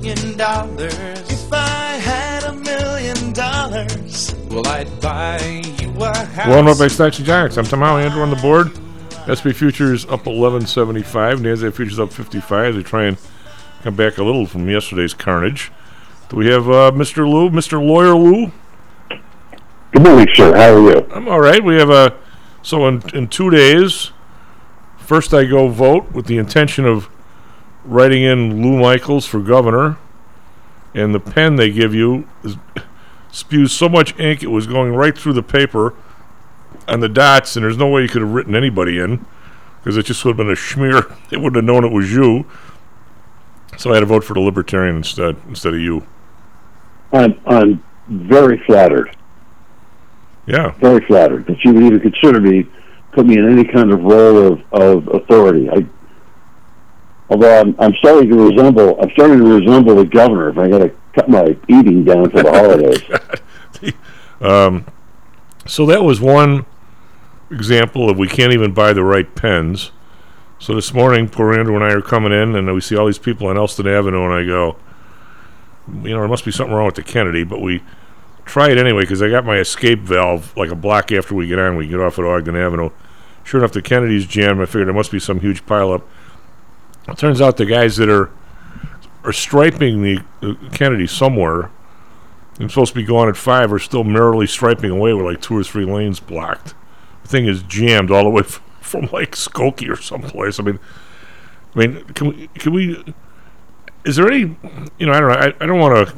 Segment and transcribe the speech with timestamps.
[0.00, 5.38] million dollars, if I had a million dollars, well, I'd buy
[5.78, 6.48] you a house.
[6.48, 7.58] Well, up by Stocks and Jocks.
[7.58, 8.68] I'm Tom Howley, Andrew on the board.
[9.28, 11.40] SP Futures up 1175.
[11.40, 12.76] NASDAQ Futures up 55.
[12.76, 13.18] They try and
[13.82, 15.70] come back a little from yesterday's carnage.
[16.30, 17.28] Do we have uh, Mr.
[17.28, 17.84] Lou, Mr.
[17.84, 18.50] Lawyer Lou?
[19.92, 20.56] Good morning, sir.
[20.56, 21.06] How are you?
[21.12, 21.62] I'm all right.
[21.62, 22.16] We have a
[22.62, 24.12] so in in two days.
[24.98, 27.10] First, I go vote with the intention of
[27.84, 29.98] writing in Lou Michaels for governor,
[30.94, 32.56] and the pen they give you is,
[33.30, 35.94] spews so much ink it was going right through the paper
[36.88, 39.24] and the dots, and there's no way you could have written anybody in
[39.82, 41.02] because it just would have been a smear.
[41.30, 42.44] They wouldn't have known it was you.
[43.78, 46.04] So I had to vote for the Libertarian instead instead of you.
[47.12, 49.16] I'm I'm very flattered,
[50.46, 50.72] Yeah.
[50.80, 52.66] very flattered that you would even consider me,
[53.12, 55.70] put me in any kind of role of, of authority.
[55.70, 55.86] I,
[57.30, 60.50] although I'm I'm starting to resemble I'm starting to resemble the governor.
[60.50, 63.02] If I got to cut my eating down for the holidays.
[64.40, 64.86] Um,
[65.66, 66.64] so that was one
[67.50, 69.90] example of we can't even buy the right pens.
[70.58, 73.18] So this morning, poor Andrew and I are coming in, and we see all these
[73.18, 74.76] people on Elston Avenue, and I go,
[75.88, 77.82] you know, there must be something wrong with the Kennedy, but we
[78.44, 81.58] try it anyway because I got my escape valve like a block after we get
[81.58, 81.76] on.
[81.76, 82.90] We get off at Ogden Avenue.
[83.44, 84.60] Sure enough, the Kennedy's jammed.
[84.60, 86.02] I figured there must be some huge pileup.
[87.10, 88.30] It turns out the guys that are
[89.24, 91.70] are striping the, Kennedy somewhere
[92.58, 95.56] and supposed to be going at five are still merrily striping away with like two
[95.56, 96.74] or three lanes blocked.
[97.22, 100.58] The thing is jammed all the way f- from like Skokie or someplace.
[100.58, 100.78] I mean,
[101.74, 102.48] I mean, can we?
[102.54, 103.04] Can we?
[104.04, 104.56] Is there any?
[104.98, 105.34] You know, I don't know.
[105.34, 106.14] I, I don't want to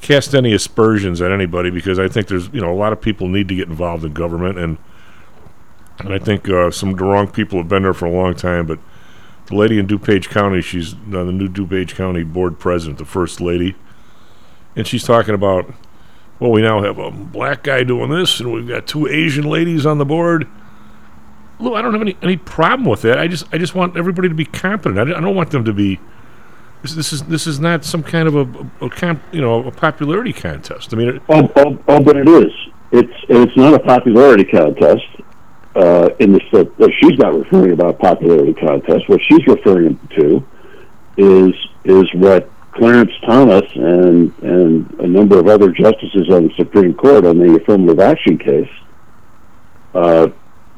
[0.00, 3.28] cast any aspersions at anybody because I think there's you know a lot of people
[3.28, 4.78] need to get involved in government and
[5.98, 8.34] and I think uh, some of the wrong people have been there for a long
[8.34, 8.66] time.
[8.66, 8.78] But
[9.50, 13.76] the lady in DuPage County, she's the new DuPage County board president, the first lady
[14.76, 15.72] and she's talking about,
[16.38, 19.84] well, we now have a black guy doing this, and we've got two Asian ladies
[19.84, 20.48] on the board.
[21.58, 23.18] Lou, I don't have any, any problem with that.
[23.18, 24.98] I just I just want everybody to be competent.
[24.98, 26.00] I, don't- want them to be.
[26.80, 29.70] This, this is this is not some kind of a, a, a you know a
[29.70, 30.94] popularity contest.
[30.94, 32.50] I mean, it, oh, oh, oh, but it is.
[32.92, 35.04] It's it's not a popularity contest.
[35.74, 36.40] Uh, in the
[37.00, 39.08] she's not referring about popularity contest.
[39.08, 40.44] What she's referring to
[41.16, 41.54] is
[41.84, 47.24] is what Clarence Thomas and and a number of other justices on the Supreme Court
[47.24, 48.70] on the affirmative action case
[49.94, 50.28] uh,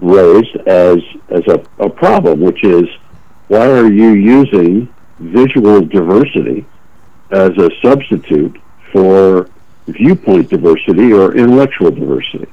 [0.00, 0.98] raised as
[1.30, 2.84] as a, a problem, which is
[3.48, 6.66] why are you using visual diversity
[7.30, 8.60] as a substitute
[8.92, 9.48] for
[9.86, 12.50] viewpoint diversity or intellectual diversity?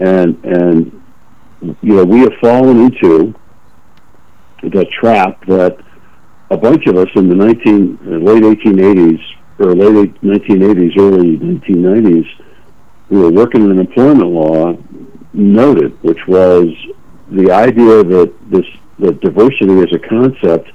[0.00, 1.02] And and
[1.62, 3.34] you know we have fallen into
[4.62, 5.78] the trap that
[6.50, 9.20] a bunch of us in the 19 uh, late 1880s
[9.58, 12.26] or late 1980s, early 1990s,
[13.08, 14.74] who were working in employment law,
[15.32, 16.68] noted, which was
[17.30, 18.64] the idea that this
[18.98, 20.70] that diversity as a concept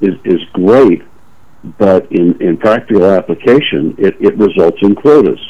[0.00, 1.02] is is great,
[1.78, 5.40] but in in practical application, it, it results in quotas.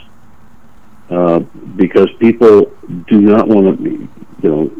[1.09, 1.41] Uh,
[1.75, 2.73] because people
[3.09, 4.09] do not want to,
[4.43, 4.71] you know,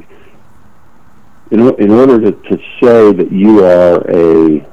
[1.51, 4.67] in, in order to, to say that you are a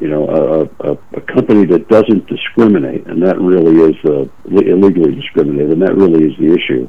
[0.00, 0.28] you know
[0.80, 5.82] a, a, a company that doesn't discriminate, and that really is uh, illegally discriminate, and
[5.82, 6.88] that really is the issue.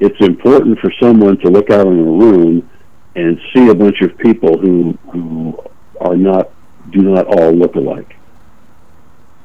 [0.00, 2.70] It's important for someone to look out in a room
[3.14, 5.58] and see a bunch of people who who
[6.00, 6.50] are not
[6.90, 8.16] do not all look alike.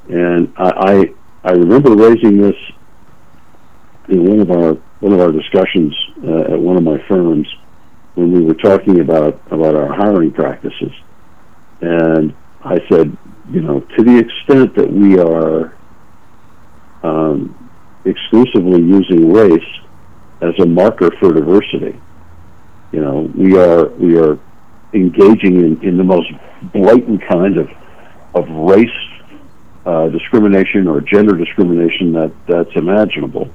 [0.10, 1.14] And I I,
[1.44, 2.56] I remember raising this
[4.08, 7.48] in one of our one of our discussions uh, at one of my firms
[8.16, 10.92] when we were talking about about our hiring practices,
[11.82, 12.34] and
[12.64, 13.16] I said,
[13.52, 15.78] you know, to the extent that we are
[17.04, 17.72] um,
[18.06, 19.70] exclusively using race
[20.42, 22.00] as a marker for diversity,
[22.92, 24.40] you know, we are we are
[24.94, 26.32] engaging in, in the most
[26.74, 27.70] blatant kind of
[28.34, 28.90] of race
[29.86, 33.50] uh, discrimination or gender discrimination that that's imaginable,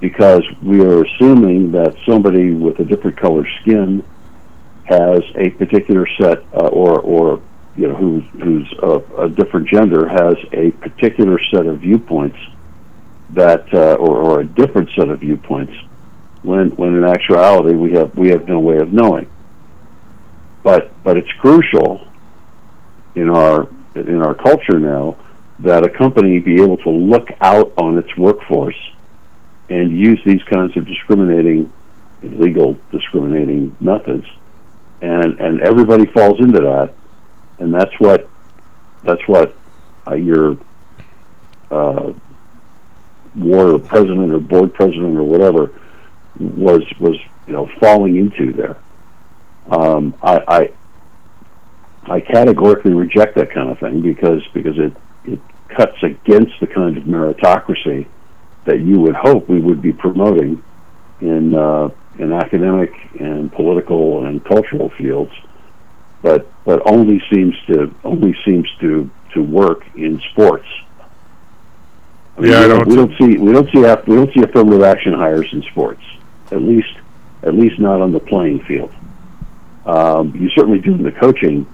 [0.00, 4.04] because we are assuming that somebody with a different color skin
[4.84, 7.42] has a particular set uh, or or
[7.76, 12.38] you know who's who's a, a different gender has a particular set of viewpoints
[13.30, 15.72] that uh, or, or a different set of viewpoints
[16.42, 19.30] when when in actuality we have we have no way of knowing.
[20.62, 22.06] But but it's crucial
[23.14, 25.16] in our in our culture now
[25.58, 28.76] that a company be able to look out on its workforce
[29.68, 31.72] and use these kinds of discriminating
[32.22, 34.26] illegal discriminating methods
[35.02, 36.92] and and everybody falls into that
[37.58, 38.28] and that's what
[39.02, 39.54] that's what
[40.08, 40.56] uh, your
[41.70, 42.12] uh,
[43.34, 45.72] war president or board president or whatever
[46.38, 47.16] was was
[47.46, 48.76] you know falling into there.
[49.70, 50.42] Um, I,
[52.06, 56.66] I I categorically reject that kind of thing because because it it cuts against the
[56.66, 58.06] kind of meritocracy
[58.66, 60.62] that you would hope we would be promoting
[61.20, 65.32] in uh, in academic and political and cultural fields,
[66.22, 70.66] but but only seems to only seems to to work in sports.
[72.36, 74.42] I mean, Yeah, I we, don't we don't see we don't see we don't see
[74.42, 76.02] affirmative action hires in sports.
[76.50, 76.94] At least
[77.42, 78.92] at least not on the playing field.
[79.84, 81.66] Um, you certainly do in the coaching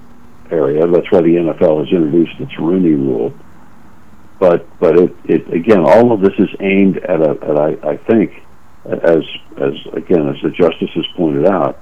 [0.50, 0.86] area.
[0.86, 3.32] That's why the NFL has introduced its Rooney Rule.
[4.42, 7.96] But but it, it again, all of this is aimed at a at I, I
[7.96, 8.42] think
[8.84, 9.22] as
[9.56, 11.78] as again as the justices pointed out,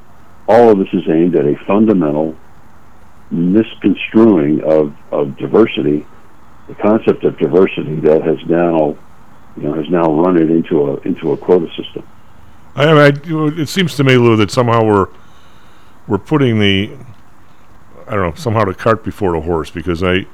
[0.46, 2.36] all of this is aimed at a fundamental
[3.30, 6.06] misconstruing of, of diversity,
[6.68, 8.94] the concept of diversity that has now
[9.56, 12.06] you know has now run it into a into a quota system.
[12.76, 13.12] I, I,
[13.56, 15.08] it seems to me, Lou, that somehow we're
[16.06, 16.94] we're putting the
[18.06, 20.26] I don't know somehow the cart before the horse because I,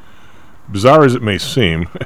[0.69, 1.89] bizarre as it may seem,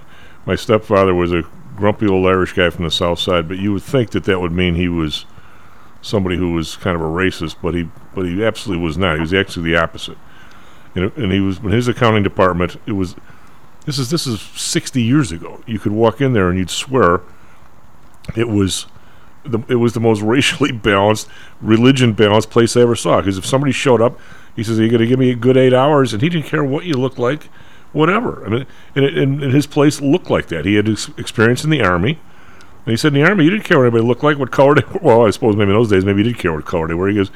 [0.51, 1.45] my stepfather was a
[1.77, 4.51] grumpy old Irish guy from the South Side, but you would think that that would
[4.51, 5.25] mean he was
[6.03, 9.15] somebody who was kind of a racist, but he but he absolutely was not.
[9.15, 10.19] He was actually the opposite.
[10.97, 12.81] Know, and he was in his accounting department.
[12.85, 13.15] It was
[13.87, 15.63] this is this is 60 years ago.
[15.69, 17.21] You could walk in there and you'd swear
[18.35, 18.87] it was
[19.45, 21.29] the, it was the most racially balanced,
[21.61, 23.21] religion balanced place I ever saw.
[23.21, 24.19] Because if somebody showed up,
[24.57, 26.47] he says, "Are you going to give me a good eight hours?" and he didn't
[26.47, 27.49] care what you looked like,
[27.93, 28.45] whatever.
[28.45, 30.65] I mean, and, and, and his place looked like that.
[30.65, 32.19] He had ex- experience in the army,
[32.85, 34.75] and he said in the army, you didn't care what anybody looked like, what color
[34.75, 35.01] they were.
[35.03, 37.09] Well, I suppose maybe in those days, maybe you did care what color they were.
[37.09, 37.31] He goes,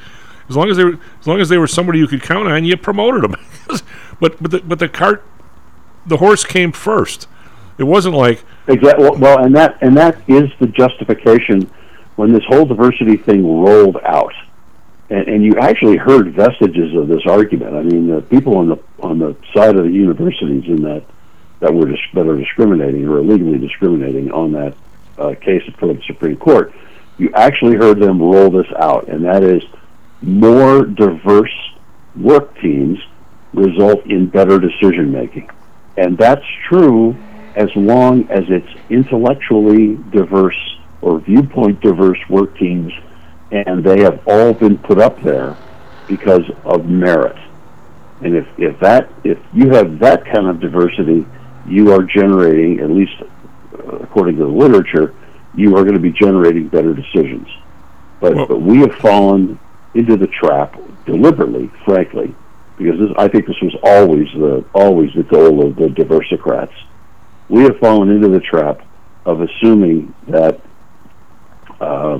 [0.49, 2.65] as long as they were, as long as they were somebody you could count on,
[2.65, 3.37] you promoted them.
[4.21, 5.25] but but the, but the cart,
[6.07, 7.29] the horse came first.
[7.79, 9.11] It wasn't like Exactly.
[9.11, 11.71] Well, and that and that is the justification
[12.17, 14.33] when this whole diversity thing rolled out,
[15.11, 17.75] and, and you actually heard vestiges of this argument.
[17.75, 21.05] I mean, the people on the on the side of the universities in that
[21.61, 24.75] that were dis- that are discriminating or illegally discriminating on that
[25.19, 26.73] uh, case before the Supreme Court,
[27.19, 29.63] you actually heard them roll this out, and that is
[30.23, 31.55] more diverse
[32.17, 32.99] work teams
[33.53, 35.49] result in better decision making,
[35.97, 37.17] and that's true
[37.55, 40.57] as long as it's intellectually diverse
[41.03, 42.93] or viewpoint diverse work teams,
[43.55, 45.57] and they have all been put up there
[46.09, 47.37] because of merit.
[48.21, 51.27] And if, if that if you have that kind of diversity,
[51.67, 55.15] you are generating, at least uh, according to the literature,
[55.55, 57.49] you are going to be generating better decisions.
[58.21, 59.59] But Well- but we have fallen
[59.95, 62.35] into the trap deliberately, frankly,
[62.77, 66.73] because this, I think this was always the always the goal of the diversicrats.
[67.49, 68.81] We have fallen into the trap
[69.27, 70.61] of assuming that
[71.81, 72.19] uh,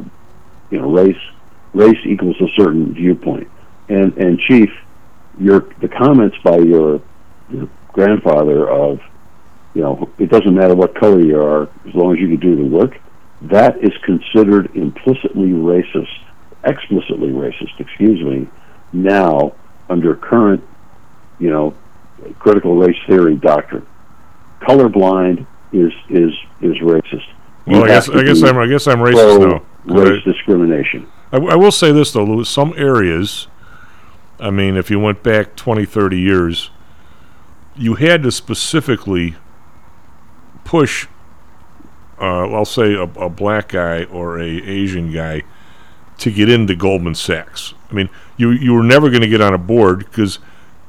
[0.75, 1.23] you know race
[1.73, 3.49] race equals a certain viewpoint.
[3.89, 4.71] And and chief,
[5.39, 7.01] your the comments by your
[7.49, 9.01] your grandfather of
[9.75, 12.57] you know it doesn't matter what color you are as long as you can do
[12.57, 12.99] the work.
[13.43, 16.19] That is considered implicitly racist,
[16.65, 17.79] explicitly racist.
[17.79, 18.49] Excuse me.
[18.93, 19.55] Now
[19.89, 20.65] under current
[21.39, 21.75] you know
[22.41, 23.87] critical race theory doctrine,
[24.61, 27.29] colorblind is is is racist.
[27.67, 29.63] You well, I guess I guess I'm I guess I'm racist now.
[29.87, 31.11] Race discrimination.
[31.33, 33.49] I, I will say this though, Louis, some areas,
[34.41, 36.71] I mean, if you went back 20, 30 years,
[37.77, 39.37] you had to specifically
[40.65, 41.07] push,
[42.21, 45.43] uh, I'll say, a, a black guy or a Asian guy
[46.19, 47.75] to get into Goldman Sachs.
[47.91, 50.39] I mean, you you were never going to get on a board because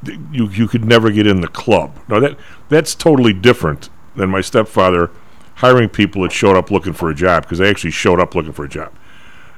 [0.06, 1.98] th- you you could never get in the club.
[2.08, 2.38] Now that
[2.70, 5.12] that's totally different than my stepfather
[5.56, 8.52] hiring people that showed up looking for a job because they actually showed up looking
[8.52, 8.94] for a job.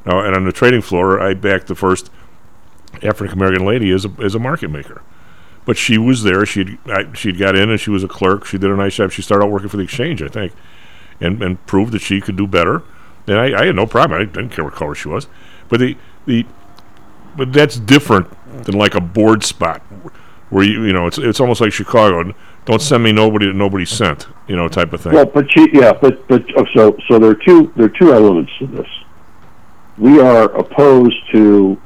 [0.06, 2.10] Now, and on the trading floor, I backed the first
[3.04, 5.02] African American lady as a as a market maker.
[5.66, 6.46] But she was there.
[6.46, 8.46] She'd I, she'd got in and she was a clerk.
[8.46, 9.12] She did a nice job.
[9.12, 10.54] She started out working for the exchange, I think,
[11.20, 12.84] and and proved that she could do better.
[13.28, 14.22] And I, I had no problem.
[14.22, 15.28] I didn't care what color she was.
[15.68, 16.46] But the the
[17.36, 18.28] but that's different
[18.64, 19.82] than like a board spot
[20.50, 22.34] where you you know it's it's almost like Chicago.
[22.68, 25.14] Don't send me nobody that nobody sent, you know, type of thing.
[25.14, 28.52] Well, but yeah, but but oh, so so there are two there are two elements
[28.60, 28.88] to this.
[29.98, 31.82] We are opposed to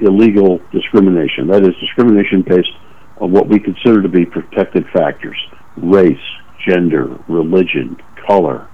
[0.00, 1.46] illegal discrimination.
[1.46, 2.72] That is discrimination based
[3.18, 5.36] on what we consider to be protected factors:
[5.76, 6.18] race,
[6.66, 8.66] gender, religion, color,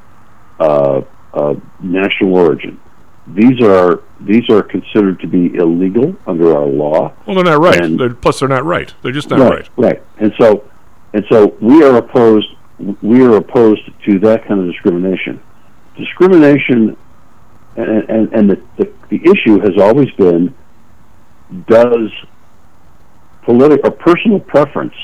[0.59, 1.03] uh,
[1.35, 2.81] uh, national origin.
[3.27, 7.13] These are these are considered to be illegal under our law.
[7.27, 7.99] well, they're not right.
[7.99, 8.93] They're, plus, they're not right.
[9.03, 9.77] They're just not right, right.
[9.77, 10.03] right.
[10.19, 10.65] And so,
[11.15, 12.49] and so we are opposed.
[13.01, 15.41] We are opposed to that kind of discrimination.
[15.97, 16.97] Discrimination,
[17.77, 20.55] and and, and the, the the issue has always been:
[21.69, 22.11] does
[23.45, 24.95] political or personal preference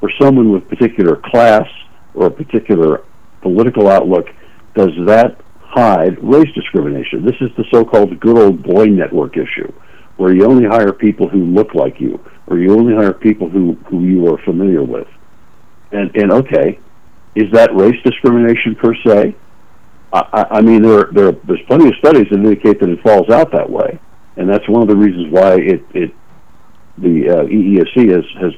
[0.00, 1.66] for someone with particular class
[2.14, 3.04] or a particular
[3.40, 4.26] political outlook
[4.74, 7.24] does that hide race discrimination?
[7.24, 9.72] This is the so-called good old boy network issue
[10.16, 13.74] where you only hire people who look like you, or you only hire people who,
[13.86, 15.06] who you are familiar with.
[15.92, 16.78] And and okay,
[17.34, 19.34] is that race discrimination per se?
[20.12, 23.52] I, I- mean, there there there's plenty of studies that indicate that it falls out
[23.52, 23.98] that way,
[24.36, 26.14] and that's one of the reasons why it it
[26.98, 28.52] the uh, EEOC has has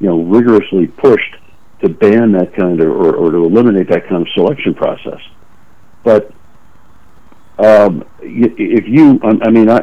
[0.00, 1.36] you know rigorously pushed
[1.82, 5.20] to ban that kind of or, or to eliminate that kind of selection process.
[6.04, 6.32] But
[7.58, 9.82] um, if you, I mean, I.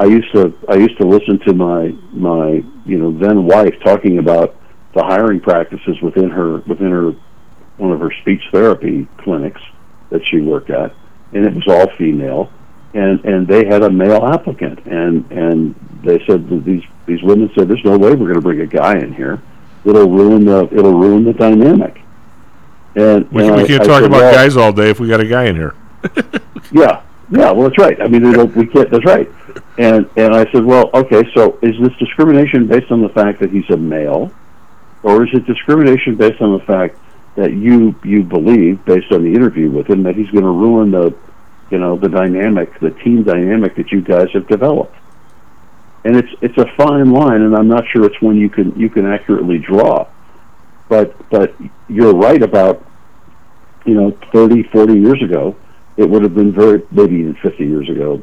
[0.00, 4.18] I used to I used to listen to my my you know then wife talking
[4.18, 4.54] about
[4.98, 7.12] the hiring practices within her within her
[7.76, 9.60] one of her speech therapy clinics
[10.10, 10.92] that she worked at,
[11.32, 12.50] and it was all female,
[12.94, 17.48] and and they had a male applicant, and and they said that these these women
[17.54, 19.40] said there's no way we're going to bring a guy in here,
[19.84, 22.00] it'll ruin the it'll ruin the dynamic,
[22.96, 24.98] and We, and we I- can't I talk said, about well, guys all day if
[24.98, 25.74] we got a guy in here.
[26.72, 27.52] yeah, yeah.
[27.52, 28.00] Well, that's right.
[28.02, 28.90] I mean, it'll, we can't.
[28.90, 29.30] That's right.
[29.78, 31.22] And and I said, well, okay.
[31.36, 34.32] So is this discrimination based on the fact that he's a male,
[35.02, 36.98] or is it discrimination based on the fact
[37.36, 40.90] that you you believe, based on the interview with him, that he's going to ruin
[40.90, 41.14] the,
[41.70, 44.96] you know, the dynamic, the team dynamic that you guys have developed?
[46.04, 48.88] And it's it's a fine line, and I'm not sure it's one you can you
[48.88, 50.06] can accurately draw.
[50.88, 51.54] But but
[51.88, 52.84] you're right about,
[53.84, 55.56] you know, 30, 40 years ago
[55.98, 58.20] it would have been very maybe even 50 years ago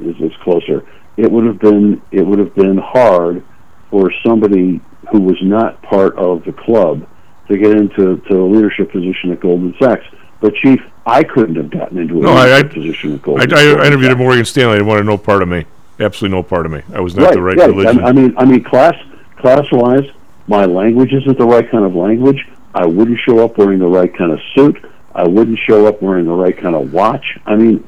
[0.00, 0.84] is closer
[1.16, 3.44] it would have been it would have been hard
[3.90, 4.80] for somebody
[5.10, 7.06] who was not part of the club
[7.48, 10.04] to get into to a leadership position at Goldman Sachs
[10.40, 13.52] but chief I couldn't have gotten into a No, leadership I- position at I, Goldman
[13.52, 13.86] I, I Sachs.
[13.86, 14.76] interviewed at Morgan Stanley.
[14.76, 15.64] They wanted no part of me.
[15.98, 16.82] Absolutely no part of me.
[16.94, 17.68] I was not right, the right, right.
[17.68, 18.04] religion.
[18.04, 18.94] I, I mean I mean class
[19.36, 20.04] class wise
[20.46, 24.14] my language isn't the right kind of language I wouldn't show up wearing the right
[24.16, 24.82] kind of suit
[25.14, 27.36] I wouldn't show up wearing the right kind of watch.
[27.44, 27.84] I mean,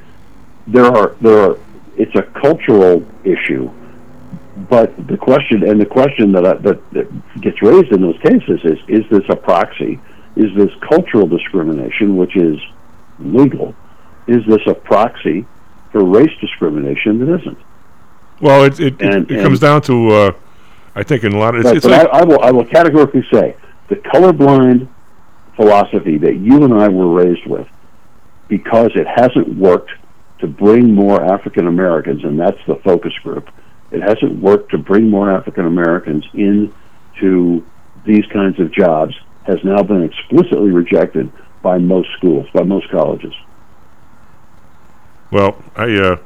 [0.66, 1.58] there are there are.
[1.96, 3.70] It's a cultural issue,
[4.68, 8.60] but the question and the question that I, that, that gets raised in those cases
[8.64, 10.00] is: Is this a proxy?
[10.36, 12.58] Is this cultural discrimination, which is
[13.18, 13.74] legal?
[14.26, 15.46] Is this a proxy
[15.90, 17.58] for race discrimination that isn't?
[18.40, 20.32] well, it it, and- it, it comes down to uh,
[20.94, 23.24] I think in a lot of it's, it's like I, I will I will categorically
[23.32, 23.56] say
[23.88, 24.88] the colorblind
[25.56, 27.68] philosophy that you and I were raised with,
[28.48, 29.90] because it hasn't worked
[30.40, 33.48] to bring more African Americans, and that's the focus group.
[33.92, 37.64] It hasn't worked to bring more African Americans into
[38.04, 39.14] these kinds of jobs.
[39.46, 41.32] Has now been explicitly rejected
[41.62, 43.34] by most schools, by most colleges.
[45.32, 46.16] Well, I uh,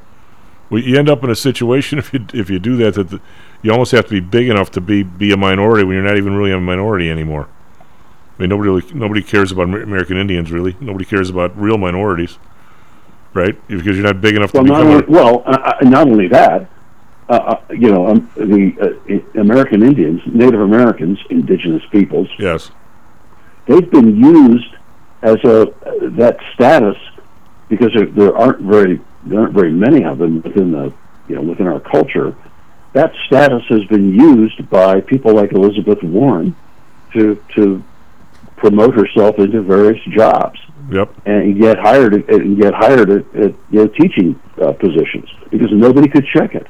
[0.68, 3.20] well, you end up in a situation if you if you do that that the,
[3.62, 6.16] you almost have to be big enough to be be a minority when you're not
[6.16, 7.48] even really a minority anymore.
[8.36, 10.76] I mean, nobody really, nobody cares about American Indians really.
[10.80, 12.38] Nobody cares about real minorities,
[13.32, 13.56] right?
[13.66, 16.28] Because you're not big enough Well, to not only, a, well, uh, uh, not only
[16.28, 16.68] that,
[17.28, 22.70] uh, uh, you know, um, the uh, American Indians, Native Americans, indigenous peoples, yes,
[23.66, 24.74] they've been used
[25.22, 25.72] as a
[26.18, 26.96] that status
[27.68, 30.92] because there, there aren't very there aren't very many of them within the
[31.28, 32.34] you know within our culture.
[32.92, 36.54] That status has been used by people like Elizabeth Warren
[37.12, 37.82] to to
[38.56, 40.58] promote herself into various jobs
[40.90, 41.12] yep.
[41.26, 45.68] and get hired at, and get hired at, at you know, teaching uh, positions because
[45.72, 46.66] nobody could check it.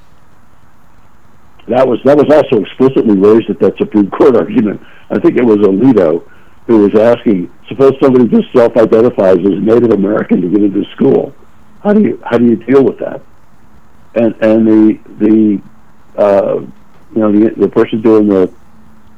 [1.68, 4.80] That was that was also explicitly raised at that Supreme Court argument.
[5.10, 6.28] I think it was Alito
[6.66, 11.32] who was asking, suppose somebody just self-identifies as Native American to get into school.
[11.82, 13.22] How do you how do you deal with that?
[14.14, 15.62] And and the the
[16.20, 16.60] uh,
[17.14, 18.52] you know the the person doing the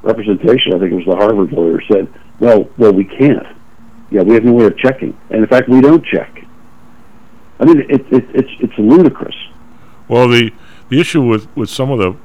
[0.03, 3.47] representation, I think it was the Harvard lawyer, said, "Well, well, we can't.
[4.11, 6.45] Yeah, we have no way of checking, and in fact, we don't check."
[7.61, 9.37] I mean, it, it, it's it's ludicrous.
[10.09, 10.53] Well, the
[10.91, 12.17] the issue with with some of the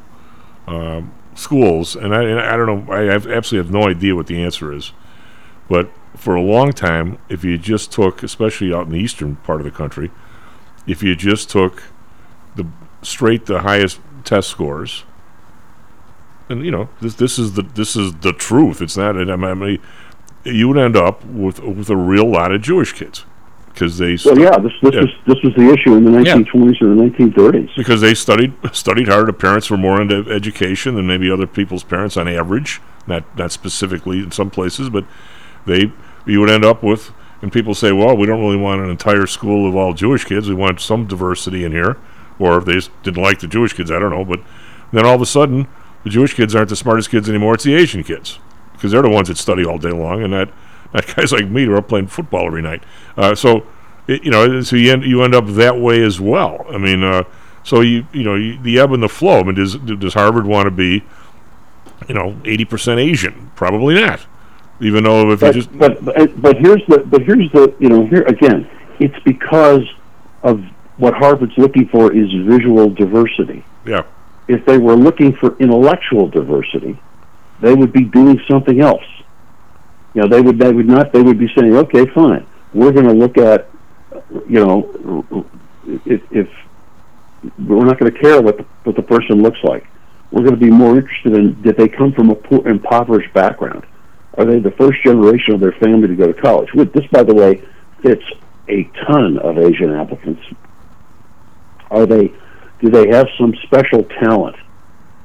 [0.67, 4.27] um, schools, and I and I don't know, I have absolutely have no idea what
[4.27, 4.91] the answer is,
[5.69, 9.59] but for a long time, if you just took, especially out in the eastern part
[9.59, 10.11] of the country,
[10.85, 11.83] if you just took
[12.55, 12.65] the
[13.01, 15.03] straight the highest test scores,
[16.49, 18.81] and you know this this is the this is the truth.
[18.81, 19.17] It's not.
[19.17, 19.79] I mean,
[20.43, 23.25] you would end up with with a real lot of Jewish kids
[23.73, 25.01] because they Well, yeah, this this Yeah.
[25.01, 26.35] was this was the issue in the Yeah.
[26.35, 27.69] 1920s and the 1930s.
[27.75, 29.27] because they studied studied hard.
[29.27, 32.81] The parents were more into education than maybe other people's parents on average.
[33.07, 35.05] Not not specifically in some places, but
[35.65, 35.91] they
[36.25, 37.11] you would end up with.
[37.41, 40.47] And people say, well, we don't really want an entire school of all Jewish kids.
[40.47, 41.97] We want some diversity in here.
[42.39, 44.23] Or if they just didn't like the Jewish kids, I don't know.
[44.23, 44.39] But
[44.93, 45.67] then all of a sudden,
[46.05, 47.55] the Jewish kids aren't the smartest kids anymore.
[47.55, 48.39] It's the Asian kids
[48.71, 50.53] because they're the ones that study all day long, and not not
[51.15, 52.83] guys like me who are up playing football every night.
[53.17, 53.65] Uh, so,
[54.07, 56.65] it, you know, so you end you end up that way as well.
[56.69, 57.23] I mean, uh,
[57.63, 59.39] so you you know you, the ebb and the flow.
[59.39, 61.03] I mean, does does Harvard want to be,
[62.07, 63.51] you know, eighty percent Asian?
[63.55, 64.25] Probably not.
[64.81, 68.05] Even though if you just but but but here's the but here's the you know
[68.05, 68.69] here again,
[68.99, 69.83] it's because
[70.41, 70.61] of
[70.97, 73.65] what Harvard's looking for is visual diversity.
[73.85, 74.03] yeah
[74.47, 76.99] If they were looking for intellectual diversity,
[77.61, 79.05] they would be doing something else.
[80.13, 83.07] You know, they would they would not they would be saying, okay, fine, we're going
[83.07, 83.69] to look at,
[84.47, 85.25] you know,
[86.05, 86.49] if, if
[87.59, 89.87] we're not going to care what the, what the person looks like,
[90.31, 93.85] we're going to be more interested in did they come from a poor, impoverished background?
[94.35, 96.73] Are they the first generation of their family to go to college?
[96.73, 97.63] Which, this, by the way,
[98.01, 98.23] fits
[98.67, 100.41] a ton of Asian applicants.
[101.91, 102.33] Are they?
[102.81, 104.55] Do they have some special talent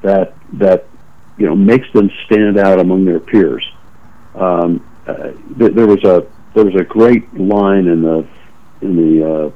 [0.02, 0.86] that that
[1.38, 3.64] you know makes them stand out among their peers?
[4.34, 8.26] Um, uh, th- there was a there was a great line in the
[8.82, 9.50] in the uh,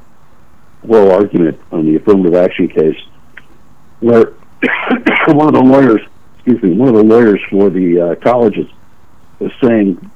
[0.89, 2.97] oral argument on the affirmative action case
[4.01, 4.33] where
[5.29, 6.01] one of the lawyers,
[6.35, 8.67] excuse me, one of the lawyers for the uh, colleges
[9.39, 10.11] was saying,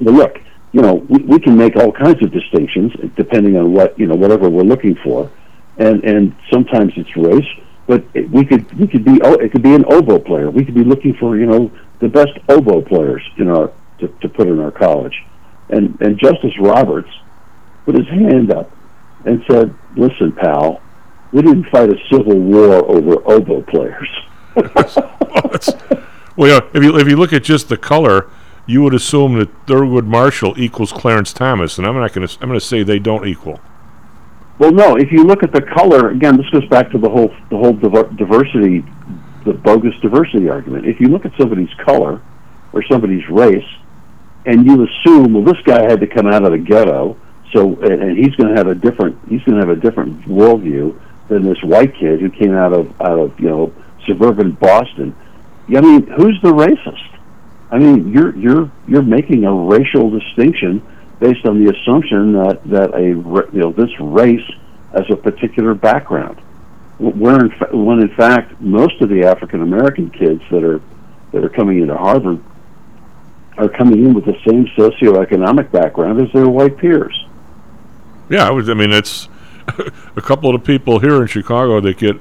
[0.00, 0.40] "Well, look,
[0.72, 4.14] you know, we, we can make all kinds of distinctions depending on what you know,
[4.14, 5.30] whatever we're looking for,
[5.78, 7.48] and and sometimes it's race,
[7.90, 10.48] but we could we could be oh, it could be an oboe player.
[10.48, 14.28] We could be looking for you know the best oboe players in our to, to
[14.28, 15.24] put in our college,
[15.70, 17.10] and and Justice Roberts
[17.84, 18.70] put his hand up
[19.24, 20.80] and said, "Listen, pal."
[21.32, 24.08] We didn't fight a civil war over oboe players.
[26.36, 28.30] well, yeah, if you if you look at just the color,
[28.66, 32.48] you would assume that Thurgood Marshall equals Clarence Thomas, and I'm not going to I'm
[32.48, 33.60] going to say they don't equal.
[34.60, 34.96] Well, no.
[34.96, 37.72] If you look at the color again, this goes back to the whole the whole
[37.72, 38.84] diversity,
[39.46, 40.84] the bogus diversity argument.
[40.84, 42.20] If you look at somebody's color
[42.74, 43.66] or somebody's race,
[44.44, 47.16] and you assume, well, this guy had to come out of the ghetto,
[47.54, 50.20] so and, and he's going to have a different he's going to have a different
[50.28, 53.72] worldview than this white kid who came out of out of you know
[54.06, 55.16] suburban Boston.
[55.74, 57.18] I mean, who's the racist?
[57.70, 60.82] I mean, you're you're you're making a racial distinction
[61.20, 63.08] based on the assumption that that a
[63.52, 64.48] you know this race
[64.92, 66.40] has a particular background.
[66.98, 70.80] Where in fa- when in fact most of the African American kids that are
[71.32, 72.42] that are coming into Harvard
[73.56, 77.26] are coming in with the same socioeconomic background as their white peers.
[78.30, 79.28] Yeah, I, was, I mean it's
[80.16, 82.16] a couple of the people here in Chicago that get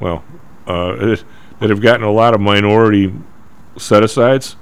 [0.00, 0.24] well
[0.66, 1.16] uh,
[1.58, 3.12] that have gotten a lot of minority
[3.76, 4.52] set asides.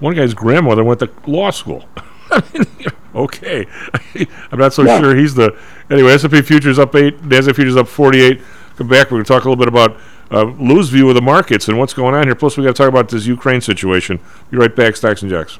[0.00, 1.88] One guy's grandmother went to law school.
[2.30, 2.66] I mean,
[3.14, 3.66] okay,
[4.52, 5.00] I'm not so Yeah.
[5.00, 5.56] sure he's the.
[5.90, 7.20] Anyway, S&P futures up eight.
[7.22, 8.40] Nasdaq futures up 48.
[8.76, 9.06] Come back.
[9.10, 9.96] We're going to talk a little bit about
[10.30, 12.34] uh, Lou's view of the markets and what's going on here.
[12.34, 14.20] Plus, we got to talk about this Ukraine situation.
[14.50, 15.58] Be right back, Stocks and Jocks.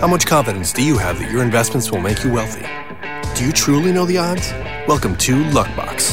[0.00, 2.66] How much confidence do you have that your investments will make you wealthy?
[3.34, 4.52] Do you truly know the odds?
[4.86, 6.12] Welcome to Luckbox,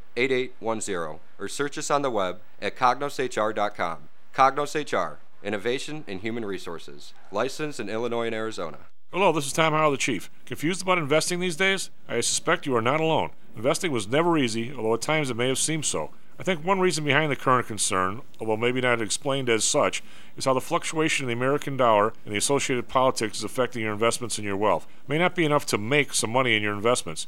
[0.15, 3.97] 8810 or search us on the web at cognoshr.com.
[4.33, 8.77] Cognos HR, Innovation in Human Resources, licensed in Illinois and Arizona.
[9.11, 10.29] Hello, this is Tom Howell, the Chief.
[10.45, 11.89] Confused about investing these days?
[12.07, 13.31] I suspect you are not alone.
[13.57, 16.11] Investing was never easy, although at times it may have seemed so.
[16.39, 20.01] I think one reason behind the current concern, although maybe not explained as such,
[20.35, 23.93] is how the fluctuation in the American dollar and the associated politics is affecting your
[23.93, 24.87] investments and your wealth.
[25.03, 27.27] It may not be enough to make some money in your investments.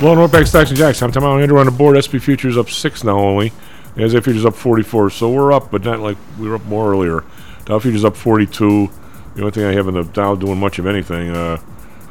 [0.00, 1.02] Well, Northbank Stocks and Jocks.
[1.02, 1.98] I'm Tom Allen, Andrew on the board.
[1.98, 3.52] SP Futures up six now only.
[3.96, 5.10] As Futures up 44.
[5.10, 7.24] So we're up, but not like we were up more earlier.
[7.64, 8.88] Dow Futures up 42.
[9.34, 11.60] The only thing I have in the Dow doing much of anything uh,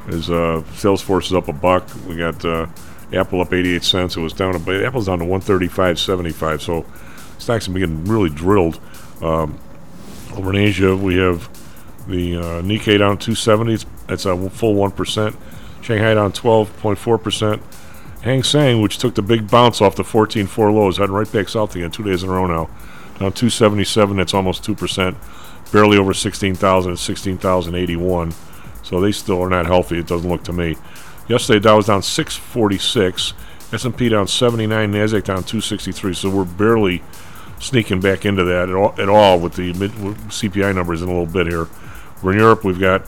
[0.10, 1.88] is uh, Salesforce is up a buck.
[2.06, 2.68] We got uh,
[3.14, 4.18] Apple up 88 cents.
[4.18, 4.62] It was down.
[4.62, 6.60] To, Apple's down to 135.75.
[6.60, 6.86] So
[7.38, 8.82] stocks have been getting really drilled.
[9.22, 9.58] Um,
[10.34, 11.48] over in Asia, we have
[12.06, 13.86] the uh, Nikkei down 270.
[14.10, 15.38] It's, a full one percent.
[15.82, 17.62] Shanghai down 12.4 percent.
[18.28, 21.74] Hang Seng, which took the big bounce off the 14.4 lows, heading right back south
[21.78, 22.66] again, two days in a row now.
[23.20, 25.16] Down 277, that's almost 2%.
[25.72, 28.34] Barely over 16,000 at 16,081.
[28.84, 30.76] So they still are not healthy, it doesn't look to me.
[31.30, 33.34] Yesterday, Dow was down 646.
[33.72, 36.14] S&P down 79, NASDAQ down 263.
[36.14, 37.04] So we're barely
[37.62, 41.12] sneaking back into that at all, at all with the mid, CPI numbers in a
[41.12, 41.70] little bit here.
[42.22, 43.06] We're in Europe, we've got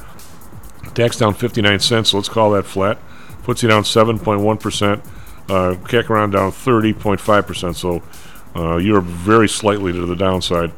[0.94, 3.00] DAX down 59 cents, so let's call that flat.
[3.44, 5.06] FTSE down 7.1%.
[5.50, 7.76] Uh, CAC around down 30.5%.
[7.76, 8.04] So
[8.56, 10.72] uh, Europe very slightly to the downside.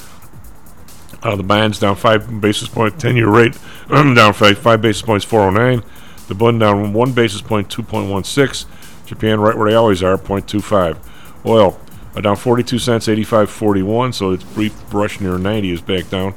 [1.23, 3.57] Uh, the bonds down 5 basis points, 10 year rate
[3.89, 5.87] down 5, five basis points, 409.
[6.27, 8.65] The blend down 1 basis point, 2.16.
[9.05, 10.97] Japan right where they always are, 0.25.
[11.45, 11.79] Oil
[12.15, 14.13] uh, down 42 cents, 85.41.
[14.13, 16.33] So its brief brush near 90 is back down.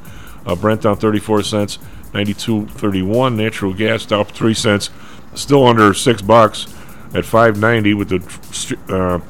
[0.46, 1.78] Uh, Brent down 34 cents,
[2.12, 3.34] 92.31.
[3.34, 4.90] Natural gas down 3 cents,
[5.34, 6.66] still under 6 bucks
[7.14, 9.20] at 590 with the uh,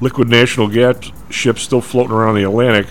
[0.00, 2.86] liquid national gas ships still floating around the Atlantic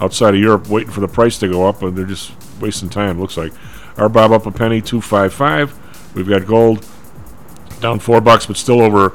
[0.00, 3.20] outside of Europe waiting for the price to go up, and they're just wasting time,
[3.20, 3.52] looks like.
[3.96, 6.14] RBOB up a penny, 255.
[6.14, 6.86] We've got gold
[7.80, 9.12] down 4 bucks, but still over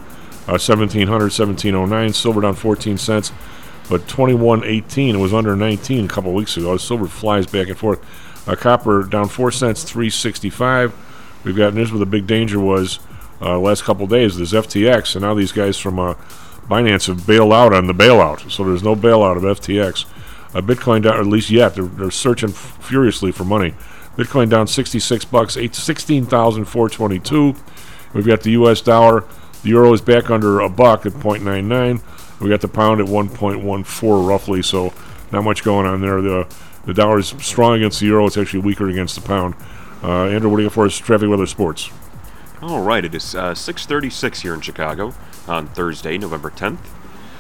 [0.48, 2.14] uh, 1700, 1709.
[2.14, 3.32] Silver down 14 cents,
[3.90, 5.14] but 21.18.
[5.14, 6.78] It was under 19 a couple weeks ago.
[6.78, 8.04] Silver flies back and forth.
[8.48, 10.94] Uh, copper down 4 cents, 365.
[11.44, 13.00] We've got, here's where the big danger was
[13.42, 16.14] uh, last couple days, There's FTX, and now these guys from uh,
[16.70, 20.06] Binance have bailed out on the bailout, so there's no bailout of FTX.
[20.54, 23.74] Uh, Bitcoin down, at least yet, they're, they're searching f- furiously for money.
[24.16, 27.56] Bitcoin down 66 bucks, eight- 16,422.
[28.14, 28.82] We've got the U.S.
[28.82, 29.24] dollar.
[29.64, 32.02] The euro is back under a buck at 0.99.
[32.40, 34.94] We got the pound at 1.14 roughly, so
[35.32, 36.22] not much going on there.
[36.22, 36.48] The
[36.84, 38.26] the dollar is strong against the euro.
[38.26, 39.54] It's actually weaker against the pound.
[40.04, 40.98] Uh, Andrew, what do you got for us?
[40.98, 41.92] Traffic, weather, sports.
[42.62, 45.14] All right, it is uh, 6:36 here in Chicago
[45.48, 46.80] on Thursday, November 10th.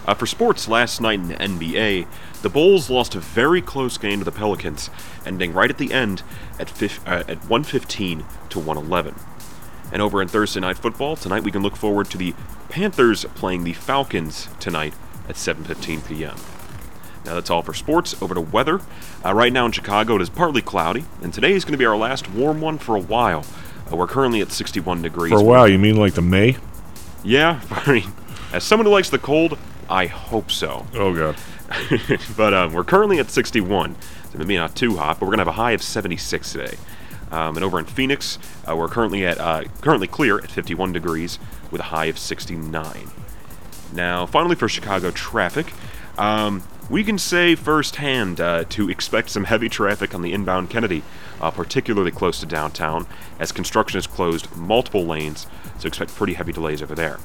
[0.05, 2.07] Uh, for sports, last night in the NBA,
[2.41, 4.89] the Bulls lost a very close game to the Pelicans,
[5.25, 6.23] ending right at the end
[6.59, 9.15] at fif- uh, at 115 to 111.
[9.91, 12.33] And over in Thursday night football tonight, we can look forward to the
[12.69, 14.93] Panthers playing the Falcons tonight
[15.27, 16.35] at 7:15 p.m.
[17.25, 18.19] Now that's all for sports.
[18.21, 18.81] Over to weather.
[19.23, 21.85] Uh, right now in Chicago, it is partly cloudy, and today is going to be
[21.85, 23.45] our last warm one for a while.
[23.91, 25.31] Uh, we're currently at 61 degrees.
[25.31, 26.57] For a while, you mean like the May?
[27.23, 28.13] Yeah, I mean,
[28.53, 29.57] as someone who likes the cold,
[29.89, 30.85] I hope so.
[30.93, 31.35] Oh god.
[32.37, 33.95] but um, we're currently at 61,
[34.31, 36.77] so maybe not too hot, but we're gonna have a high of 76 today.
[37.31, 41.39] Um, and over in Phoenix, uh, we're currently at uh, currently clear at 51 degrees
[41.71, 43.09] with a high of 69.
[43.93, 45.73] Now, finally for Chicago traffic,
[46.17, 51.03] um, we can say firsthand uh, to expect some heavy traffic on the inbound Kennedy,
[51.39, 53.07] uh, particularly close to downtown,
[53.39, 55.47] as construction has closed multiple lanes,
[55.79, 57.17] so expect pretty heavy delays over there.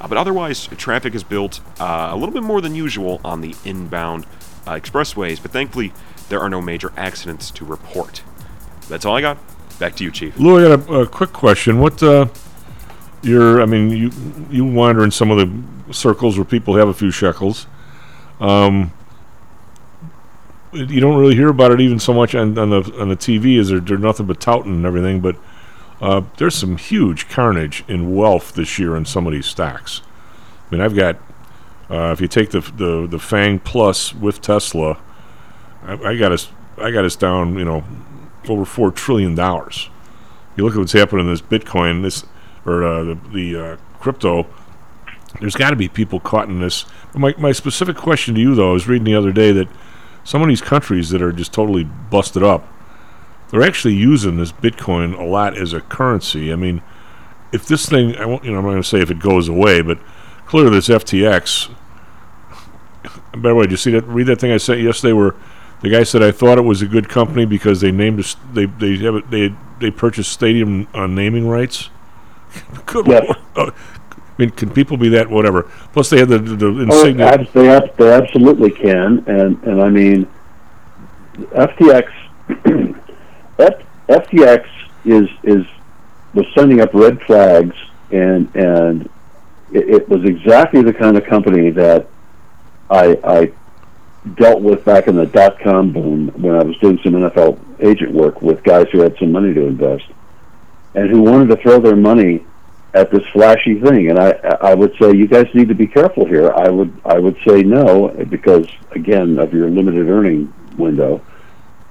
[0.00, 3.54] Uh, but otherwise, traffic is built uh, a little bit more than usual on the
[3.64, 4.26] inbound
[4.66, 5.92] uh, expressways, but thankfully,
[6.28, 8.24] there are no major accidents to report.
[8.88, 9.38] That's all I got.
[9.78, 10.36] Back to you, Chief.
[10.36, 11.78] Lou, I got a, a quick question.
[11.78, 12.26] What, uh,
[13.22, 14.10] you're, I mean, you
[14.50, 17.66] you wander in some of the circles where people have a few shekels.
[18.40, 18.92] Um,
[20.72, 23.58] you don't really hear about it even so much on, on the on the TV.
[23.58, 23.80] Is there?
[23.80, 25.36] There's nothing but touting and everything, but
[26.00, 30.02] uh, there's some huge carnage in wealth this year in some of these stocks.
[30.66, 31.16] I mean, I've got
[31.90, 34.98] uh, if you take the the the Fang Plus with Tesla,
[35.82, 36.48] I, I got us
[36.78, 37.84] I got us down, you know,
[38.48, 39.88] over four trillion dollars.
[40.56, 42.24] You look at what's happening in this Bitcoin, this
[42.64, 44.46] or uh, the the uh, crypto.
[45.40, 46.86] There's got to be people caught in this.
[47.14, 49.68] My my specific question to you though, I was reading the other day that
[50.26, 52.66] some of these countries that are just totally busted up,
[53.50, 56.52] they're actually using this Bitcoin a lot as a currency.
[56.52, 56.82] I mean,
[57.52, 59.48] if this thing, I won't, you know, I'm not going to say if it goes
[59.48, 59.98] away, but
[60.46, 61.72] clearly this FTX.
[63.36, 64.02] By the way, did you see that?
[64.08, 65.36] Read that thing I sent yesterday, where
[65.80, 68.66] the guy said I thought it was a good company because they named us, they
[68.66, 71.90] they have it, they they purchased stadium uh, naming rights.
[72.86, 73.36] good Yes.
[73.56, 73.74] lord.
[74.38, 75.62] I mean, can people be that whatever?
[75.92, 77.26] Plus, they had the the, the Oh, insignia.
[77.26, 80.26] abs- they, ab- they absolutely can, and and I mean,
[81.38, 82.08] FTX,
[83.58, 83.74] F,
[84.08, 84.66] FTX
[85.04, 85.64] is is
[86.34, 87.74] was sending up red flags,
[88.10, 89.08] and and
[89.72, 92.06] it, it was exactly the kind of company that
[92.90, 93.52] I I
[94.34, 98.12] dealt with back in the dot com boom when I was doing some NFL agent
[98.12, 100.04] work with guys who had some money to invest,
[100.94, 102.44] and who wanted to throw their money
[102.96, 104.30] at this flashy thing and I
[104.60, 106.50] I would say you guys need to be careful here.
[106.52, 111.20] I would I would say no because again of your limited earning window.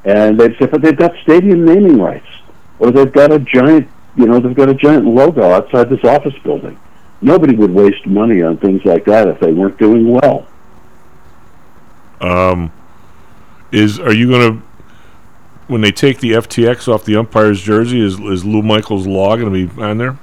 [0.04, 2.28] And they'd say but they've got stadium naming rights.
[2.80, 3.88] Or they've got a giant
[4.18, 6.80] you know, they've got a giant logo outside this office building.
[7.22, 10.48] Nobody would waste money on things like that if they weren't doing well.
[12.20, 12.72] Um,
[13.72, 14.66] is are you going to
[15.68, 18.00] when they take the FTX off the umpire's jersey?
[18.04, 20.18] Is is Lou Michaels' law going to be on there?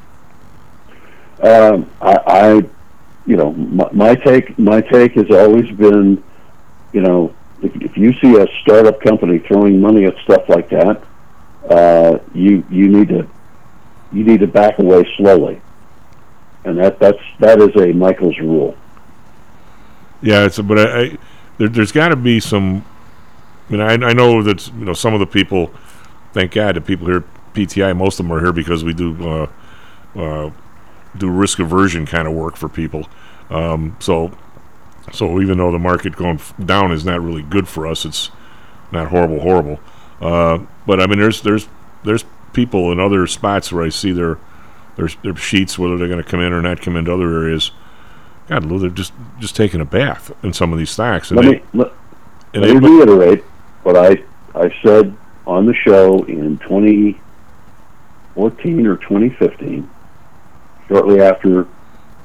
[1.42, 2.52] Um, I, I,
[3.26, 6.22] you know, my, my take, my take has always been,
[6.92, 11.02] you know, if, if you see a startup company throwing money at stuff like that,
[11.68, 13.28] uh, you you need to
[14.12, 15.60] you need to back away slowly,
[16.64, 18.76] and that that's that is a Michaels' rule.
[20.20, 21.18] Yeah, it's but I, I
[21.58, 22.84] there, there's got to be some.
[23.68, 25.70] I mean, I, I know that you know some of the people.
[26.32, 27.24] Thank God, the people here
[27.54, 29.46] PTI, most of them are here because we do uh,
[30.16, 30.50] uh,
[31.16, 33.08] do risk aversion kind of work for people.
[33.50, 34.32] Um, so,
[35.12, 38.30] so even though the market going f- down is not really good for us, it's
[38.90, 39.80] not horrible, horrible.
[40.20, 41.68] Uh, but I mean, there's there's
[42.04, 44.38] there's people in other spots where I see their
[44.96, 47.72] their their sheets whether they're going to come in or not come into other areas.
[48.48, 51.30] God, Lou, they're just just taking a bath in some of these stocks.
[51.30, 51.92] And Let they, me let,
[52.54, 53.44] and let me reiterate
[53.82, 54.22] what I
[54.54, 59.90] I said on the show in 2014 or 2015,
[60.92, 61.66] shortly after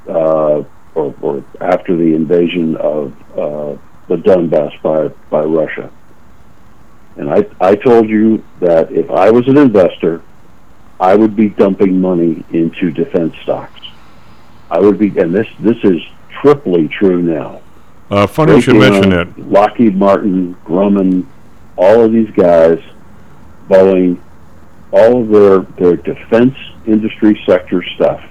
[0.07, 0.63] uh,
[0.95, 3.77] or, or after the invasion of uh,
[4.07, 5.91] the Donbass by by Russia.
[7.15, 10.21] And I I told you that if I was an investor,
[10.99, 13.81] I would be dumping money into defense stocks.
[14.69, 16.01] I would be, and this this is
[16.41, 17.61] triply true now.
[18.09, 19.37] Uh, funny you should mention that.
[19.37, 21.25] Lockheed Martin, Grumman,
[21.75, 22.79] all of these guys,
[23.69, 24.21] Boeing,
[24.91, 28.23] all of their their defense industry sector stuff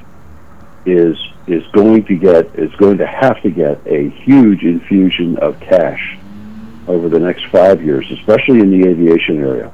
[0.86, 5.58] is is going to get is going to have to get a huge infusion of
[5.60, 6.16] cash
[6.88, 9.72] over the next five years, especially in the aviation area,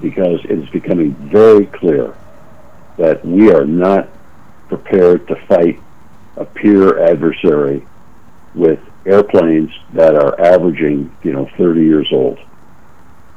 [0.00, 2.14] because it is becoming very clear
[2.98, 4.08] that we are not
[4.68, 5.80] prepared to fight
[6.36, 7.86] a peer adversary
[8.54, 12.38] with airplanes that are averaging, you know, 30 years old,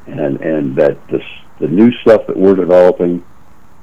[0.07, 1.23] and and that this
[1.59, 3.23] the new stuff that we're developing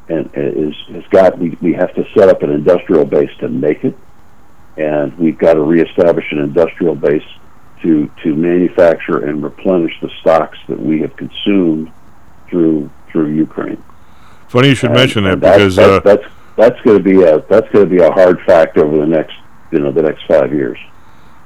[0.09, 3.85] and is has got we, we have to set up an industrial base to make
[3.85, 3.97] it,
[4.77, 7.25] and we've got to reestablish an industrial base
[7.83, 11.91] to to manufacture and replenish the stocks that we have consumed
[12.49, 13.83] through through Ukraine.
[14.49, 16.25] Funny you should And- mention that that's, because that's, uh, that's
[16.57, 19.35] that's going to be a that's going to be a hard fact over the next
[19.71, 20.79] you know the next five years.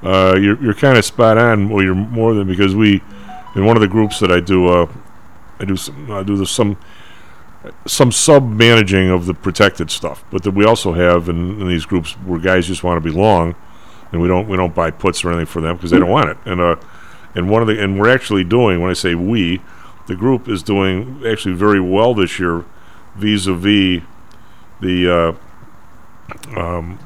[0.03, 1.69] Uh, you're you're kind of spot on.
[1.69, 3.03] Well, you're more than because we,
[3.55, 4.87] in one of the groups that I do, uh,
[5.61, 6.77] I do some I do the, some
[7.87, 10.25] some sub managing of the protected stuff.
[10.31, 13.17] But then we also have in, in these groups where guys just want to be
[13.17, 13.55] long,
[14.11, 16.31] and we don't we don't buy puts or anything for them because they don't want
[16.31, 16.37] it.
[16.45, 16.77] And uh,
[17.35, 19.63] and one of the and we're actually doing when I say we,
[20.07, 22.65] the group is doing actually very well this year,
[23.17, 24.03] vis-a-vis
[24.81, 26.99] the uh, um,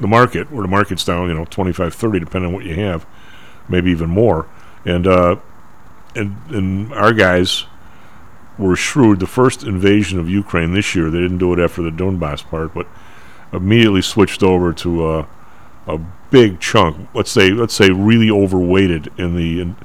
[0.00, 3.06] the market, where the market's down, you know, 25, 30, depending on what you have,
[3.68, 4.48] maybe even more.
[4.84, 5.36] And uh,
[6.14, 7.66] and and our guys
[8.60, 9.20] were shrewd.
[9.20, 12.74] The first invasion of Ukraine this year, they didn't do it after the Donbass part,
[12.74, 12.86] but
[13.52, 15.26] immediately switched over to uh,
[15.86, 15.98] a
[16.30, 17.08] big chunk.
[17.14, 19.76] Let's say let's say really overweighted in the in,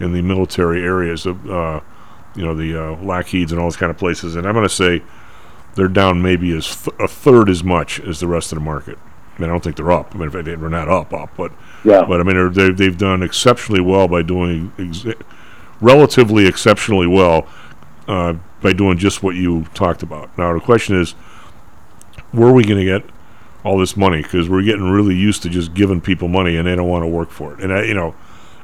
[0.00, 1.80] in the military areas of uh,
[2.34, 4.34] you know the uh, Lockheeds and all those kind of places.
[4.34, 5.02] And I'm going to say
[5.74, 8.98] they're down maybe as th- a third as much as the rest of the market.
[9.36, 10.14] I mean, I don't think they're up.
[10.14, 11.52] I mean, if they, they're not up, up, but
[11.84, 12.02] Yeah.
[12.02, 15.06] but I mean, they've they've done exceptionally well by doing ex-
[15.80, 17.46] relatively exceptionally well
[18.08, 20.36] uh, by doing just what you talked about.
[20.36, 21.12] Now the question is,
[22.32, 23.02] where are we going to get
[23.64, 24.22] all this money?
[24.22, 27.08] Because we're getting really used to just giving people money and they don't want to
[27.08, 27.60] work for it.
[27.60, 28.14] And I, you know,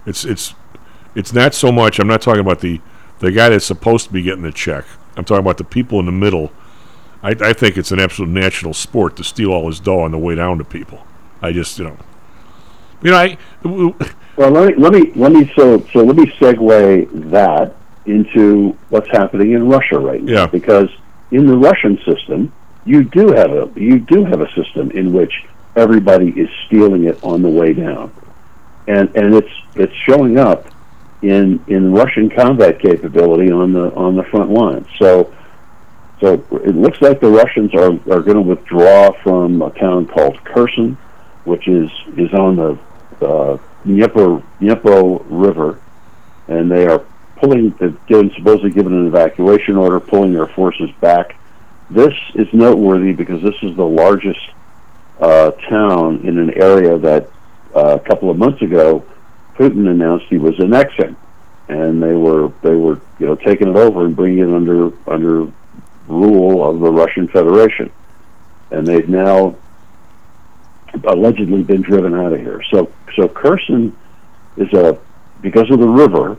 [0.06, 0.54] it's it's
[1.14, 1.98] it's not so much.
[1.98, 2.80] I'm not talking about the
[3.20, 4.84] the guy that's supposed to be getting the check.
[5.16, 6.52] I'm talking about the people in the middle.
[7.22, 10.18] I, I think it's an absolute national sport to steal all his dough on the
[10.18, 11.04] way down to people.
[11.42, 11.96] I just, you know,
[13.02, 13.38] you know, I
[14.36, 17.74] Well, let me let me let me so so let me segue that
[18.08, 20.32] into what's happening in Russia right now.
[20.32, 20.46] Yeah.
[20.46, 20.88] Because
[21.30, 22.52] in the Russian system,
[22.84, 25.44] you do have a you do have a system in which
[25.76, 28.12] everybody is stealing it on the way down,
[28.86, 30.66] and and it's it's showing up
[31.22, 34.86] in in Russian combat capability on the on the front line.
[34.98, 35.32] So.
[36.20, 40.42] So it looks like the Russians are, are going to withdraw from a town called
[40.42, 40.98] Kherson,
[41.44, 42.78] which is is on the
[43.24, 45.78] uh, Dnieper Dnieper River,
[46.48, 47.04] and they are
[47.40, 47.70] pulling,
[48.06, 51.36] given, supposedly given an evacuation order, pulling their forces back.
[51.90, 54.40] This is noteworthy because this is the largest
[55.20, 57.30] uh, town in an area that
[57.74, 59.04] uh, a couple of months ago
[59.54, 61.16] Putin announced he was annexing,
[61.68, 65.50] and they were they were you know taking it over and bringing it under under
[66.06, 67.90] rule of the Russian Federation,
[68.70, 69.56] and they've now
[71.04, 72.62] allegedly been driven out of here.
[72.70, 73.96] So so Kherson
[74.56, 74.98] is a
[75.40, 76.36] because of the river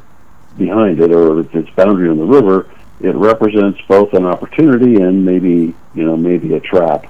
[0.60, 2.70] behind it or its boundary on the river,
[3.02, 7.06] it represents both an opportunity and maybe you know maybe a trap.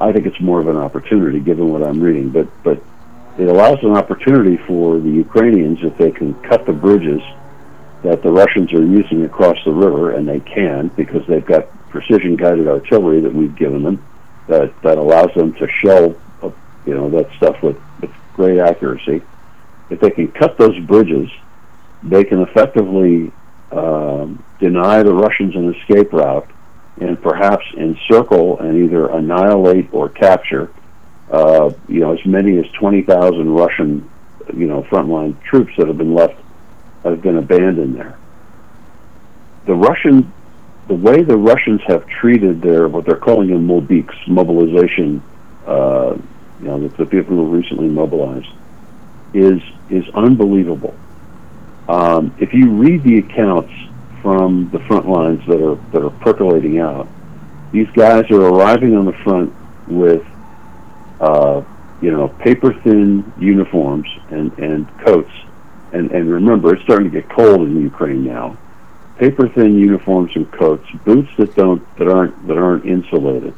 [0.00, 2.82] I think it's more of an opportunity given what I'm reading, but but
[3.38, 7.22] it allows an opportunity for the Ukrainians if they can cut the bridges
[8.02, 12.34] that the Russians are using across the river, and they can because they've got precision
[12.34, 14.04] guided artillery that we've given them
[14.48, 16.16] that that allows them to shell
[16.86, 19.22] you know that stuff with, with great accuracy.
[19.90, 21.30] If they can cut those bridges,
[22.04, 23.32] they can effectively
[23.72, 26.48] um, deny the Russians an escape route
[27.00, 30.70] and perhaps encircle and either annihilate or capture
[31.30, 34.08] uh, you know as many as 20,000 Russian
[34.54, 36.40] you know frontline troops that have been left
[37.02, 38.18] have been abandoned there.
[39.66, 40.32] The Russian
[40.88, 45.22] the way the Russians have treated their what they're calling them mobiks, mobilization,
[45.66, 46.16] uh,
[46.60, 48.48] you know, the, the people who recently mobilized,
[49.32, 50.94] is is unbelievable.
[51.88, 53.72] Um, if you read the accounts
[54.22, 57.08] from the front lines that are that are percolating out,
[57.72, 59.52] these guys are arriving on the front
[59.86, 60.24] with,
[61.20, 61.62] uh,
[62.00, 65.32] you know, paper thin uniforms and and coats,
[65.92, 68.56] and and remember, it's starting to get cold in Ukraine now.
[69.18, 73.54] Paper thin uniforms and coats, boots that don't that aren't that aren't insulated,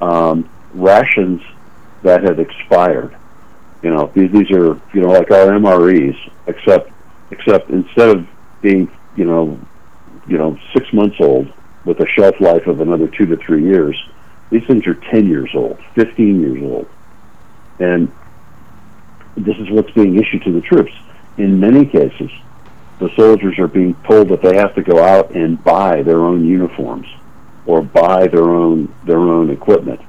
[0.00, 1.42] um, rations
[2.02, 3.14] that have expired,
[3.82, 6.90] You know, these these are you know like our MREs, except
[7.30, 8.26] except instead of
[8.62, 9.58] being you know
[10.26, 11.52] you know six months old
[11.84, 13.96] with a shelf life of another two to three years,
[14.50, 16.88] these things are ten years old, fifteen years old,
[17.78, 18.12] and
[19.36, 20.92] this is what's being issued to the troops.
[21.38, 22.30] In many cases,
[22.98, 26.44] the soldiers are being told that they have to go out and buy their own
[26.44, 27.06] uniforms
[27.64, 30.00] or buy their own their own equipment,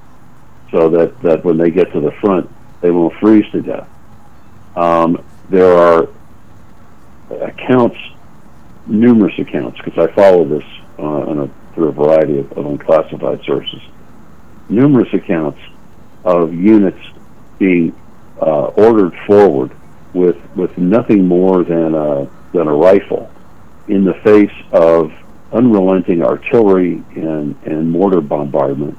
[0.72, 2.50] so that that when they get to the front,
[2.82, 3.88] they won't freeze to death.
[4.76, 6.08] Um, there are
[7.42, 7.98] accounts,
[8.88, 10.64] numerous accounts, because I follow this
[11.00, 13.82] uh, a, through a variety of, of unclassified sources.
[14.70, 15.60] Numerous accounts
[16.24, 17.00] of units
[17.60, 17.96] being
[18.42, 19.72] uh, ordered forward
[20.14, 23.32] with with nothing more than a than a rifle
[23.88, 25.12] in the face of
[25.52, 28.98] unrelenting artillery and, and mortar bombardment,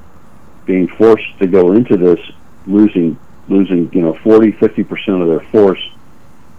[0.65, 2.19] being forced to go into this
[2.67, 3.19] losing
[3.49, 5.81] losing you know 40 50 percent of their force,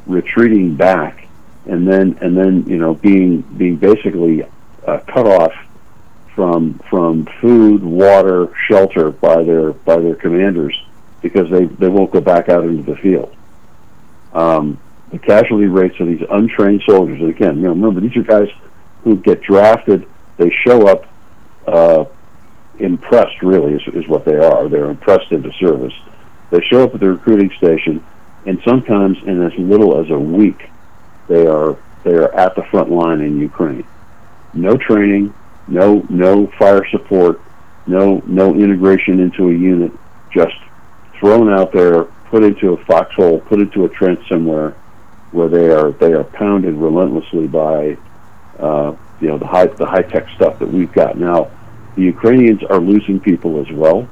[0.07, 1.24] retreating back,
[1.67, 4.45] and then and then you know being being basically
[4.87, 5.53] uh, cut off
[6.35, 10.75] from from food, water, shelter by their by their commanders
[11.23, 13.35] because they they won't go back out into the field.
[14.33, 18.23] Um, the casualty rates of these untrained soldiers, and again, you know, remember these are
[18.23, 18.49] guys
[19.05, 20.07] who get drafted.
[20.37, 21.07] They show up
[21.69, 22.05] uh,
[22.79, 24.69] impressed, really, is, is what they are.
[24.69, 25.95] They're impressed into service.
[26.51, 28.05] They show up at the recruiting station,
[28.45, 30.69] and sometimes in as little as a week,
[31.29, 33.87] they are they are at the front line in Ukraine.
[34.53, 35.35] No training,
[35.66, 37.41] no no fire support,
[37.87, 39.93] no no integration into a unit,
[40.33, 40.57] just
[41.18, 44.70] thrown out there, put into a foxhole, put into a trench somewhere,
[45.33, 47.97] where they are they are pounded relentlessly by
[48.59, 51.51] uh, you know the high the high tech stuff that we've got now.
[51.97, 54.09] The Ukrainians are losing people as well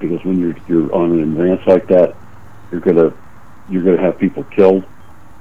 [0.00, 2.16] because when you're you're on an advance like that,
[2.72, 3.12] you're gonna
[3.68, 4.84] you're gonna have people killed,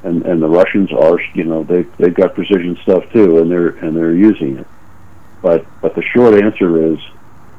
[0.03, 3.69] and and the Russians are you know they they've got precision stuff too, and they're
[3.69, 4.67] and they're using it.
[5.41, 6.99] But but the short answer is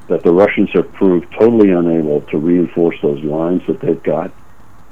[0.08, 4.32] that the Russians have proved totally unable to reinforce those lines that they've got,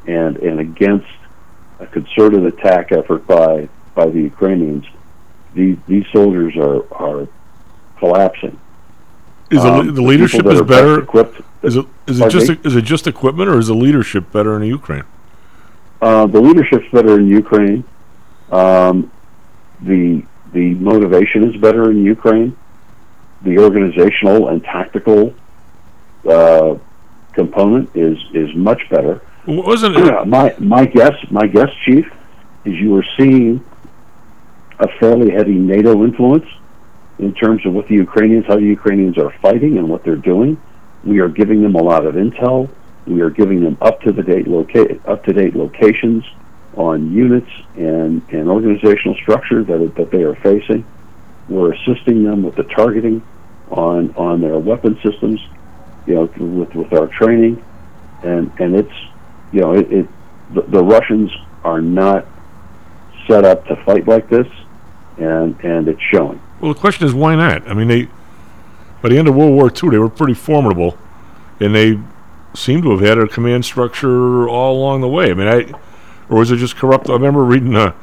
[0.07, 1.07] and and against
[1.81, 4.85] a concerted attack effort by by the Ukrainians,
[5.55, 7.29] these these soldiers are are
[7.99, 8.59] collapsing.
[9.51, 11.01] Is the, Um, the the leadership that is better?
[11.01, 14.57] equipped- Is it is it just is it just equipment or is the leadership better
[14.57, 15.05] in Ukraine?
[16.01, 17.85] Uh, the leadership's better in Ukraine.
[18.51, 19.11] Um,
[19.81, 22.57] the the motivation is better in Ukraine.
[23.43, 25.35] The organizational and tactical
[26.29, 26.77] uh,
[27.33, 29.21] component is is much better.
[29.47, 30.27] Wasn't it?
[30.37, 32.07] my my guess my guess, Chief,
[32.65, 33.65] is you are seeing
[34.79, 36.47] a fairly heavy NATO influence
[37.19, 40.61] in terms of what the Ukrainians, how the Ukrainians are fighting and what they're doing.
[41.05, 42.71] We are giving them a lot of intel.
[43.09, 46.25] We are giving them up to the date loca- up to date locations
[46.77, 50.85] on units and, and organizational structure that that they are facing.
[51.49, 53.23] We're assisting them with the targeting
[53.71, 55.41] on on their weapon systems,
[56.07, 57.63] you know, with with our training,
[58.23, 58.95] and and it's
[59.53, 60.09] you know it, it
[60.55, 61.31] the, the Russians
[61.65, 62.27] are not
[63.27, 64.47] set up to fight like this,
[65.19, 66.41] and and it's showing.
[66.61, 67.69] Well, the question is why not?
[67.69, 68.09] I mean, they
[69.03, 70.99] by the end of World War II, they were pretty formidable,
[71.61, 71.99] and they
[72.55, 75.31] seem to have had a command structure all along the way.
[75.31, 75.73] I mean, I
[76.29, 77.09] or was it just corrupt?
[77.09, 77.95] I remember reading uh,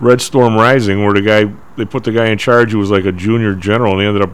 [0.00, 3.04] Red Storm Rising, where the guy they put the guy in charge who was like
[3.04, 4.30] a junior general, and he ended up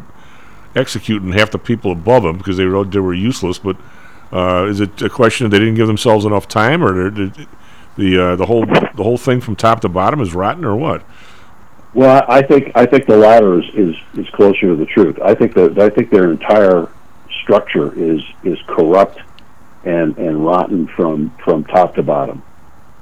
[0.76, 3.58] executing half the people above him because they were they were useless.
[3.58, 3.76] But
[4.32, 7.34] uh, is it a question that they didn't give themselves enough time, or did,
[7.96, 11.02] the uh, the whole the whole thing from top to bottom is rotten, or what?
[11.92, 15.18] Well, I I think I think the latter is, is, is closer to the truth.
[15.20, 16.88] I think that I think their entire
[17.42, 19.20] structure is is corrupt
[19.84, 22.42] and and rotten from from top to bottom.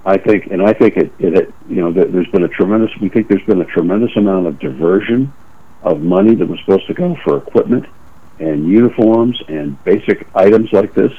[0.05, 2.91] I think, and I think it, it, it you know there's been a tremendous.
[3.01, 5.33] We think there's been a tremendous amount of diversion
[5.83, 7.87] of money that was supposed to go for equipment
[8.39, 11.13] and uniforms and basic items like this.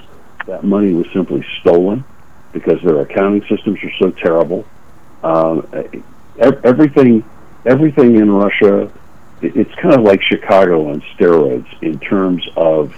[0.48, 2.04] That money was simply stolen
[2.52, 4.66] because their accounting systems are so terrible.
[5.24, 5.68] Um,
[6.40, 7.24] ev- everything
[7.66, 8.92] everything in Russia,
[9.42, 12.96] it's kind of like Chicago on steroids in terms of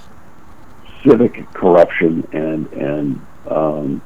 [1.05, 4.01] civic corruption and and um,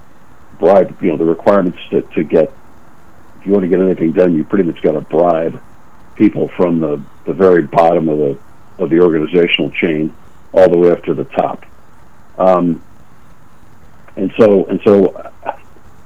[0.60, 1.02] bribe.
[1.02, 2.52] You know, the requirements to, to get
[3.40, 5.62] if you want to get anything done, you pretty much got to bribe
[6.16, 8.38] people from the the very bottom of the
[8.78, 10.14] of the organizational chain
[10.54, 11.66] all the way up to the top.
[12.38, 12.82] Um,
[14.16, 15.32] and so and so,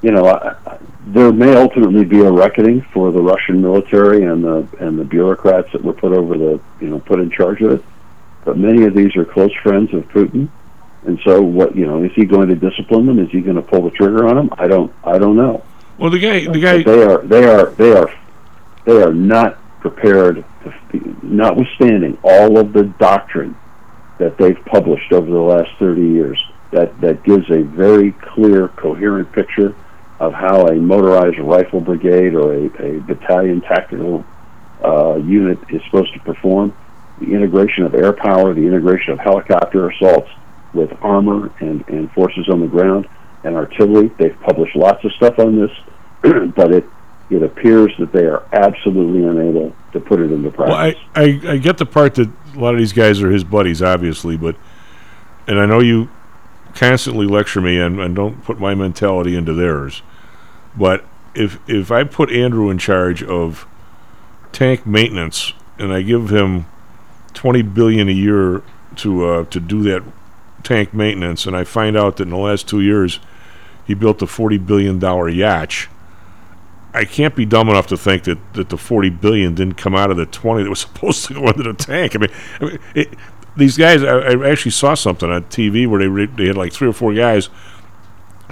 [0.02, 0.78] you know, I, I-
[1.08, 5.72] there may ultimately be a reckoning for the Russian military and the and the bureaucrats
[5.72, 7.86] that were put over the you know put in charge of it.
[8.46, 10.50] But many of these are close friends of Putin,
[11.06, 13.20] And so, what you know, is he going to discipline them?
[13.20, 14.50] Is he going to pull the trigger on them?
[14.54, 15.64] I don't, I don't know.
[15.98, 18.14] Well, the guy, the guy, But they are, they are, they are,
[18.86, 20.44] they are not prepared.
[20.64, 23.56] To, notwithstanding all of the doctrine
[24.18, 26.38] that they've published over the last thirty years,
[26.72, 29.74] that that gives a very clear, coherent picture
[30.20, 34.26] of how a motorized rifle brigade or a, a battalion tactical
[34.84, 36.76] uh, unit is supposed to perform.
[37.20, 40.30] The integration of air power, the integration of helicopter assaults
[40.74, 43.08] with armor and, and forces on the ground
[43.44, 44.12] and artillery.
[44.18, 45.72] They've published lots of stuff on this,
[46.56, 46.86] but it
[47.30, 51.00] it appears that they are absolutely unable to put it into practice.
[51.16, 51.22] well, I.
[51.22, 54.36] I, I get the part that a lot of these guys are his buddies, obviously,
[54.36, 54.56] but,
[55.48, 56.10] and I know you
[56.74, 60.02] constantly lecture me and, and don't put my mentality into theirs,
[60.76, 61.06] but
[61.36, 63.68] if if I put Andrew in charge of
[64.52, 66.66] tank maintenance and I give him
[67.34, 68.64] twenty billion a year
[68.98, 70.04] to uh, to do that
[70.64, 73.20] tank maintenance, and I find out that in the last two years
[73.86, 75.88] he built a forty billion dollar yacht.
[76.94, 80.12] I can't be dumb enough to think that, that the forty billion didn't come out
[80.12, 82.16] of the twenty that was supposed to go into the tank.
[82.16, 82.30] I mean,
[82.60, 83.14] I mean it,
[83.56, 84.04] these guys.
[84.04, 86.94] I, I actually saw something on TV where they re- they had like three or
[86.94, 87.50] four guys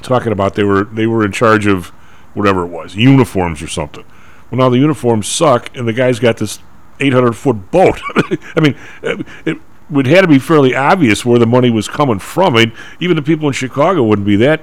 [0.01, 1.87] talking about they were they were in charge of
[2.33, 4.05] whatever it was uniforms or something.
[4.49, 6.59] Well, now the uniforms suck, and the guy's got this
[6.99, 7.99] eight hundred foot boat.
[8.55, 8.77] I mean,
[9.45, 9.57] it,
[9.89, 12.55] it would had to be fairly obvious where the money was coming from.
[12.55, 14.61] I mean, even the people in Chicago wouldn't be that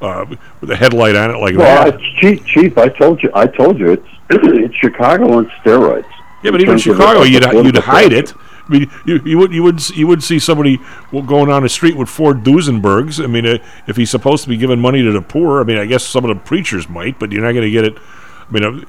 [0.00, 0.24] uh,
[0.60, 1.94] with a headlight on it like well, that.
[1.94, 2.78] it's cheap, cheap.
[2.78, 6.08] I told you, I told you, it's it's Chicago on steroids.
[6.42, 8.32] Yeah, but even in Chicago, you'd you'd hide it.
[8.36, 10.78] I mean, you, you would you would you would see somebody
[11.10, 13.22] going on the street with four Duesenbergs.
[13.22, 15.78] I mean, uh, if he's supposed to be giving money to the poor, I mean,
[15.78, 17.96] I guess some of the preachers might, but you're not going to get it.
[17.98, 18.84] I mean, uh,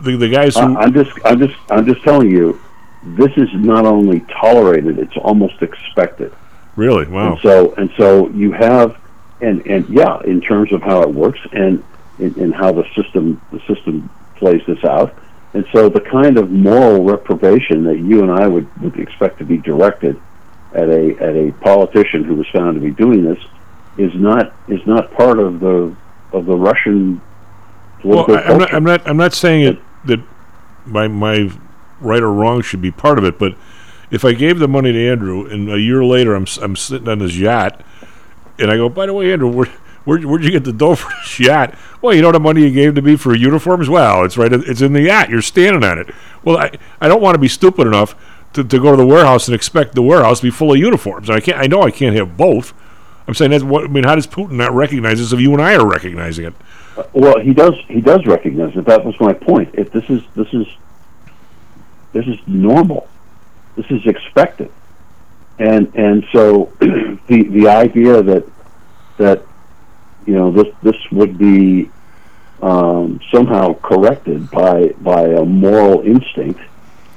[0.00, 2.60] the the guys who I, I'm just, I'm just, I'm just telling you,
[3.04, 6.32] this is not only tolerated; it's almost expected.
[6.76, 7.32] really wow.
[7.32, 8.98] And so, and so you have,
[9.40, 11.82] and and yeah, in terms of how it works and
[12.18, 15.14] in, in how the system the system plays this out,
[15.52, 19.44] and so the kind of moral reprobation that you and I would, would expect to
[19.44, 20.20] be directed
[20.72, 23.38] at a at a politician who was found to be doing this
[23.96, 25.94] is not is not part of the
[26.32, 27.20] of the Russian
[28.02, 28.74] Well, I, I'm not.
[28.74, 30.20] I'm not I'm not saying it that
[30.84, 31.50] my my
[32.00, 33.56] right or wrong should be part of it, but
[34.10, 37.20] if I gave the money to Andrew and a year later I'm I'm sitting on
[37.20, 37.82] his yacht
[38.58, 39.66] and I go, by the way, Andrew, where,
[40.04, 41.74] where where'd you get the dough for this yacht?
[42.00, 43.88] Well, you know the money you gave to me for uniforms.
[43.88, 44.52] Well, it's right.
[44.52, 45.30] It's in the yacht.
[45.30, 46.10] You're standing on it.
[46.44, 46.70] Well, I
[47.00, 48.14] I don't want to be stupid enough
[48.52, 51.30] to, to go to the warehouse and expect the warehouse to be full of uniforms.
[51.30, 51.58] I can't.
[51.58, 52.72] I know I can't have both.
[53.26, 54.04] I'm saying that's what I mean.
[54.04, 56.54] How does Putin not recognize this if you and I are recognizing it?
[56.96, 57.74] Uh, well, he does.
[57.88, 58.84] He does recognize it.
[58.84, 59.74] That was my point.
[59.74, 60.66] If this is this is
[62.14, 63.06] this is normal,
[63.76, 64.70] this is expected,
[65.58, 67.18] and and so the
[67.50, 68.44] the idea that
[69.18, 69.42] that
[70.26, 71.90] you know this this would be
[72.62, 76.60] um, somehow corrected by by a moral instinct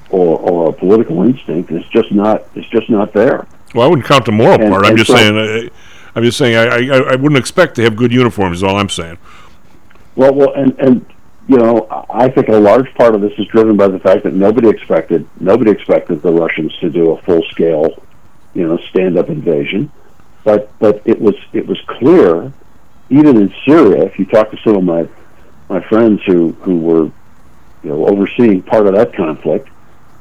[0.10, 3.48] or, or a political instinct is just not is just not there.
[3.76, 4.84] Well, I wouldn't count the moral And- part.
[4.86, 5.38] I'm and just so- saying.
[5.38, 5.70] I,
[6.16, 6.56] I'm just saying.
[6.58, 6.64] I,
[6.98, 8.58] I I wouldn't expect to have good uniforms.
[8.58, 9.20] Is all I'm saying.
[10.16, 11.06] Well, well, and and
[11.48, 14.34] you know, I think a large part of this is driven by the fact that
[14.34, 18.04] nobody expected nobody expected the Russians to do a full scale,
[18.54, 19.91] you know, stand up invasion,
[20.43, 22.52] but but it was it was clear,
[23.10, 24.04] even in Syria.
[24.04, 25.08] If you talk to some of my
[25.70, 27.06] my friends who who were,
[27.84, 29.70] you know, overseeing part of that conflict,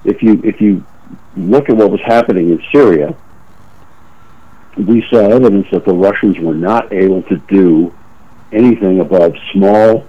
[0.05, 0.85] if you if you
[1.37, 3.17] look at what was happening in Syria,
[4.77, 7.93] we saw evidence that the Russians were not able to do
[8.53, 10.07] anything above small,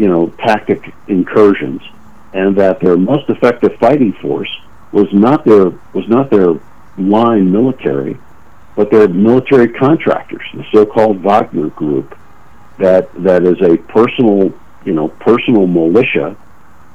[0.00, 1.82] you know, tactic incursions,
[2.32, 4.50] and that their most effective fighting force
[4.92, 6.54] was not their was not their
[6.96, 8.16] line military,
[8.76, 12.16] but their military contractors, the so-called Wagner Group,
[12.78, 14.54] that that is a personal,
[14.86, 16.34] you know, personal militia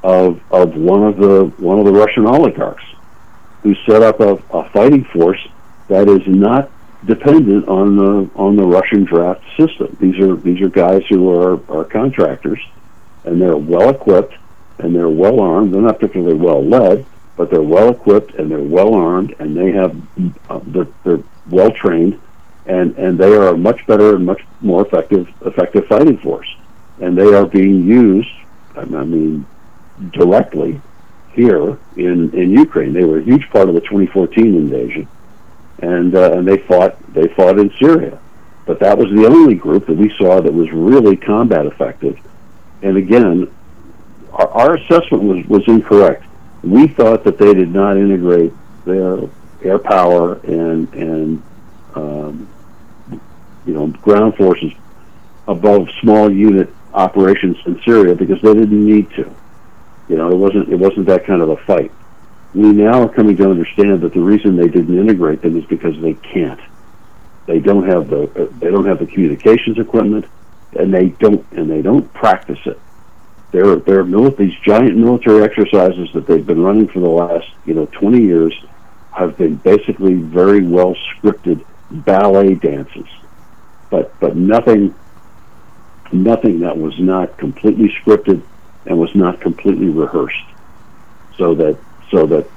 [0.03, 2.87] of of one of the one of the Russian oligarchs,
[3.61, 5.47] who set up a, a fighting force
[5.89, 6.71] that is not
[7.05, 9.95] dependent on the on the Russian draft system.
[9.99, 12.59] These are these are guys who are are contractors,
[13.25, 14.35] and they're well equipped
[14.79, 15.73] and they're well armed.
[15.73, 17.05] They're not particularly well led,
[17.37, 19.95] but they're well equipped and they're well armed, and they have
[20.49, 22.19] uh, they're, they're well trained,
[22.65, 26.47] and and they are a much better and much more effective effective fighting force,
[26.99, 28.29] and they are being used.
[28.75, 29.45] I mean,
[30.11, 30.81] directly
[31.33, 32.93] here in in Ukraine.
[32.93, 35.07] They were a huge part of the 2014 invasion
[35.79, 38.19] and uh, and they fought they fought in Syria.
[38.65, 42.19] But that was the only group that we saw that was really combat effective.
[42.85, 43.51] And again,
[44.31, 46.23] our, our assessment was, was incorrect.
[46.61, 48.53] We thought that they did not integrate
[48.85, 49.17] their
[49.63, 51.43] air power and and
[51.95, 52.47] um,
[53.65, 54.71] you know, ground forces
[55.47, 59.33] above small unit operations in Syria because they didn't need to.
[60.07, 61.91] You know, it wasn't it wasn't that kind of a fight.
[62.53, 65.99] We now are coming to understand that the reason they didn't integrate them is because
[66.01, 66.61] they can't.
[67.47, 70.25] They don't have the they don't have the communications equipment,
[70.75, 72.79] and they don't and they don't practice it.
[73.51, 77.73] They're they're mili- these giant military exercises that they've been running for the last you
[77.73, 78.53] know 20 years
[79.11, 83.07] have been basically very well scripted ballet dances,
[83.89, 84.93] but but nothing
[86.11, 88.41] nothing that was not completely scripted
[88.85, 90.45] and was not completely rehearsed,
[91.37, 91.77] so that
[92.11, 92.49] so that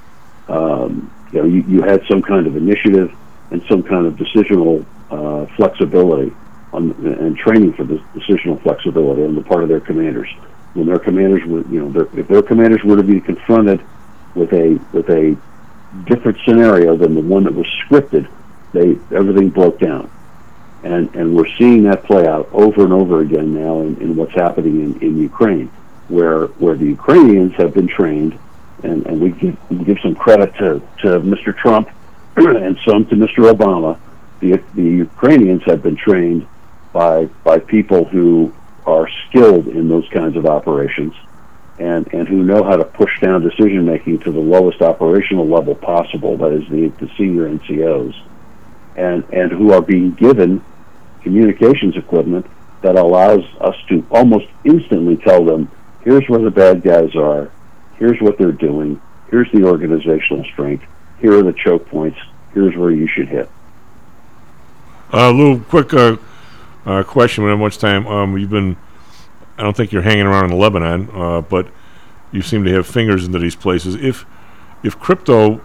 [0.48, 3.14] um, you know you, you had some kind of initiative
[3.50, 6.34] and some kind of decisional uh, flexibility
[6.72, 10.28] on, and training for this decisional flexibility on the part of their commanders.
[10.74, 13.82] When their commanders were, you know, their, if their commanders were to be confronted
[14.34, 15.36] with a with a
[16.04, 18.28] different scenario than the one that was scripted,
[18.72, 20.10] they everything broke down,
[20.84, 24.34] and and we're seeing that play out over and over again now in, in what's
[24.34, 25.68] happening in, in Ukraine,
[26.08, 28.38] where where the Ukrainians have been trained,
[28.82, 31.56] and, and we give we give some credit to, to Mr.
[31.56, 31.88] Trump
[32.36, 33.50] and some to Mr.
[33.52, 33.98] Obama.
[34.40, 36.46] The the Ukrainians have been trained
[36.92, 38.54] by by people who
[38.86, 41.14] are skilled in those kinds of operations
[41.78, 45.74] and, and who know how to push down decision making to the lowest operational level
[45.74, 48.14] possible, that is the, the senior NCOs,
[48.96, 50.64] and, and who are being given
[51.22, 52.46] communications equipment
[52.82, 55.70] that allows us to almost instantly tell them,
[56.02, 57.50] here's where the bad guys are,
[57.96, 60.84] here's what they're doing, here's the organizational strength,
[61.20, 62.18] here are the choke points,
[62.54, 63.48] here's where you should hit.
[65.12, 66.16] A little quick uh,
[66.88, 67.44] uh, question.
[67.44, 68.06] We don't have much time.
[68.06, 68.76] Um, you've been,
[69.58, 71.68] I don't think you're hanging around in Lebanon, uh, but
[72.32, 73.94] you seem to have fingers into these places.
[73.94, 74.24] If
[74.82, 75.60] if crypto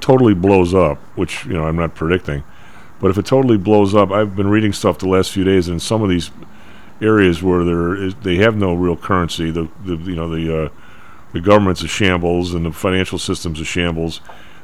[0.00, 2.44] totally blows up, which you know I'm not predicting,
[3.00, 5.80] but if it totally blows up, I've been reading stuff the last few days, in
[5.80, 6.30] some of these
[7.00, 10.68] areas where there is, they have no real currency, the, the you know the uh,
[11.32, 14.20] the government's a shambles and the financial system's a shambles.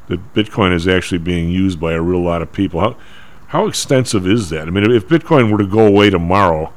[0.07, 2.79] That Bitcoin is actually being used by a real lot of people.
[2.79, 2.97] How
[3.51, 4.67] how extensive is that?
[4.67, 6.71] I mean, if Bitcoin were to go away tomorrow,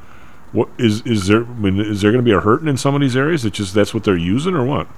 [0.51, 1.45] what is is there?
[1.45, 3.45] I mean, is there going to be a hurting in some of these areas?
[3.45, 4.89] It's just that's what they're using, or what?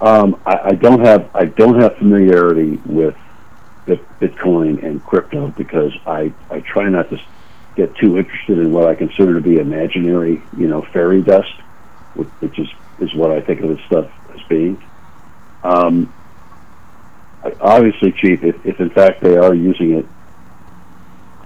[0.00, 3.16] Um, I, I don't have I don't have familiarity with
[4.20, 7.20] Bitcoin and crypto because I, I try not to
[7.74, 11.52] get too interested in what I consider to be imaginary, you know, fairy dust,
[12.14, 12.68] which, is
[13.00, 14.82] is what I think of this stuff as being.
[15.62, 16.12] Um,
[17.60, 20.06] obviously, Chief, if, if in fact they are using it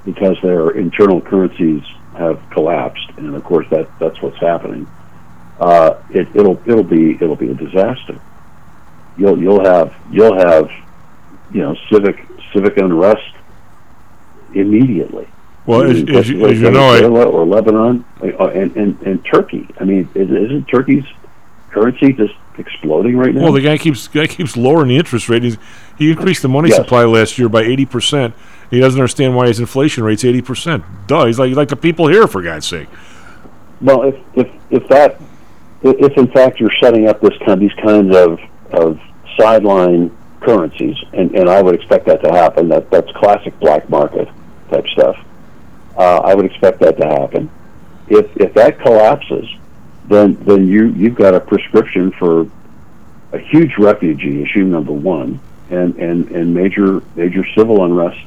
[0.05, 1.83] because their internal currencies
[2.17, 4.87] have collapsed, and of course that that's what's happening.
[5.61, 8.21] Uh, it, it'll it'll be it'll be a disaster.
[9.17, 10.71] You'll you'll have you'll have
[11.53, 13.35] you know civic civic unrest
[14.55, 15.29] immediately.
[15.65, 19.69] Well, as, as, you, as you know, Venezuela or Lebanon uh, and, and and Turkey.
[19.79, 21.05] I mean, is, isn't Turkey's
[21.71, 23.45] currency just exploding right now?
[23.45, 25.43] Well, the guy keeps guy keeps lowering the interest rate.
[25.45, 25.59] He's,
[26.03, 26.79] he increased the money Yes.
[26.79, 28.35] supply last year by eighty percent.
[28.71, 30.85] He doesn't understand why his inflation rate's eighty percent.
[31.07, 32.89] Duh, he's like he's like the people here for God's sake.
[33.81, 35.21] Well, if if if that
[35.83, 38.39] if if in fact you're setting up this kind these kinds of
[38.73, 39.01] of
[39.39, 42.69] sideline currencies, and and I would expect that to happen.
[42.69, 44.29] That that's classic black market
[44.71, 45.17] type stuff.
[45.97, 47.51] Uh, I would expect that to happen.
[48.09, 49.49] If if that collapses,
[50.09, 52.47] then then you you've got a prescription for
[53.33, 55.41] a huge refugee issue number one,
[55.73, 58.27] and and and major major civil unrest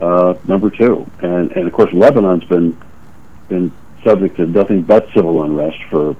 [0.00, 2.76] uh, number two, and and of course Lebanon's been
[3.48, 3.72] been
[4.04, 6.16] subject to nothing but civil unrest for,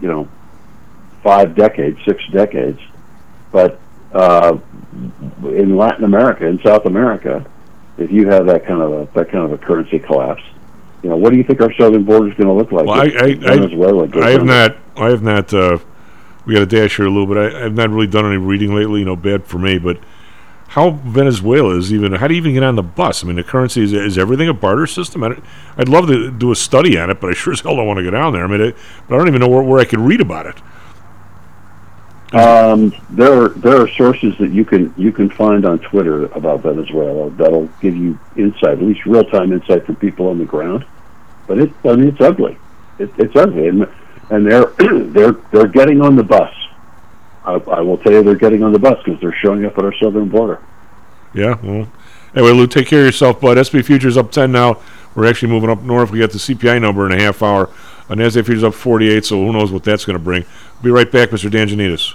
[0.00, 0.28] you know,
[1.22, 2.80] five decades, six decades.
[3.50, 3.78] But
[4.12, 4.58] uh,
[5.44, 7.46] in Latin America, in South America,
[7.98, 10.42] if you have that kind of a that kind of a currency collapse,
[11.02, 12.86] you know, what do you think our southern border is going to look like?
[12.86, 15.52] Well, I I, Venezuela I, I have not I have not.
[15.52, 15.78] Uh,
[16.44, 17.36] we got a dash here a little bit.
[17.36, 19.00] I, I've not really done any reading lately.
[19.00, 19.78] You know, bad for me.
[19.78, 19.98] But
[20.68, 22.12] how Venezuela is even?
[22.12, 23.22] How do you even get on the bus?
[23.22, 25.22] I mean, the currency is is everything a barter system?
[25.22, 25.40] I,
[25.76, 27.98] I'd love to do a study on it, but I sure as hell don't want
[27.98, 28.44] to go down there.
[28.44, 28.72] I mean, I,
[29.08, 30.56] but I don't even know where, where I could read about it.
[32.32, 36.62] Um, there are there are sources that you can you can find on Twitter about
[36.62, 40.86] Venezuela that'll give you insight, at least real time insight from people on the ground.
[41.46, 42.56] But it I mean it's ugly.
[42.98, 43.86] It, it's ugly, and
[44.32, 44.64] and they're
[45.10, 46.52] they're they're getting on the bus.
[47.44, 49.84] I, I will tell you, they're getting on the bus because they're showing up at
[49.84, 50.60] our southern border.
[51.34, 51.58] Yeah.
[51.62, 51.90] Well,
[52.34, 53.58] anyway, Lou, take care of yourself, bud.
[53.58, 54.80] SP futures up ten now.
[55.14, 56.10] We're actually moving up north.
[56.10, 57.68] We got the CPI number in a half hour.
[58.08, 59.24] Uh, Nasdaq futures up forty eight.
[59.24, 60.44] So who knows what that's going to bring?
[60.82, 61.50] Be right back, Mr.
[61.50, 62.14] Danjanitas.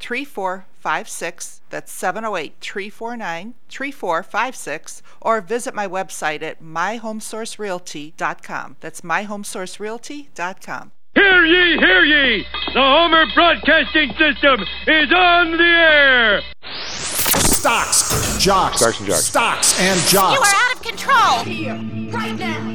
[0.00, 1.60] 3456.
[1.70, 5.02] That's 708 349 3456.
[5.20, 8.76] Or visit my website at myhomesourcerealty.com.
[8.80, 10.92] That's myhomesourcerealty.com.
[11.14, 12.44] Hear ye, hear ye!
[12.74, 16.42] The Homer Broadcasting System is on the air!
[16.72, 19.24] Stocks, jocks, Stocks and jocks.
[19.24, 20.34] stocks and jocks.
[20.34, 21.42] You are out of control!
[21.44, 21.74] Here,
[22.12, 22.67] right now,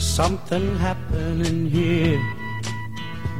[0.00, 2.18] There's something happening here.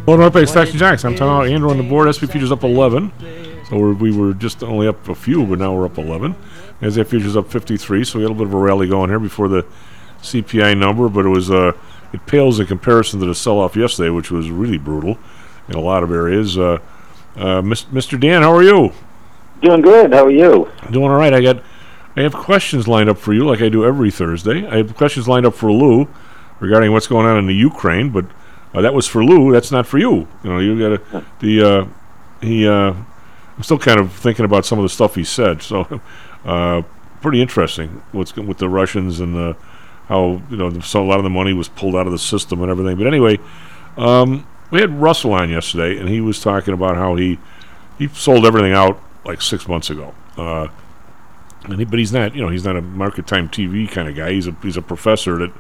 [0.05, 1.07] Well, North Bay Stocks and Jocks.
[1.07, 2.13] I'm talking about Andrew on the board.
[2.13, 3.11] SP Futures up 11.
[3.71, 6.35] So we're, we were just only up a few, but now we're up 11.
[6.83, 8.05] NASDAQ Futures up 53.
[8.05, 9.65] So we had a little bit of a rally going here before the
[10.21, 11.73] CPI number, but it was uh,
[12.13, 15.17] it pales in comparison to the sell-off yesterday, which was really brutal
[15.67, 16.59] in a lot of areas.
[16.59, 16.77] Uh,
[17.37, 18.21] uh, Mr.
[18.21, 18.93] Dan, how are you?
[19.63, 20.13] Doing good.
[20.13, 20.71] How are you?
[20.91, 21.33] Doing all right.
[21.33, 21.63] I got
[22.17, 24.67] I have questions lined up for you, like I do every Thursday.
[24.67, 26.07] I have questions lined up for Lou
[26.61, 28.27] regarding what's going on in the Ukraine, but
[28.75, 29.53] uh, that was for Lou.
[29.53, 30.29] That's not for you.
[30.45, 31.87] You know, you got to the uh,
[32.41, 32.69] he.
[32.69, 32.95] Uh,
[33.57, 35.61] I'm still kind of thinking about some of the stuff he said.
[35.61, 36.01] So,
[36.45, 36.83] uh,
[37.21, 39.57] pretty interesting what's with the Russians and the,
[40.07, 42.63] how you know so a lot of the money was pulled out of the system
[42.63, 42.97] and everything.
[42.97, 43.39] But anyway,
[43.97, 47.39] um, we had Russell on yesterday, and he was talking about how he
[47.99, 50.15] he sold everything out like six months ago.
[50.37, 50.69] Uh,
[51.65, 54.17] and he, but he's not, you know, he's not a market time TV kind of
[54.17, 54.33] guy.
[54.33, 55.53] He's a he's a professor that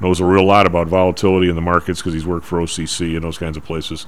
[0.00, 3.24] knows a real lot about volatility in the markets because he's worked for OCC and
[3.24, 4.06] those kinds of places,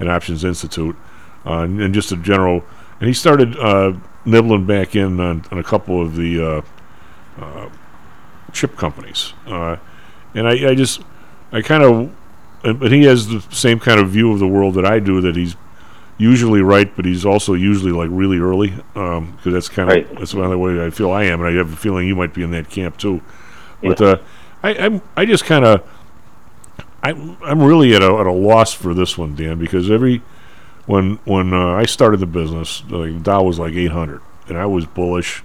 [0.00, 0.96] and Options Institute,
[1.46, 2.64] uh, and, and just a general.
[3.00, 3.94] And he started uh,
[4.24, 6.62] nibbling back in on, on a couple of the
[7.38, 7.68] uh, uh,
[8.52, 9.76] chip companies, uh,
[10.34, 11.00] and I, I just
[11.52, 12.10] I kind of,
[12.64, 15.20] and- but he has the same kind of view of the world that I do.
[15.20, 15.56] That he's
[16.18, 20.18] usually right, but he's also usually like really early because that's kind of Right.
[20.18, 22.42] that's another way I feel I am, and I have a feeling you might be
[22.42, 23.20] in that camp too.
[23.82, 24.16] But Yeah.
[24.62, 25.88] I I'm, I just kind of
[27.02, 30.22] I'm I'm really at a at a loss for this one, Dan, because every
[30.86, 34.86] when when uh, I started the business, like Dow was like 800, and I was
[34.86, 35.42] bullish.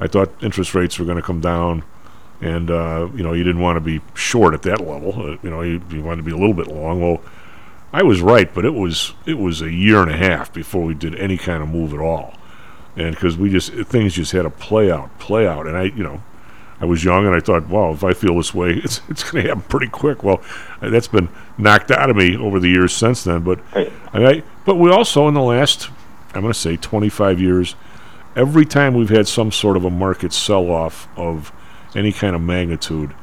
[0.00, 1.84] I thought interest rates were going to come down,
[2.40, 5.14] and uh, you know you didn't want to be short at that level.
[5.16, 7.00] Uh, you know you, you wanted to be a little bit long.
[7.00, 7.20] Well,
[7.92, 10.94] I was right, but it was it was a year and a half before we
[10.94, 12.34] did any kind of move at all,
[12.96, 16.04] and because we just things just had to play out, play out, and I you
[16.04, 16.22] know
[16.82, 19.44] I was young and I thought, wow, if I feel this way, it's it's going
[19.44, 20.24] to happen pretty quick.
[20.24, 20.42] Well,
[20.80, 23.42] that's been knocked out of me over the years since then.
[23.42, 25.88] But I, mean, I but we also in the last
[26.34, 27.76] I'm going to say 25 years,
[28.34, 31.52] every time we've had some sort of a market sell off of
[31.94, 33.14] any kind of magnitude,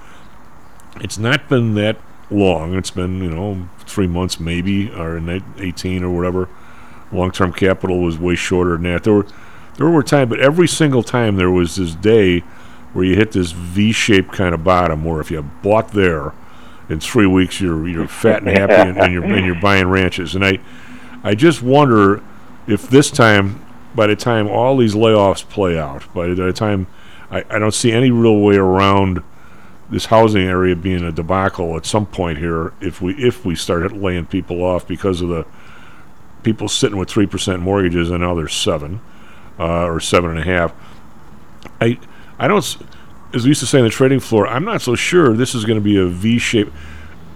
[1.02, 1.98] it's not been that
[2.32, 2.76] long.
[2.76, 5.22] It's been you know three months maybe, or
[5.58, 6.48] 18 or whatever.
[7.12, 9.04] Long term capital was way shorter than that.
[9.04, 9.28] There were
[9.76, 12.44] there were times, but every single time there was this day
[12.94, 16.34] where you hit this V-shaped kind of bottom, where if you bought there,
[16.90, 20.36] in three weeks you're you're fat and happy and, and you're and you're buying ranches.
[20.36, 20.60] And I
[21.24, 22.24] I just wonder
[22.68, 23.64] if this time,
[23.96, 26.88] by the time all these layoffs play out, by the time
[27.30, 29.24] I, I don't see any real way around
[29.90, 33.92] this housing area being a debacle at some point here if we if we start
[33.92, 35.46] laying people off because of the
[36.44, 39.02] people sitting with three percent mortgages and now they're seven
[39.60, 40.74] uh, or seven and a half.
[41.82, 42.00] I
[42.40, 42.64] I don't
[43.34, 44.48] as we used to say on the trading floor.
[44.48, 46.72] I'm not so sure this is going to be a V shape.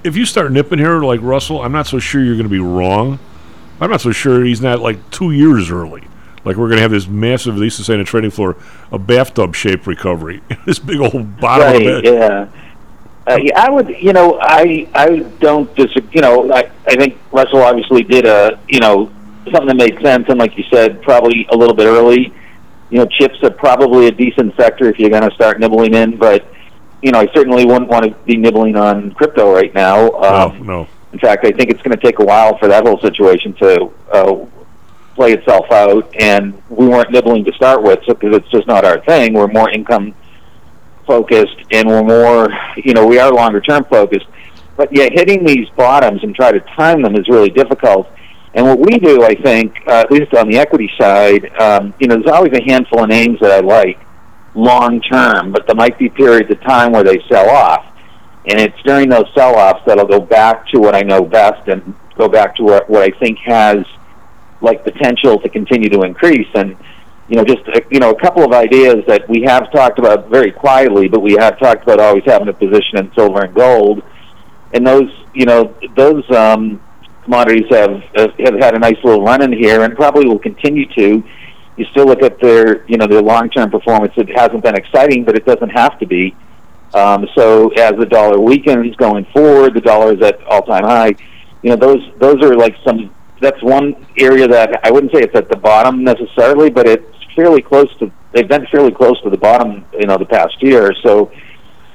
[0.04, 2.60] If you start nipping here like Russell, I'm not so sure you're going to be
[2.60, 3.20] wrong.
[3.80, 6.04] I'm not so sure he's not like two years early.
[6.46, 8.58] Like we're going to have this massive, they used to say on the trading floor,
[8.92, 10.42] a bathtub shaped recovery.
[10.66, 12.06] this big old bottom right, of it.
[12.06, 12.50] yeah.
[13.26, 16.10] Uh, yeah, I would, you know, I I don't disagree.
[16.12, 19.10] You know, I I think Russell obviously did a, you know,
[19.46, 22.34] something that made sense, and like you said, probably a little bit early.
[22.94, 26.16] You know, chips are probably a decent sector if you're going to start nibbling in,
[26.16, 26.46] but
[27.02, 30.12] you know, I certainly wouldn't want to be nibbling on crypto right now.
[30.12, 30.88] Um, no, no.
[31.12, 33.92] In fact, I think it's going to take a while for that whole situation to
[34.12, 34.46] uh,
[35.16, 36.08] play itself out.
[36.20, 39.34] And we weren't nibbling to start with because it's just not our thing.
[39.34, 40.14] We're more income
[41.08, 44.28] focused, and we're more, you know, we are longer term focused.
[44.78, 48.08] But yeah, hitting these bottoms and try to time them is really difficult.
[48.56, 52.08] And what we do, I think, uh, at least on the equity side, um, you
[52.08, 54.00] know, there's always a handful of names that I like
[54.56, 57.86] long term, but there might be periods of time where they sell off.
[58.46, 61.68] And it's during those sell offs that I'll go back to what I know best
[61.68, 63.78] and go back to what, what I think has
[64.62, 66.48] like potential to continue to increase.
[66.54, 66.78] And
[67.30, 70.52] you know, just you know, a couple of ideas that we have talked about very
[70.52, 74.04] quietly, but we have talked about always having a position in silver and gold.
[74.74, 76.82] And those, you know, those um,
[77.24, 81.24] commodities have have had a nice little run in here, and probably will continue to.
[81.76, 84.14] You still look at their, you know, their long-term performance.
[84.16, 86.36] It hasn't been exciting, but it doesn't have to be.
[86.94, 91.16] Um, so as the dollar weakens going forward, the dollar is at all-time high.
[91.64, 93.14] You know, those those are like some.
[93.42, 97.06] That's one area that I wouldn't say it's at the bottom necessarily, but it's
[97.36, 98.12] fairly close to.
[98.32, 100.94] They've been fairly close to the bottom, you know, the past year.
[101.04, 101.32] So,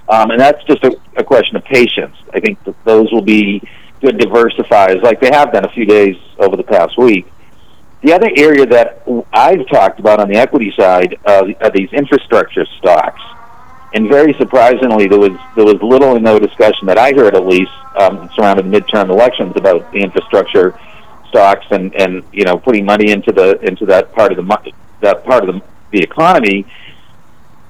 [0.08, 2.16] um, and that's just a, a question of patience.
[2.34, 3.62] I think that those will be
[4.00, 7.30] good diversifiers, like they have been a few days over the past week.
[8.02, 12.64] The other area that I've talked about on the equity side uh, are these infrastructure
[12.78, 13.20] stocks
[13.94, 17.46] and very surprisingly, there was there was little or no discussion that I heard, at
[17.46, 20.78] least, um, surrounding midterm elections about the infrastructure
[21.28, 25.24] stocks and and you know putting money into the into that part of the that
[25.24, 26.66] part of the the economy.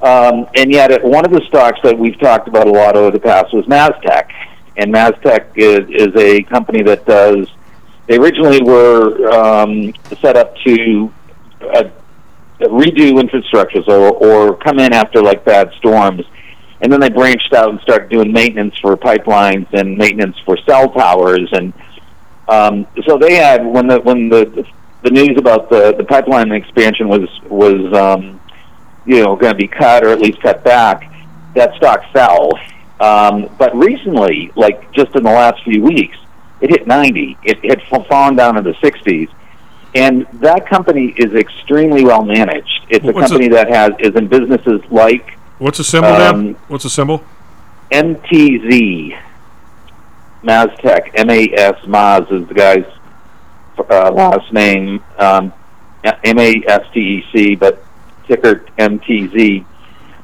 [0.03, 3.21] Um, and yet, one of the stocks that we've talked about a lot over the
[3.21, 4.31] past was MasTec,
[4.79, 7.49] and MasTec is is a company that does.
[8.07, 11.13] They originally were um, set up to
[11.61, 11.85] uh,
[12.61, 16.23] redo infrastructures or, or come in after like bad storms.
[16.81, 20.91] And then they branched out and started doing maintenance for pipelines and maintenance for cell
[20.91, 21.49] towers.
[21.53, 21.73] And
[22.49, 24.65] um, so they had when the when the
[25.03, 28.41] the news about the the pipeline expansion was was um,
[29.07, 31.13] you know going to be cut or at least cut back,
[31.55, 32.53] that stock fell.
[33.01, 36.17] Um, but recently, like just in the last few weeks,
[36.61, 37.39] it hit 90.
[37.45, 39.29] It had fallen down into the 60s
[39.95, 42.87] and that company is extremely well managed.
[42.89, 46.55] It's a What's company that has is in businesses like What's the symbol, Um?
[46.69, 47.25] What's the symbol?
[47.91, 49.19] MTZ,
[50.45, 52.85] MasTec, M-A-S, Mas is the guy's
[53.79, 55.53] uh, last name, um,
[56.05, 57.83] M-A-S-T-E-C, but
[58.27, 59.65] ticker MTZ.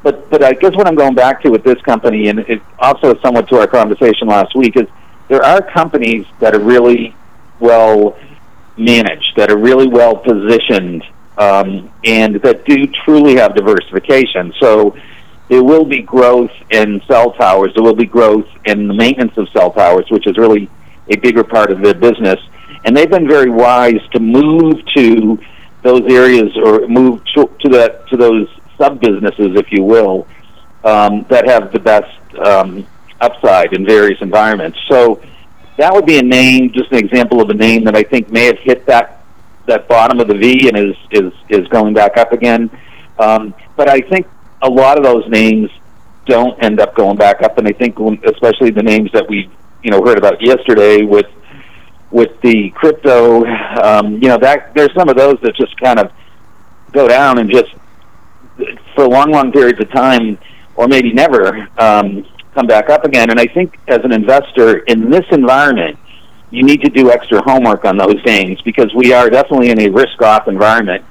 [0.05, 3.19] But but I guess what I'm going back to with this company, and it also
[3.21, 4.87] somewhat to our conversation last week, is
[5.29, 7.17] there are companies that are really
[7.59, 8.17] well
[8.77, 11.03] managed, that are really well positioned,
[11.39, 14.53] um, and that do truly have diversification.
[14.61, 14.95] So
[15.49, 17.73] there will be growth in cell towers.
[17.75, 20.69] There will be growth in the maintenance of cell towers, which is really
[21.09, 22.41] a bigger part of their business.
[22.85, 25.39] And they've been very wise to move to
[25.83, 28.49] those areas or move to, to that to those
[28.79, 30.27] sub businesses, if you will,
[30.85, 32.87] um, that have the best um,
[33.21, 34.79] upside in various environments.
[34.89, 35.23] So
[35.77, 38.47] that would be a name, just an example of a name that I think may
[38.47, 39.21] have hit that
[39.67, 42.71] that bottom of the V and is is is going back up again.
[43.19, 44.27] Um, but I think
[44.63, 45.71] a lot of those names
[46.27, 47.59] don't end up going back up.
[47.59, 49.51] And I think, when, especially the names that we,
[49.83, 51.27] you know, heard about yesterday with
[52.11, 53.45] with the crypto,
[53.83, 56.13] um, you know, that there's some of those that just kind of
[56.93, 57.75] go down and just
[58.95, 60.39] for long, long periods of time,
[60.77, 63.31] or maybe never, um, come back up again.
[63.31, 65.99] And I think as an investor in this environment,
[66.51, 69.89] you need to do extra homework on those things because we are definitely in a
[69.89, 71.05] risk-off environment.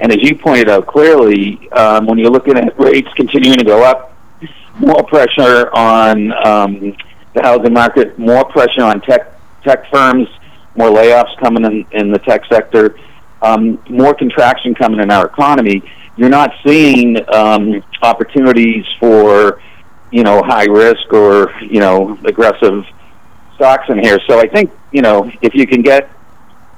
[0.00, 3.84] And as you pointed out clearly, um, when you're looking at rates continuing to go
[3.84, 4.14] up,
[4.78, 6.96] more pressure on um,
[7.34, 9.34] the housing market, more pressure on tech
[9.64, 10.28] tech firms,
[10.76, 12.96] more layoffs coming in, in the tech sector,
[13.42, 15.82] um, more contraction coming in our economy.
[16.18, 19.62] You're not seeing um, opportunities for
[20.10, 22.84] you know high risk or you know aggressive
[23.54, 24.18] stocks in here.
[24.26, 26.10] So I think you know if you can get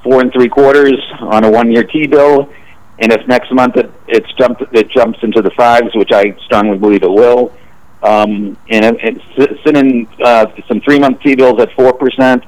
[0.05, 2.51] four and three quarters on a one year T bill,
[2.99, 6.77] and if next month it it's jumped it jumps into the fives, which I strongly
[6.77, 7.55] believe it will.
[8.03, 8.99] Um, and
[9.39, 12.45] sit in uh, some three month T bills at four percent,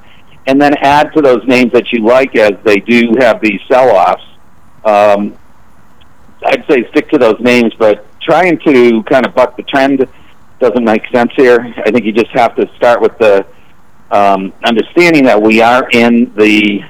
[0.46, 3.88] and then add to those names that you like as they do have these sell
[3.96, 4.24] offs.
[4.84, 5.38] Um,
[6.44, 10.06] I'd say stick to those names, but trying to kind of buck the trend
[10.60, 11.60] doesn't make sense here.
[11.84, 13.44] I think you just have to start with the
[14.10, 16.80] um, understanding that we are in the,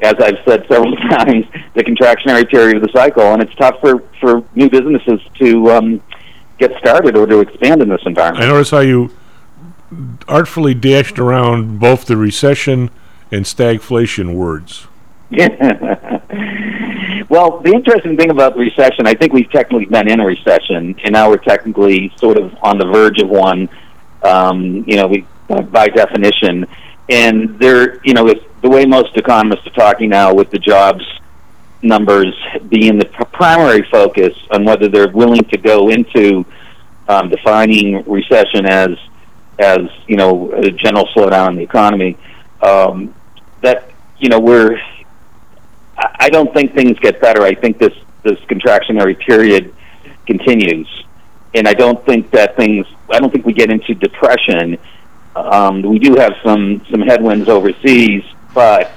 [0.00, 1.44] as I've said several times,
[1.74, 6.02] the contractionary period of the cycle, and it's tough for, for new businesses to um,
[6.58, 8.44] get started or to expand in this environment.
[8.44, 9.14] I notice how you
[10.28, 12.90] artfully dashed around both the recession
[13.32, 14.86] and stagflation words.
[17.30, 20.96] well, the interesting thing about the recession, I think we've technically been in a recession,
[21.04, 23.68] and now we're technically sort of on the verge of one.
[24.24, 26.66] Um, you know, we by definition,
[27.08, 31.04] and there, you know, with the way most economists are talking now, with the jobs
[31.82, 32.34] numbers
[32.68, 36.44] being the primary focus on whether they're willing to go into
[37.08, 38.90] um, defining recession as
[39.60, 39.78] as
[40.08, 42.16] you know a general slowdown in the economy.
[42.60, 43.14] Um,
[43.62, 44.80] that you know we're
[46.18, 47.42] I don't think things get better.
[47.42, 49.74] I think this this contractionary period
[50.26, 50.88] continues,
[51.54, 52.86] and I don't think that things.
[53.10, 54.78] I don't think we get into depression.
[55.36, 58.24] Um, we do have some some headwinds overseas,
[58.54, 58.88] but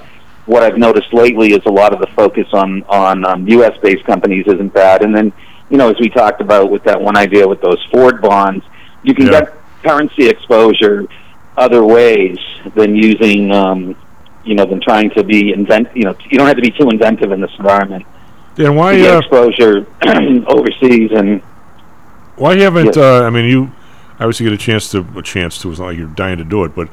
[0.46, 3.78] what I've noticed lately is a lot of the focus on on um, U.S.
[3.82, 5.04] based companies isn't bad.
[5.04, 5.32] And then,
[5.70, 8.66] you know, as we talked about with that one idea with those Ford bonds,
[9.04, 9.42] you can Yeah.
[9.42, 11.08] get currency exposure
[11.56, 12.38] other ways
[12.76, 13.96] than using, um,
[14.44, 15.88] you know, than trying to be invent.
[15.96, 18.06] You know, you don't have to be too inventive in this environment.
[18.56, 19.86] Dan, why uh, exposure
[20.48, 21.42] overseas and
[22.36, 22.98] why haven't Yes.
[22.98, 23.72] uh, I mean you
[24.20, 26.64] obviously get a chance to a chance to it's not like you're dying to do
[26.64, 26.90] it, but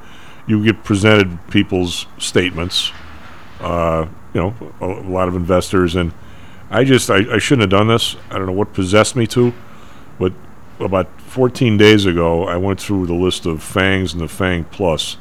[0.46, 2.92] you get presented people's statements.
[3.60, 6.12] Uh, you know, a, a lot of investors and
[6.70, 8.16] I just I, I shouldn't have done this.
[8.30, 9.52] I don't know what possessed me to,
[10.18, 10.32] but
[10.78, 15.18] about 14 days ago I went through the list of Fangs and the Fang Plus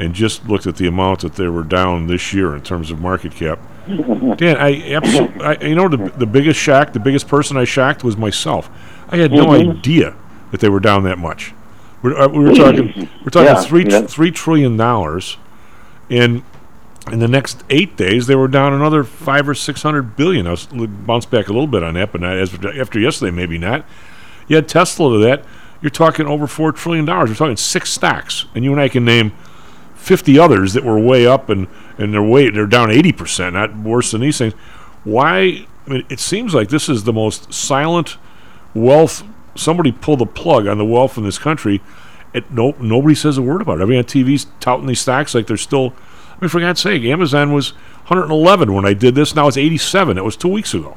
[0.00, 3.00] and just looked at the amount that they were down this year in terms of
[3.00, 3.58] market cap.
[3.86, 8.02] Dan, I absolutely, I, you know, the, the biggest shock, the biggest person I shocked
[8.02, 8.70] was myself.
[9.10, 9.78] I had no Mhm.
[9.78, 10.14] idea
[10.52, 11.52] that they were down that much.
[12.02, 14.02] We're, uh, we were talking, we're talking Yeah, three yeah.
[14.02, 15.36] three trillion dollars,
[16.08, 16.42] and
[17.12, 20.46] in the next eight days they were down another five or six hundred billion.
[20.46, 23.58] I was bounced back a little bit on that, but not as after yesterday, maybe
[23.58, 23.84] not.
[24.48, 25.44] You had Tesla to that.
[25.82, 27.28] You're talking over four trillion dollars.
[27.30, 29.32] We're talking six stocks, and you and I can name
[30.00, 34.12] 50 others that were way up and, and they're way they're down 80%, not worse
[34.12, 34.54] than these things.
[35.04, 35.66] Why?
[35.86, 38.16] I mean, it seems like this is the most silent
[38.74, 39.22] wealth.
[39.54, 41.82] Somebody pull the plug on the wealth in this country.
[42.32, 43.82] It, no, nobody says a word about it.
[43.82, 45.92] Everybody on TV's touting these stocks like they're still.
[46.30, 47.72] I mean, for God's sake, Amazon was
[48.06, 49.34] 111 when I did this.
[49.34, 50.16] Now it's 87.
[50.16, 50.96] It was two weeks ago.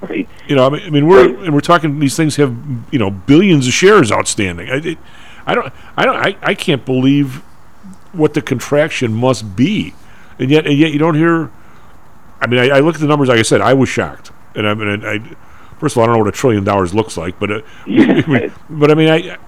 [0.00, 0.28] Right.
[0.46, 1.98] You know, I mean, I mean, we're and we're talking.
[1.98, 2.56] These things have
[2.90, 4.70] you know billions of shares outstanding.
[4.70, 4.98] I, it,
[5.46, 7.42] I don't, I don't, I, I can't believe
[8.12, 9.94] what the contraction must be,
[10.38, 11.50] and yet, and yet you don't hear.
[12.40, 13.28] I mean, I, I look at the numbers.
[13.28, 15.18] Like I said, I was shocked, and I mean, I,
[15.78, 17.60] first of all, I don't know what a trillion dollars looks like, but uh,
[18.70, 19.38] but I mean, I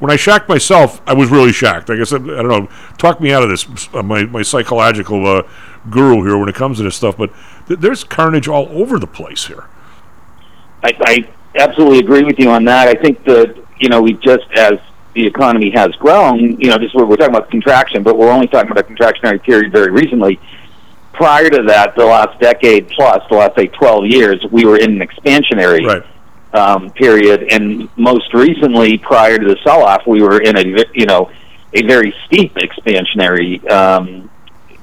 [0.00, 1.90] when I shocked myself, I was really shocked.
[1.90, 3.88] I said, I don't know, talk me out of this.
[3.94, 5.42] Uh, my my psychological uh,
[5.90, 7.30] guru here when it comes to this stuff, but
[7.68, 9.66] th- there's carnage all over the place here.
[10.82, 12.88] I, I absolutely agree with you on that.
[12.88, 14.78] I think that you know we just as
[15.14, 18.46] the economy has grown, you know, just we're, we're talking about contraction, but we're only
[18.46, 20.38] talking about a contractionary period very recently.
[21.12, 25.00] Prior to that, the last decade plus, the last say twelve years, we were in
[25.00, 25.84] an expansionary
[26.52, 31.30] um, period, and most recently, prior to the sell-off, we were in a you know
[31.74, 34.30] a very steep expansionary um,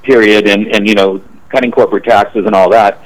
[0.04, 3.04] period, and and you know cutting corporate taxes and all that.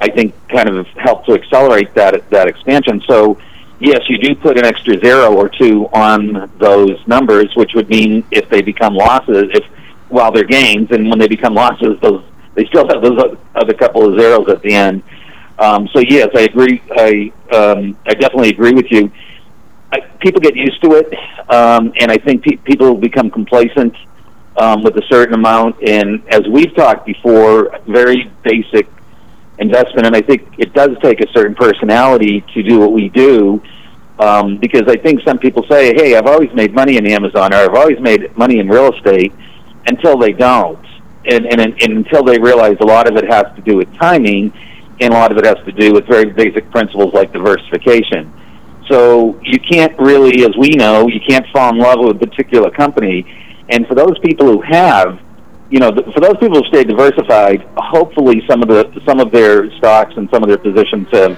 [0.00, 3.02] I think kind of helped to accelerate that that expansion.
[3.06, 3.38] So,
[3.80, 8.24] yes, you do put an extra zero or two on those numbers, which would mean
[8.30, 9.64] if they become losses, if
[10.08, 12.24] while they're gains, and when they become losses, those
[12.54, 15.02] they still have those other couple of zeros at the end.
[15.58, 16.82] Um, so yes, I agree.
[16.90, 19.10] I um, I definitely agree with you.
[19.92, 21.12] I, people get used to it,
[21.50, 23.94] um, and I think pe- people become complacent
[24.56, 25.76] um, with a certain amount.
[25.86, 28.86] And as we've talked before, very basic
[29.60, 33.62] investment, and I think it does take a certain personality to do what we do.
[34.18, 37.56] Um, because I think some people say, "Hey, I've always made money in Amazon, or
[37.56, 39.32] I've always made money in real estate,"
[39.86, 40.84] until they don't,
[41.24, 44.52] and, and, and until they realize a lot of it has to do with timing,
[45.00, 48.30] and a lot of it has to do with very basic principles like diversification.
[48.88, 52.70] So you can't really, as we know, you can't fall in love with a particular
[52.70, 53.24] company.
[53.68, 55.18] And for those people who have,
[55.70, 59.70] you know, for those people who stay diversified, hopefully some of the some of their
[59.78, 61.36] stocks and some of their positions have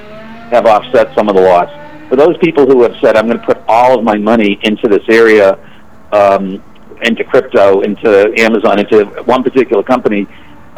[0.50, 1.70] have offset some of the loss.
[2.08, 4.88] For those people who have said, "I'm going to put all of my money into
[4.88, 5.58] this area,"
[6.12, 6.62] um,
[7.02, 10.26] into crypto, into Amazon, into one particular company,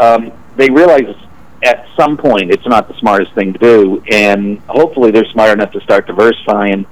[0.01, 1.15] um, they realize
[1.63, 5.71] at some point it's not the smartest thing to do, and hopefully they're smart enough
[5.73, 6.87] to start diversifying.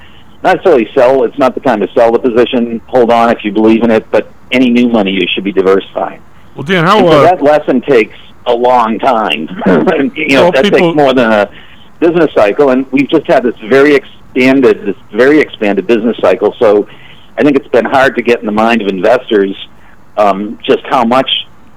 [0.45, 1.25] Not necessarily sell.
[1.25, 2.81] It's not the time to sell the position.
[2.87, 6.23] Hold on if you believe in it, but any new money you should be diversifying.
[6.55, 9.49] Well, Dan, how so uh, that lesson takes a long time.
[10.17, 11.51] You know, Well, that people- takes more than a
[12.01, 16.55] business cycle, and we've just had this very expanded, this very expanded business cycle.
[16.59, 16.89] So,
[17.39, 19.57] I think it's been hard to get in the mind of investors
[20.19, 21.29] um, just how much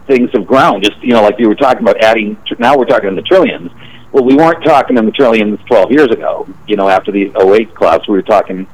[0.08, 0.82] things have grown.
[0.84, 2.38] Just you know, like you were talking about adding.
[2.60, 3.72] Now we're talking in the trillions.
[4.12, 6.48] Well, we weren't talking in the trillions 12 years ago.
[6.68, 8.68] You know, after the 08 collapse, we were talking,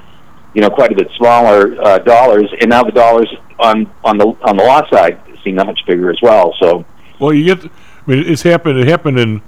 [0.54, 4.26] you know, quite a bit smaller uh, dollars, and now the dollars on on the
[4.42, 6.54] on the law side seem that much bigger as well.
[6.60, 6.86] So.
[7.20, 7.66] Well, you get.
[7.66, 7.70] I
[8.12, 8.80] mean, it's happened.
[8.80, 9.42] It happened in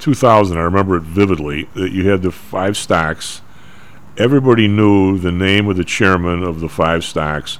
[0.00, 0.56] 2000.
[0.58, 1.68] I remember it vividly.
[1.74, 3.42] That you had the five stocks.
[4.18, 7.58] Everybody knew the name of the chairman of the five stocks.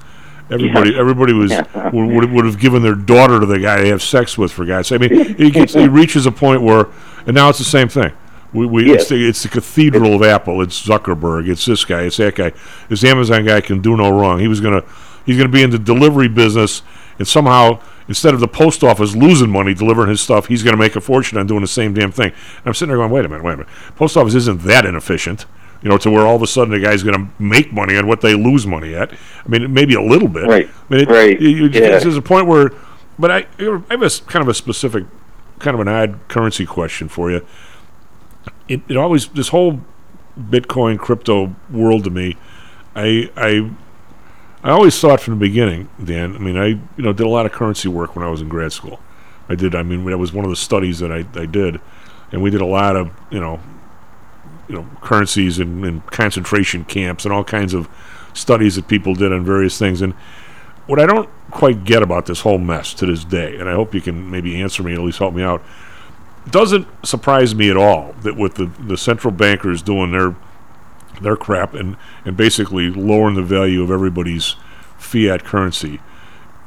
[0.50, 0.98] Everybody, Yeah.
[0.98, 1.64] everybody was Yeah.
[1.90, 4.52] would, would, have given their daughter to the guy to have sex with.
[4.52, 4.92] For guys.
[4.92, 6.88] I mean, it gets it reaches a point where,
[7.26, 8.12] and now it's the same thing.
[8.52, 9.02] We, we Yes.
[9.02, 10.60] it's, the, it's the cathedral of Apple.
[10.60, 11.48] It's Zuckerberg.
[11.48, 12.02] It's this guy.
[12.02, 12.52] It's that guy.
[12.90, 14.40] This Amazon guy can do no wrong.
[14.40, 14.82] He was gonna
[15.24, 16.82] he's gonna be in the delivery business,
[17.18, 20.96] and somehow instead of the post office losing money delivering his stuff, he's gonna make
[20.96, 22.28] a fortune on doing the same damn thing.
[22.30, 23.72] And I'm sitting there going, wait a minute, wait a minute.
[23.96, 25.46] Post office isn't that inefficient.
[25.82, 28.06] You know, to where all of a sudden the guy's going to make money on
[28.06, 29.12] what they lose money at.
[29.12, 30.46] I mean, maybe a little bit.
[30.46, 30.68] Right.
[30.68, 31.40] I mean, it, Right.
[31.40, 31.98] you- Yeah.
[31.98, 32.70] There's a point where,
[33.18, 35.02] but I, I have a kind of a specific,
[35.58, 37.44] kind of an odd currency question for you
[38.68, 39.80] it, it always this whole
[40.40, 42.36] Bitcoin crypto world to me,
[42.96, 43.70] I I
[44.64, 46.36] I always thought from the beginning, Dan.
[46.36, 48.48] I mean, I you know did a lot of currency work when I was in
[48.48, 49.00] grad school.
[49.48, 49.74] I did.
[49.74, 51.80] I mean, that was one of the studies that I, I did,
[52.30, 53.60] and we did a lot of you know,
[54.68, 57.88] you know, currencies and, and concentration camps and all kinds of
[58.34, 60.00] studies that people did on various things.
[60.00, 60.14] And
[60.86, 63.94] what I don't quite get about this whole mess to this day, and I hope
[63.94, 65.62] you can maybe answer me, at least help me out,
[66.50, 70.34] doesn't surprise me at all that with the, the central bankers doing their
[71.20, 74.56] their crap and, and basically lowering the value of everybody's
[74.98, 76.00] fiat currency.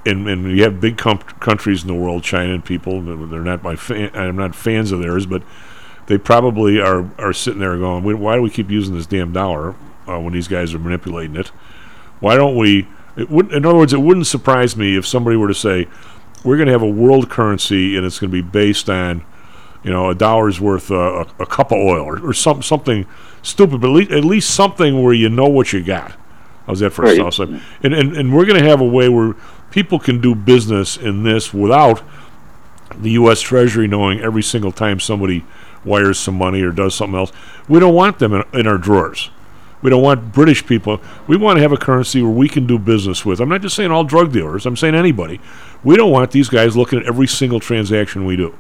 [0.06, 3.02] And, and you have big com- countries in the world, China and people.
[3.02, 4.12] They're not my fan.
[4.14, 5.42] I'm not fans of theirs, but
[6.06, 9.34] they probably are are sitting there going, "Why- "Why do we keep using this damn
[9.34, 9.74] dollar
[10.08, 11.48] uh, when these guys are manipulating it?
[12.20, 12.88] Why don't we?"
[13.18, 15.88] It would, in other words, it wouldn't surprise me if somebody were to say,
[16.44, 19.24] "We're going to have a world currency, and it's going to be based on."
[19.86, 20.96] You know, a dollar's worth uh,
[21.40, 23.06] a, a cup of oil or, or some, something
[23.44, 26.16] stupid, but at least, at least something where you know what you got.
[26.66, 27.20] How's that for Right.
[27.20, 27.44] a
[27.84, 29.36] and, and and we're going to have a way where
[29.70, 32.02] people can do business in this without
[33.00, 33.42] the U.S.
[33.42, 35.46] Treasury knowing every single time somebody
[35.84, 37.32] wires some money or does something else.
[37.68, 39.30] We don't want them in, in our drawers.
[39.84, 41.00] We don't want British people.
[41.28, 43.40] We want to have a currency where we can do business with.
[43.40, 44.66] I'm not just saying all drug dealers.
[44.66, 45.40] I'm saying anybody.
[45.84, 48.56] We don't want these guys looking at every single transaction we do.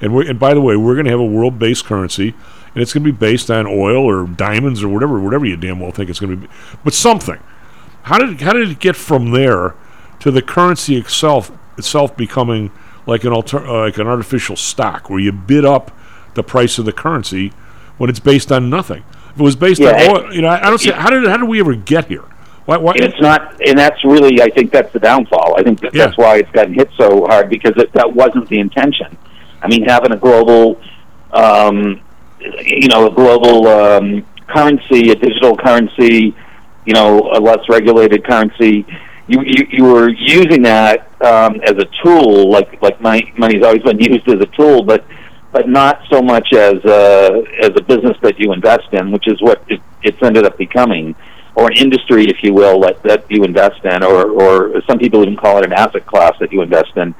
[0.00, 2.34] And we and by the way, we're going to have a world-based currency,
[2.74, 5.80] and it's going to be based on oil or diamonds or whatever, whatever you damn
[5.80, 6.52] well think it's going to be,
[6.84, 7.38] but something.
[8.02, 9.74] How did how did it get from there
[10.20, 12.70] to the currency itself itself becoming
[13.06, 15.90] like an alter, uh, like an artificial stock where you bid up
[16.34, 17.52] the price of the currency
[17.98, 19.02] when it's based on nothing?
[19.34, 21.26] If it was based Yeah, on oil, you know, I, I don't see how did
[21.26, 22.24] how did we ever get here?
[22.66, 25.54] Why, why, it's not, and that's really, I think that's the downfall.
[25.56, 26.06] I think that Yeah.
[26.06, 29.16] that's why it's gotten hit so hard because it, that wasn't the intention.
[29.62, 30.80] I mean, having a global,
[31.32, 32.00] um,
[32.40, 36.34] you know, a global um, currency, a digital currency,
[36.84, 38.86] you know, a less regulated currency.
[39.28, 43.82] You, you, you were using that um, as a tool, like like money, money's always
[43.82, 45.04] been used as a tool, but
[45.52, 49.40] but not so much as a, as a business that you invest in, which is
[49.40, 51.14] what it, it's ended up becoming,
[51.54, 55.22] or an industry, if you will, that, that you invest in, or, or some people
[55.22, 57.14] even call it an asset class that you invest in.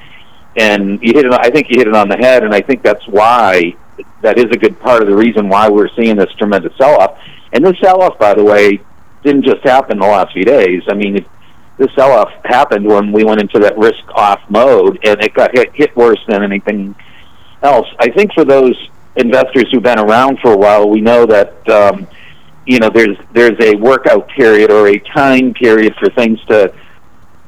[0.57, 1.33] And you hit it.
[1.33, 3.77] I think you hit it on the head, and I think that's why
[4.23, 7.19] that is a good part of the reason why we're seeing this tremendous sell-off.
[7.53, 8.81] And this sell-off, by the way,
[9.23, 10.83] didn't just happen the last few days.
[10.89, 11.25] I mean,
[11.79, 15.97] this sell-off happened when we went into that risk-off mode, and it got hit, hit
[15.97, 16.95] worse than anything
[17.63, 17.87] else.
[17.99, 18.77] I think for those
[19.17, 22.07] investors who've been around for a while, we know that um,
[22.67, 26.73] you know there's there's a workout period or a time period for things to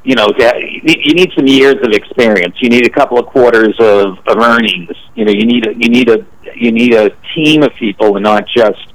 [0.04, 2.56] you know you need some years of experience.
[2.60, 4.90] You need a couple of quarters of, of earnings.
[5.14, 8.22] You know you need a, you need a you need a team of people and
[8.22, 8.92] not just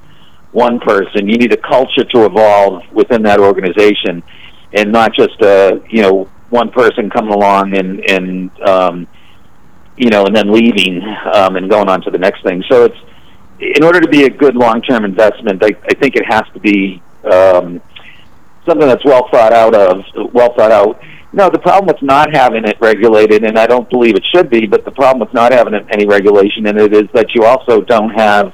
[0.51, 1.27] one person.
[1.27, 4.23] You need a culture to evolve within that organization,
[4.73, 9.07] and not just a you know one person coming along and and um,
[9.97, 11.01] you know and then leaving
[11.33, 12.63] um, and going on to the next thing.
[12.69, 12.97] So it's
[13.59, 17.01] in order to be a good long-term investment, I, I think it has to be
[17.23, 17.81] um,
[18.65, 20.03] something that's well thought out of,
[20.33, 21.01] well thought out.
[21.31, 24.67] No, the problem with not having it regulated, and I don't believe it should be,
[24.67, 28.11] but the problem with not having any regulation in it is that you also don't
[28.11, 28.53] have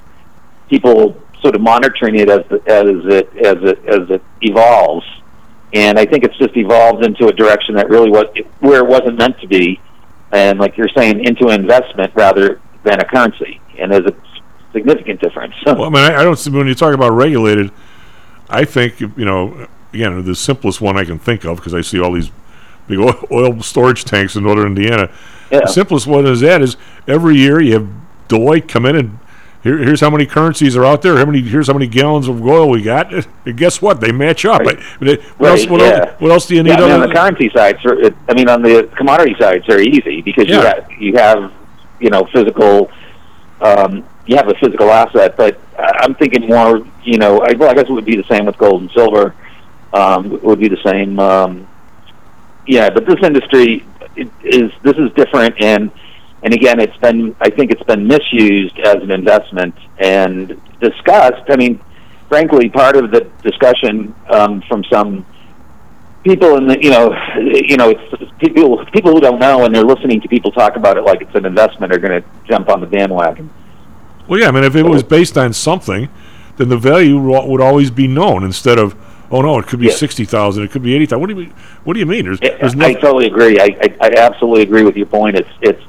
[0.70, 5.06] people sort of monitoring it as as it as it as it evolves.
[5.74, 8.26] And I think it's just evolved into a direction that really was
[8.60, 9.80] where it wasn't meant to be,
[10.32, 13.62] and like you're saying, into investment rather than a currency.
[13.78, 14.16] And there's a
[14.74, 15.54] significant difference.
[15.66, 17.72] well, I mean, I, I don't see when you talk about regulated.
[18.50, 22.00] I think you know, again, the simplest one I can think of because I see
[22.00, 22.32] all these
[22.88, 25.12] big oil, storage tanks in northern Indiana.
[25.52, 25.62] Yeah.
[25.62, 27.90] The simplest one is that is every year you have
[28.28, 29.20] Deloitte come in and
[29.62, 31.18] here, here's how many currencies are out there.
[31.18, 31.42] How many?
[31.42, 33.12] Here's how many gallons of oil we got.
[33.46, 34.00] And guess what?
[34.00, 34.62] They match up.
[34.62, 34.78] Right.
[35.00, 35.88] But, what, Right, else, what, yeah.
[35.88, 36.70] else, what else do you need?
[36.70, 37.78] Yeah, I mean, on the currency side,
[38.30, 41.52] I mean, on the commodity side, it's very easy because you have you have
[42.00, 42.90] you know physical,
[43.60, 45.36] um, you have a physical asset.
[45.36, 48.24] But I- I'm thinking more, you know, I, well, I guess it would be the
[48.30, 49.36] same with gold and silver.
[49.92, 51.20] Um, would be the same.
[51.20, 51.68] Um,
[52.68, 53.84] yeah, but this industry
[54.16, 55.92] is this is different, and
[56.44, 61.50] and again, it's been I think it's been misused as an investment and discussed.
[61.50, 61.82] I mean,
[62.28, 65.26] frankly, part of the discussion um, from some
[66.24, 67.12] people in the you know
[67.44, 70.98] you know it's people people who don't know and they're listening to people talk about
[70.98, 73.50] it like it's an investment are going to jump on the bandwagon.
[74.28, 74.50] Well, yeah.
[74.50, 76.10] I mean, if it was based on something,
[76.58, 78.96] then the value would always be known instead of
[79.32, 79.94] oh no, it could be Yeah.
[79.94, 81.22] sixty thousand, it could be eighty thousand.
[81.22, 81.54] What do you mean?
[81.84, 82.26] What do you mean?
[82.26, 83.60] There's, there's I totally agree.
[83.60, 85.36] I, I I absolutely agree with your point.
[85.38, 85.84] It's it's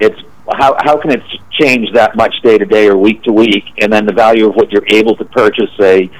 [0.00, 0.20] it's
[0.52, 3.92] how how can it change that much day to day or week to week, and
[3.92, 6.10] then the value of what you're able to purchase, say,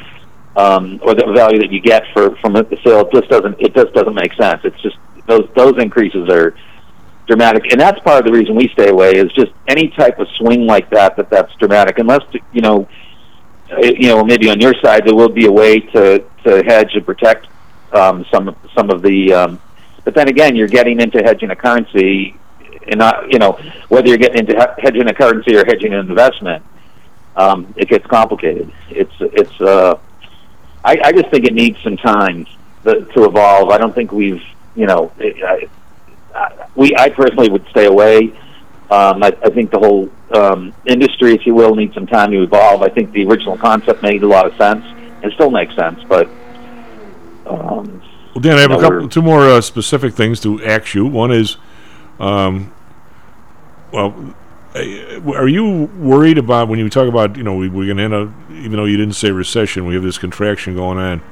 [0.56, 3.74] um, or the value that you get for from the sale, it just doesn't it
[3.74, 4.60] just doesn't make sense.
[4.64, 4.96] It's just
[5.26, 6.54] those those increases are
[7.26, 9.12] dramatic, and that's part of the reason we stay away.
[9.12, 12.22] Is just any type of swing like that that that's dramatic, unless
[12.52, 12.88] you know.
[13.72, 16.94] Uh, You know, maybe on your side there will be a way to, to hedge
[16.94, 17.46] and protect
[17.92, 19.32] um, some some of the.
[19.32, 19.60] Um,
[20.04, 22.36] but then again, you're getting into hedging a currency,
[22.86, 23.52] and not you know
[23.88, 26.64] whether you're getting into he- hedging a currency or hedging an investment.
[27.36, 28.72] Um, it gets complicated.
[28.90, 29.60] It's it's.
[29.60, 29.98] Uh,
[30.84, 32.46] I, I just think it needs some time
[32.84, 33.70] to, to evolve.
[33.70, 34.42] I don't think we've
[34.74, 35.12] you know.
[35.18, 35.68] I,
[36.34, 38.32] I, we I personally would stay away.
[38.90, 42.42] Um, I, I think the whole um, industry, if you will, needs some time to
[42.42, 42.82] evolve.
[42.82, 44.84] I think the original concept made a lot of sense
[45.22, 46.26] and still makes sense, but
[47.46, 48.02] um,
[48.34, 51.06] Well, Dan, I have a couple, two more uh, specific things to ask you.
[51.06, 51.56] One is,
[52.18, 52.72] um,
[53.92, 54.34] well,
[54.74, 58.02] uh, are you worried about when you talk about you know we, we're going to
[58.02, 61.22] end up even though you didn't say recession, we have this contraction going on.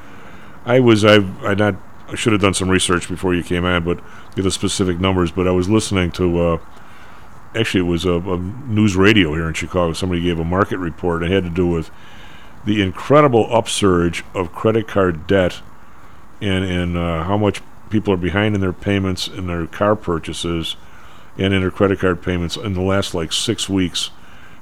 [0.65, 1.77] I was I've I not
[2.09, 4.01] I should have done some research before you came on, but
[4.35, 5.31] get the specific numbers.
[5.31, 6.59] But I was listening to uh,
[7.57, 9.93] actually it was a, a news radio here in Chicago.
[9.93, 11.23] Somebody gave a market report.
[11.23, 11.91] It had to do with
[12.65, 15.61] the incredible upsurge of credit card debt
[16.41, 20.77] and and uh, how much people are behind in their payments in their car purchases
[21.39, 24.11] and in their credit card payments in the last like six weeks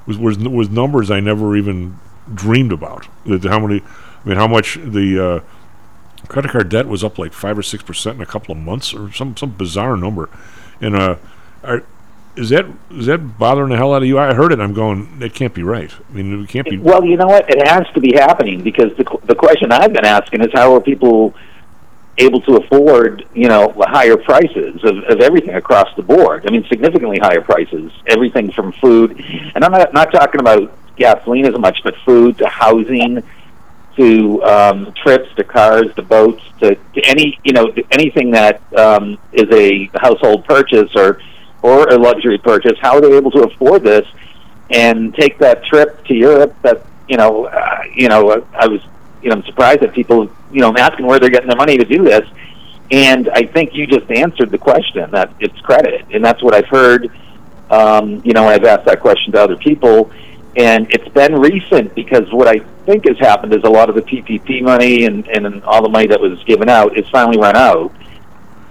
[0.07, 1.99] was was, was numbers I never even
[2.33, 3.09] dreamed about.
[3.27, 3.81] That how many,
[4.25, 7.83] I mean, how much the uh, credit card debt was up like five or six
[7.83, 10.29] percent in a couple of months or some some bizarre number,
[10.81, 11.17] and uh,
[11.63, 11.85] are,
[12.37, 14.19] is that is that bothering the hell out of you?
[14.19, 14.61] I heard it.
[14.61, 15.19] I'm going.
[15.21, 15.93] That can't be right.
[16.11, 16.79] I mean, it can't be.
[16.79, 17.49] Well, you know what?
[17.49, 20.81] It has to be happening because the the question I've been asking is how are
[20.81, 21.35] people
[22.19, 26.47] able to afford, you know, higher prices of, of everything across the board?
[26.47, 29.21] I mean, significantly higher prices, everything from food,
[29.55, 33.23] and I'm not not talking about gasoline as much, but food to housing
[33.97, 39.19] to um, trips to cars to boats to, to any you know anything that um,
[39.33, 41.21] is a household purchase or
[41.65, 42.79] or a luxury purchase.
[42.79, 44.07] How are they able to afford this
[44.69, 46.55] and take that trip to Europe?
[46.61, 48.83] That you know, uh, you know, I was
[49.23, 51.79] you know, I'm surprised that people, you know, I'm asking where they're getting their money
[51.79, 52.29] to do this.
[52.91, 56.69] And I think you just answered the question that it's credit, and that's what I've
[56.69, 57.11] heard.
[57.71, 60.13] Um, you know, I've asked that question to other people,
[60.55, 64.03] and it's been recent because what I think has happened is a lot of the
[64.03, 67.91] PPP money and, and all the money that was given out is finally run out.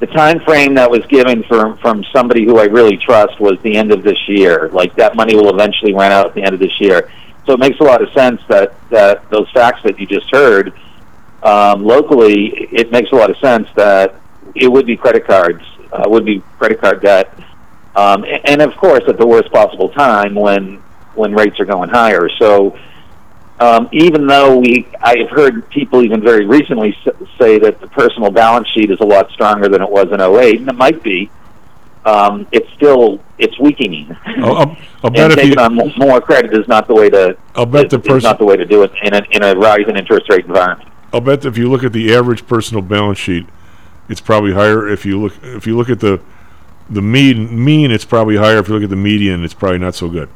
[0.03, 3.77] The time frame that was given from from somebody who I really trust was the
[3.77, 4.69] end of this year.
[4.73, 7.09] Like that money will eventually run out at the end of this year.
[7.45, 10.73] So it makes a lot of sense that that those facts that you just heard
[11.41, 14.15] um, locally, it makes a lot of sense that
[14.55, 15.63] it would be credit cards,
[15.93, 17.33] uh, would be credit card debt,
[17.95, 20.83] um, and, and of course at the worst possible time when
[21.15, 22.27] when rates are going higher.
[22.39, 22.77] So
[23.59, 26.97] um, even though we, I've heard people even very recently
[27.39, 30.61] say that the personal balance sheet is a lot stronger than it was in 08,
[30.61, 31.29] and it might be.
[32.05, 34.15] Um, it's still it's weakening.
[34.25, 37.09] I'll, I'll, I'll bet and if taking you, on more credit is not the way
[37.09, 37.37] to.
[37.55, 39.55] I'll bet the is person- not the way to do it in a in a
[39.55, 40.89] rising interest rate environment.
[41.13, 43.45] I'll bet if you look at the average personal balance sheet,
[44.09, 44.85] it's probably higher.
[44.87, 46.19] If you look, if you look at the
[46.89, 48.57] the mean mean, it's probably higher.
[48.57, 50.27] If you look at the median, it's probably not so good.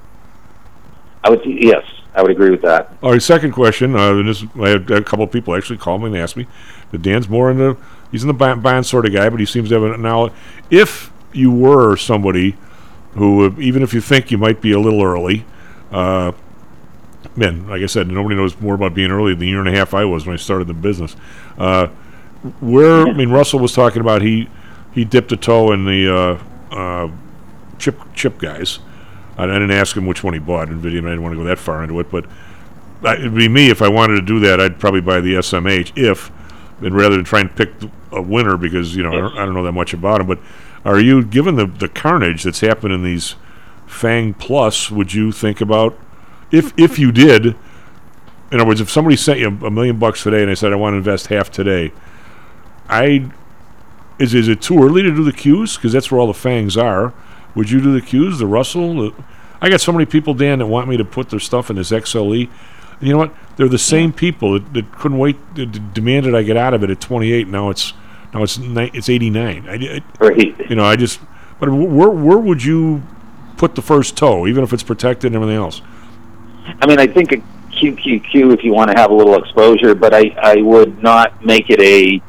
[1.23, 1.83] I would yes,
[2.17, 2.97] I would agree with that.
[3.03, 3.95] All right, second question.
[3.95, 6.47] Uh, and this, I had a couple of people actually call me and ask me.
[6.91, 7.77] That Dan's more in the
[8.11, 10.31] he's in the bond, bond sort of guy, but he seems to have an now.
[10.71, 12.55] If you were somebody
[13.13, 15.45] who, even if you think you might be a little early,
[15.91, 16.31] uh,
[17.35, 19.71] man, like I said, nobody knows more about being early than the year and a
[19.71, 21.15] half I was when I started the business.
[21.57, 21.87] Uh,
[22.61, 24.49] where I mean, Russell was talking about he
[24.91, 26.41] he dipped a toe in the
[26.71, 27.11] uh, uh,
[27.77, 28.79] chip chip guys.
[29.37, 30.69] I, didn't ask him which one he bought.
[30.69, 30.99] Nvidia.
[30.99, 32.25] and I didn't want to go that far into it, but
[33.03, 34.59] I, it'd be me if I wanted to do that.
[34.59, 36.31] I'd probably buy the SMH if,
[36.81, 37.71] and rather than try and pick
[38.11, 40.27] a winner because you know I, don't, I don't know that much about him.
[40.27, 40.39] But
[40.83, 43.35] are you given the the carnage that's happened in these
[43.85, 44.89] Fang Plus?
[44.89, 45.97] Would you think about
[46.51, 47.55] if if you did?
[48.49, 50.77] In other words, if somebody sent you a million bucks today and I said I
[50.77, 51.91] want to invest half today,
[52.89, 53.29] I
[54.19, 56.77] is is it too early to do the Qs because that's where all the fangs
[56.77, 57.13] are?
[57.57, 58.93] Would you do the Qs, the Russell?
[58.93, 59.23] The,
[59.59, 61.89] I got so many people, Dan, that want me to put their stuff in this
[61.89, 62.49] XLE.
[63.01, 63.33] You know what?
[63.55, 66.91] They're the same people that, that couldn't wait, that demanded I get out of it
[66.91, 67.47] at 28.
[67.47, 67.93] Now it's
[68.33, 69.67] now it's ni- it's 89.
[69.67, 70.69] I, I, Right.
[70.69, 71.19] You know, I just.
[71.59, 73.01] But where where would you
[73.57, 75.81] put the first toe, even if it's protected and everything else?
[76.79, 77.37] I mean, I think a
[77.71, 81.71] QQQ if you want to have a little exposure, but I I would not make
[81.71, 82.21] it a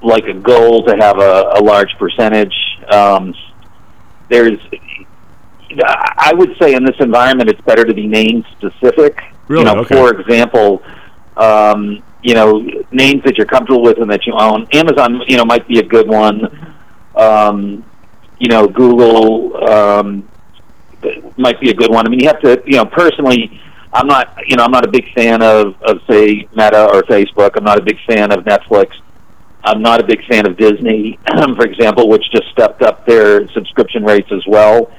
[0.00, 2.54] like a goal to have a, a large percentage.
[2.88, 3.34] Um,
[4.28, 4.58] there's,
[5.84, 9.22] I would say in this environment, it's better to be name specific.
[9.48, 9.64] Really?
[9.64, 9.94] You know, Okay.
[9.94, 10.82] for example,
[11.36, 12.60] um, you know,
[12.90, 14.66] names that you're comfortable with and that you own.
[14.72, 16.74] Amazon, you know, might be a good one.
[17.14, 17.84] Um,
[18.38, 20.28] you know, Google um,
[21.36, 22.06] might be a good one.
[22.06, 23.60] I mean, you have to, you know, personally,
[23.92, 27.52] I'm not, you know, I'm not a big fan of, of say Meta or Facebook.
[27.56, 28.90] I'm not a big fan of Netflix.
[29.64, 34.04] I'm not a big fan of Disney, for example, which just stepped up their subscription
[34.04, 34.90] rates as well.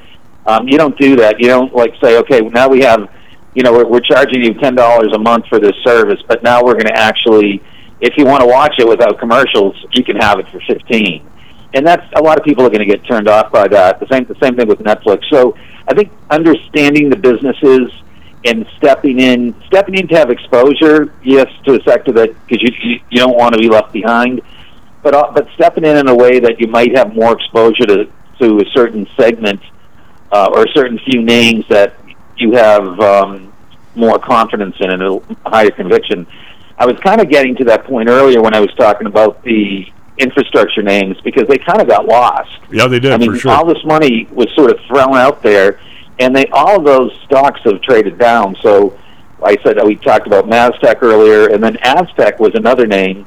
[0.45, 1.39] Um, you don't do that.
[1.39, 3.09] You don't like say, okay, now we have,
[3.55, 6.63] you know, we're, we're charging you ten dollars a month for this service, but now
[6.63, 7.61] we're going to actually,
[8.01, 11.25] if you want to watch it without commercials, you can have it for fifteen.
[11.73, 13.99] And that's a lot of people are going to get turned off by that.
[13.99, 15.23] The same, the same thing with Netflix.
[15.31, 15.55] So
[15.87, 17.91] I think understanding the businesses
[18.45, 22.99] and stepping in, stepping in to have exposure, yes, to a sector that because you,
[23.09, 24.41] you don't want to be left behind,
[25.03, 28.09] but uh, but stepping in in a way that you might have more exposure to
[28.39, 29.61] to a certain segment
[30.31, 31.95] uh, or certain few names that
[32.37, 33.51] you have um,
[33.95, 36.25] more confidence in and a higher conviction.
[36.77, 39.85] I was kind of getting to that point earlier when I was talking about the
[40.17, 42.59] infrastructure names because they kind of got lost.
[42.71, 43.51] Yeah, they did I mean, for sure.
[43.51, 45.79] all this money was sort of thrown out there,
[46.19, 48.55] and they all of those stocks have traded down.
[48.61, 48.97] So
[49.43, 53.25] I said we talked about MasTec earlier, and then Astec was another name,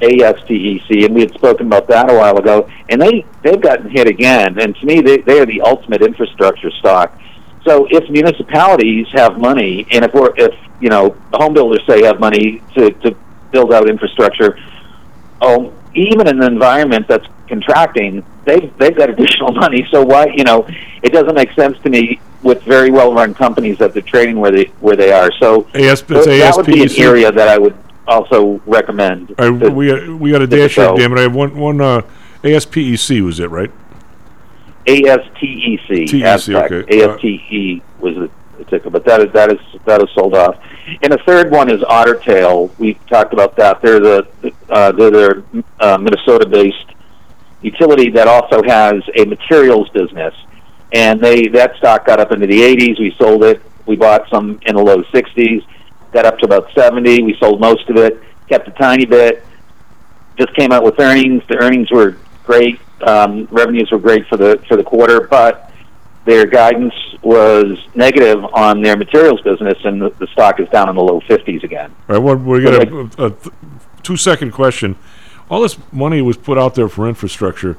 [0.00, 2.70] ASTEC, and we had spoken about that a while ago.
[2.88, 6.70] And they they've gotten hit again, and to me, they they are the ultimate infrastructure
[6.78, 7.18] stock.
[7.66, 12.20] So if municipalities have money, and if we're if you know home builders say have
[12.20, 13.16] money to to
[13.50, 14.58] build out infrastructure,
[15.40, 19.86] oh, even in an environment that's contracting, they've they've got additional money.
[19.90, 20.66] So why you know
[21.02, 24.50] it doesn't make sense to me with very well run companies that they're trading where
[24.52, 25.30] they where they are.
[25.40, 27.76] So AS, so that would be an area that I would
[28.06, 29.34] also recommend.
[29.38, 31.18] Right, to- we got, we got a dash here, damn it.
[31.18, 32.02] I have one one uh,
[32.42, 33.70] ASPEC was it right?
[34.86, 36.08] ASTEC.
[36.08, 37.02] TEC, okay.
[37.02, 40.56] ASTE E was the, the ticker, but that is that is that is sold off.
[41.02, 42.70] And the third one is Otter Tail.
[42.78, 43.82] We talked about that.
[43.82, 44.26] They're the
[44.70, 45.42] uh, they're their
[45.80, 46.86] uh, Minnesota-based
[47.62, 50.34] utility that also has a materials business,
[50.92, 52.98] and they that stock got up into the 80s.
[52.98, 53.62] We sold it.
[53.86, 55.64] We bought some in the low 60s.
[56.12, 57.22] got up to about 70.
[57.22, 59.44] We sold most of it, kept a tiny bit.
[60.36, 61.42] Just came out with earnings.
[61.48, 62.80] The earnings were great.
[63.02, 65.68] Um, revenues were great for the for the quarter, but
[66.24, 70.94] their guidance was negative on their materials business, and the, the stock is down in
[70.94, 71.94] the low 50s again.
[72.08, 73.54] All right, well, we got a, a th-
[74.02, 74.96] two-second question.
[75.50, 77.76] All this money was put out there for infrastructure.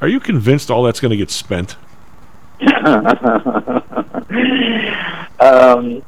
[0.00, 1.76] Are you convinced all that's going to get spent?
[5.40, 6.02] um,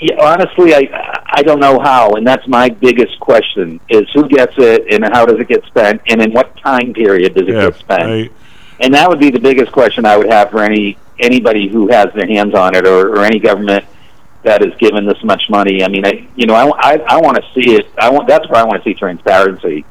[0.00, 4.54] yeah, honestly, I I don't know how, and that's my biggest question: is who gets
[4.58, 7.66] it, and how does it get spent, and in what time period does it Yeah,
[7.66, 8.02] get spent?
[8.02, 8.30] I-
[8.80, 12.06] and that would be the biggest question I would have for any anybody who has
[12.14, 13.84] their hands on it, or, or any government
[14.42, 15.84] that is given this much money.
[15.84, 17.86] I mean, I you know, I I, I want to see it.
[17.98, 19.84] I want that's where I want to see transparency.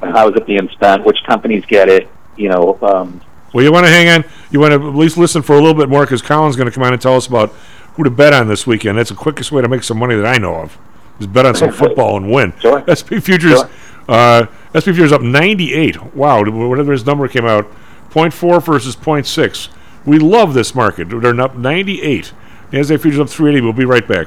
[0.00, 1.04] How is it being spent?
[1.04, 2.08] Which companies get it?
[2.36, 3.20] You know, um,
[3.52, 4.24] Well, you want to hang on.
[4.50, 6.72] You want to at least listen for a little bit more because Colin's going to
[6.74, 7.50] come on and tell us about
[7.94, 8.98] who to bet on this weekend.
[8.98, 10.78] That's the quickest way to make some money that I know of.
[11.18, 12.54] Is bet on some football and win.
[12.60, 12.82] Sure.
[12.88, 13.60] SP futures.
[14.08, 16.14] Uh, SP futures up 98.
[16.14, 17.66] Wow, whatever his number came out,
[18.10, 19.68] 0.4 versus 0.6.
[20.06, 21.10] We love this market.
[21.10, 22.32] They're up 98.
[22.72, 23.62] Nasdaq futures up 380.
[23.64, 24.26] We'll be right back.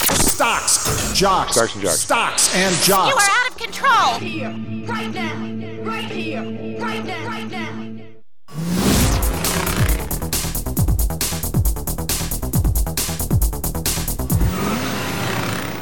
[0.21, 1.99] Stocks, jocks, Stocks and jocks.
[1.99, 4.19] stocks and You are out of control.
[4.19, 4.49] Here,
[4.87, 5.33] right now,
[5.83, 6.41] right here,
[6.79, 7.71] right now, right now.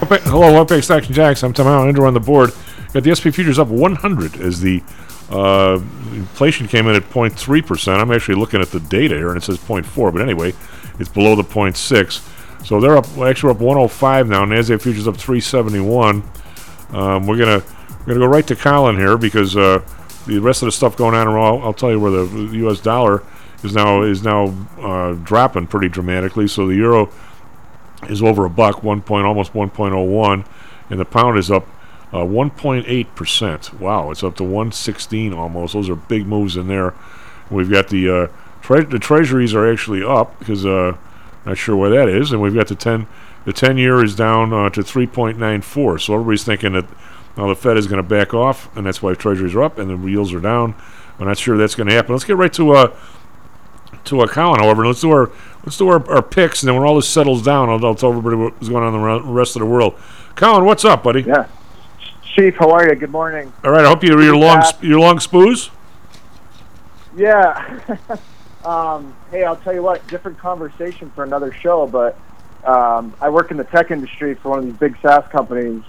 [0.10, 1.44] Hello, welcome back, Stocks and Jocks.
[1.44, 2.52] I'm Tom Allen, Ender on the board.
[2.94, 4.82] Got the SP futures up 100 as the
[5.30, 5.80] uh,
[6.14, 8.00] inflation came in at 0.3%.
[8.00, 10.54] I'm actually looking at the data here, and it says 0.4, but anyway,
[10.98, 12.29] it's below the 0.6.
[12.64, 14.46] So they're up, actually, up 105 now.
[14.46, 16.24] NASDAQ futures up 371.
[16.92, 17.64] Um, we're gonna
[18.00, 19.84] we're gonna go right to Colin here because uh,
[20.26, 21.28] the rest of the stuff going on.
[21.28, 22.80] I'll, I'll tell you where the U.S.
[22.80, 23.24] dollar
[23.64, 26.48] is now is now uh, dropping pretty dramatically.
[26.48, 27.12] So the euro
[28.08, 30.46] is over a buck, one point almost 1.01,
[30.90, 31.68] and the pound is up
[32.14, 33.80] uh, 1.8 percent.
[33.80, 35.74] Wow, it's up to 116 almost.
[35.74, 36.94] Those are big moves in there.
[37.52, 38.28] We've got the uh,
[38.62, 40.98] tre- the treasuries are actually up because uh,
[41.46, 43.08] not sure where that is, and we've got the ten
[43.46, 45.98] the ten year is down uh, to three point nine four.
[46.00, 46.86] So everybody's thinking that
[47.38, 49.90] now the Fed is going to back off, and that's why treasuries are up and
[49.90, 50.76] the yields are down.
[51.20, 52.14] I'm not sure that's going to happen.
[52.14, 52.96] Let's get right to uh
[54.06, 54.60] to a Colin.
[54.60, 55.32] However, let's do our
[55.64, 58.10] let's do our, our picks, and then when all this settles down, I'll, I'll tell
[58.10, 60.00] everybody what's going on in the rest of the world.
[60.36, 61.22] Colin, what's up, buddy?
[61.22, 61.48] Yeah.
[62.36, 62.96] Chief, how are you?
[62.96, 63.52] Good morning.
[63.64, 65.72] All right, I hope you your long your long spoos.
[67.16, 67.98] Yeah.
[68.66, 72.18] um, hey, I'll tell you what, different conversation for another show, but
[72.64, 75.84] um, I work in the tech industry for one of these big SaaS companies,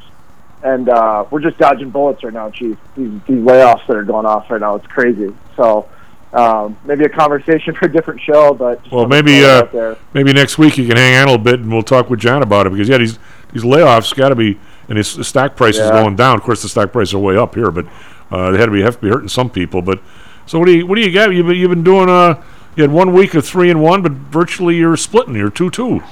[0.63, 2.79] and uh, we're just dodging bullets right now, Chief.
[2.97, 5.35] These, these layoffs that are going off right now, it's crazy.
[5.57, 5.89] So
[6.33, 10.59] um, maybe a conversation for a different show, but just Well, maybe uh, maybe next
[10.59, 12.71] week you can hang on a little bit, and we'll talk with John about it
[12.71, 13.19] because yeah, these
[13.53, 16.37] these layoffs got to be, and his the stock price is going down.
[16.37, 17.87] Of course, the stock prices are way up here, but
[18.31, 19.83] uh, they had to be have to be hurting some people.
[19.83, 20.01] But
[20.47, 21.31] so what do you what do you got?
[21.31, 22.41] You've been you've been doing uh
[22.77, 25.35] you had one week of three and one, but virtually you're splitting.
[25.35, 26.03] You're two two.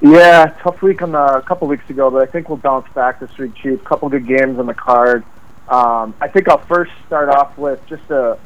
[0.00, 3.20] Yeah, tough week on the, a couple weeks ago, but I think we'll bounce back
[3.20, 3.82] this week, Chief.
[3.84, 5.24] Couple good games on the card.
[5.68, 8.36] Um, I think I'll first start off with just a,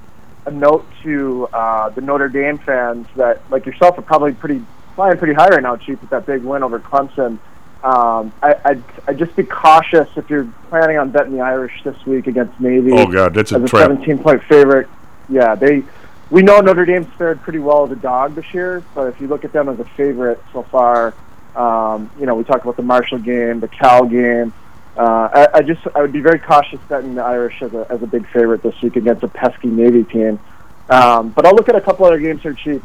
[0.44, 4.62] a note to uh, the Notre Dame fans that, like yourself, are probably pretty
[4.94, 7.38] flying pretty high right now, Chief, with that big win over Clemson.
[7.82, 12.04] Um, I, I'd, I'd just be cautious if you're planning on betting the Irish this
[12.04, 12.90] week against Navy.
[12.92, 13.90] Oh, God, that's a as a trap.
[13.90, 14.88] 17 point favorite.
[15.28, 15.84] Yeah, they.
[16.28, 19.28] We know Notre Dame's fared pretty well as a dog this year, but if you
[19.28, 21.14] look at them as a favorite so far,
[21.54, 24.52] um, you know, we talk about the Marshall game, the Cal game.
[24.96, 28.02] Uh, I, I just I would be very cautious betting the Irish as a as
[28.02, 30.40] a big favorite this week against a pesky Navy team.
[30.88, 32.82] Um, but I'll look at a couple other games here, Chief.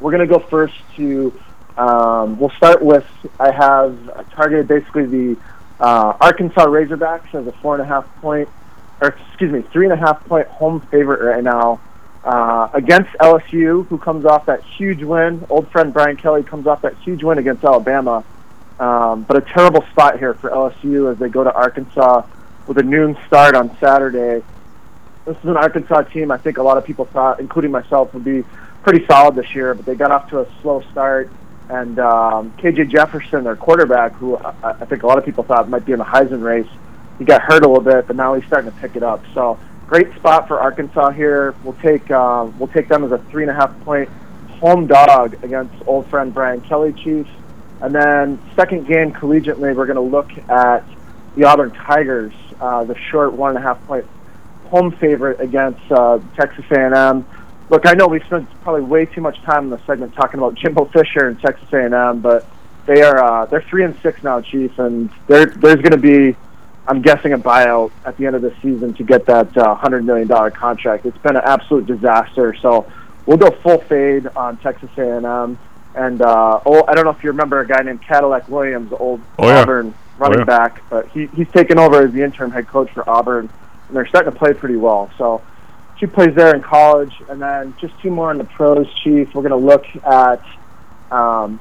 [0.00, 1.38] We're going to go first to.
[1.76, 3.06] Um, we'll start with.
[3.38, 5.40] I have targeted basically the
[5.78, 8.48] uh, Arkansas Razorbacks as a four and a half point,
[9.02, 11.80] or excuse me, three and a half point home favorite right now
[12.26, 15.46] uh, against LSU, who comes off that huge win.
[15.48, 18.24] Old friend Brian Kelly comes off that huge win against Alabama.
[18.80, 22.26] Um, but a terrible spot here for LSU as they go to Arkansas
[22.66, 24.44] with a noon start on Saturday.
[25.24, 28.24] This is an Arkansas team I think a lot of people thought, including myself, would
[28.24, 28.44] be
[28.82, 31.30] pretty solid this year, but they got off to a slow start.
[31.68, 35.68] And um, KJ Jefferson, their quarterback, who I, I think a lot of people thought
[35.68, 36.68] might be in the Heisman race,
[37.18, 39.24] he got hurt a little bit, but now he's starting to pick it up.
[39.32, 41.54] So great spot for Arkansas here.
[41.62, 44.08] We'll take uh, we'll take them as a three and a half point
[44.60, 47.30] home dog against old friend Brian Kelly Chiefs.
[47.80, 50.82] And then second game collegiately, we're going to look at
[51.36, 54.06] the Auburn Tigers, uh, the short one and a half point
[54.64, 57.26] home favorite against uh, Texas A&M.
[57.68, 60.54] Look, I know we spent probably way too much time in the segment talking about
[60.54, 62.46] Jimbo Fisher and Texas A&M, but
[62.86, 66.36] they are uh, they're three and six now, Chief, and there's going to be,
[66.88, 70.04] I'm guessing, a buyout at the end of the season to get that uh, hundred
[70.04, 71.04] million dollar contract.
[71.06, 72.54] It's been an absolute disaster.
[72.62, 72.90] So
[73.26, 75.58] we'll go full fade on Texas A&M.
[75.94, 78.98] And uh, oh, I don't know if you remember a guy named Cadillac Williams, the
[78.98, 79.62] old Oh, yeah.
[79.62, 80.44] Auburn running Oh, yeah.
[80.44, 83.48] back, but he, he's taken over as the interim head coach for Auburn,
[83.88, 85.10] and they're starting to play pretty well.
[85.18, 85.40] So
[85.98, 89.34] she plays there in college, and then just two more in the pros, Chief.
[89.34, 90.42] We're going to look at
[91.10, 91.58] um,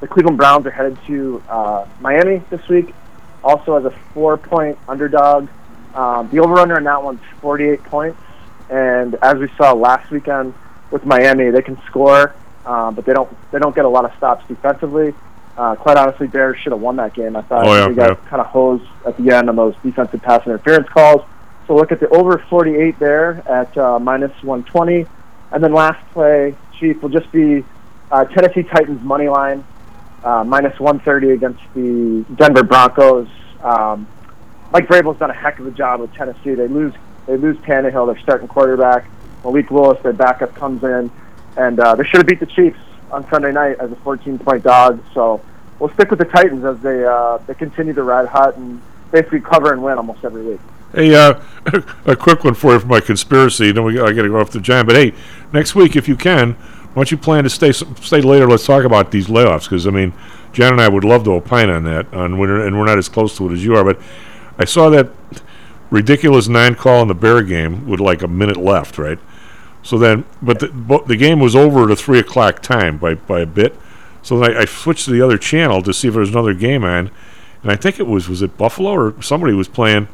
[0.00, 2.94] the Cleveland Browns are headed to uh, Miami this week,
[3.44, 5.48] also as a four-point underdog.
[5.94, 8.18] Um, the over/under on that one's 48 points,
[8.70, 10.54] and as we saw last weekend
[10.90, 14.12] with Miami, they can score, uh, but they don't they don't get a lot of
[14.16, 15.14] stops defensively.
[15.56, 17.36] Uh, quite honestly, Bears should have won that game.
[17.36, 18.28] I thought Oh, yeah, they got yeah.
[18.30, 21.20] kind of hosed at the end on those defensive pass interference calls.
[21.66, 25.06] So look at the over 48 there at uh, minus 120.
[25.52, 27.64] And then last play, Chief, will just be
[28.10, 29.62] uh, Tennessee Titans money line,
[30.24, 33.28] uh, minus 130 against the Denver Broncos.
[33.62, 34.06] Um,
[34.72, 36.54] Mike Vrabel's done a heck of a job with Tennessee.
[36.54, 36.94] They lose
[37.26, 39.06] they lose Tannehill, their starting quarterback.
[39.44, 41.10] Malik Willis, their backup, comes in,
[41.56, 42.78] and uh, they should have beat the Chiefs
[43.10, 45.02] on Sunday night as a 14 point dog.
[45.14, 45.40] So
[45.78, 48.80] we'll stick with the Titans as they uh, they continue to ride hot and
[49.10, 50.60] basically cover and win almost every week.
[50.94, 51.40] Hey, uh,
[52.06, 53.72] a quick one for you for my conspiracy.
[53.72, 54.86] Then we I got to go off to John.
[54.86, 55.14] But hey,
[55.52, 56.56] next week if you can,
[56.94, 58.46] why don't you plan to stay stay later?
[58.46, 60.12] Let's talk about these layoffs because I mean,
[60.52, 62.12] John and I would love to opine on that.
[62.12, 63.84] On we're, and we're not as close to it as you are.
[63.84, 63.98] But
[64.58, 65.08] I saw that
[65.90, 69.18] ridiculous nine call in the Bear game with like a minute left, right?
[69.82, 73.14] So then, but the, but the game was over at a three o'clock time by
[73.14, 73.74] by a bit.
[74.20, 76.54] So then I, I switched to the other channel to see if there was another
[76.54, 77.10] game on,
[77.62, 80.08] and I think it was was it Buffalo or somebody was playing.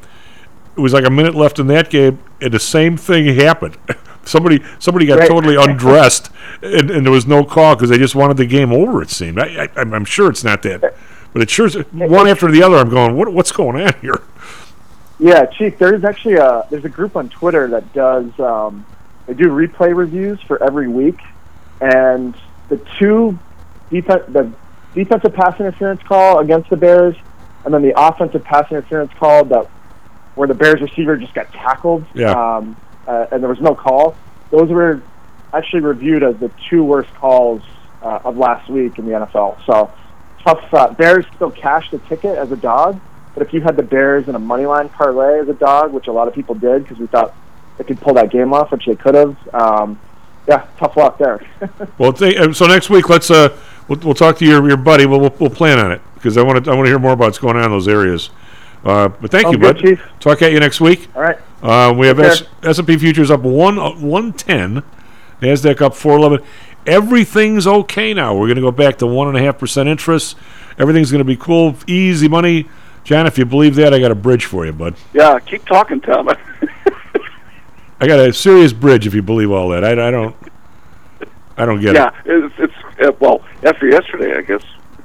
[0.76, 3.76] It was like a minute left in that game, and the same thing happened.
[4.24, 5.28] somebody somebody got Right.
[5.28, 6.30] totally undressed,
[6.62, 9.02] and, and there was no call because they just wanted the game over.
[9.02, 9.38] It seemed.
[9.38, 10.94] I, I, I'm I'm sure it's not that,
[11.32, 12.76] but it sure is one after the other.
[12.76, 13.16] I'm going.
[13.16, 14.22] What what's going on here?
[15.18, 15.76] Yeah, Chief.
[15.78, 18.86] There's actually a there's a group on Twitter that does um,
[19.26, 21.18] they do replay reviews for every week,
[21.80, 22.34] and
[22.68, 23.38] the two
[23.90, 24.52] defense the
[24.94, 27.16] defensive pass interference call against the Bears,
[27.64, 29.66] and then the offensive pass interference call that
[30.36, 32.30] where the Bears receiver just got tackled, Yeah.
[32.30, 32.76] um,
[33.08, 34.14] uh, and there was no call.
[34.50, 35.02] Those were
[35.52, 37.62] actually reviewed as the two worst calls
[38.02, 39.64] uh, of last week in the NFL.
[39.66, 39.90] So
[40.44, 40.72] tough.
[40.72, 43.00] Uh, Bears still cashed the ticket as a dog,
[43.34, 46.06] but if you had the Bears in a money line parlay as a dog, which
[46.06, 47.34] a lot of people did because we thought
[47.78, 49.54] they could pull that game off, which they could have.
[49.54, 49.98] Um,
[50.46, 51.40] yeah, tough luck there.
[51.98, 53.56] Well, th- uh, so next week let's uh
[53.88, 55.04] we'll, we'll talk to your your buddy.
[55.06, 57.12] We'll we'll, we'll plan on it because I want to I want to hear more
[57.12, 58.30] about what's going on in those areas.
[58.84, 59.82] Uh, but thank Sounds you, good, bud.
[59.82, 60.02] Chief.
[60.20, 61.08] Talk at you next week.
[61.14, 61.38] All right.
[61.62, 64.82] Uh, we have S- S&P futures up one uh, one ten,
[65.40, 66.44] Nasdaq up four eleven.
[66.86, 68.34] Everything's okay now.
[68.34, 70.36] We're going to go back to one and a half percent interest.
[70.78, 72.68] Everything's going to be cool, easy money.
[73.04, 74.94] John, if you believe that, I got a bridge for you, bud.
[75.12, 76.28] Yeah, keep talking, Tom.
[78.00, 79.84] I got a serious bridge if you believe all that.
[79.84, 80.36] I, I don't.
[81.56, 81.94] I don't get it.
[81.96, 84.62] yeah, it's, it's uh, well after yesterday, I guess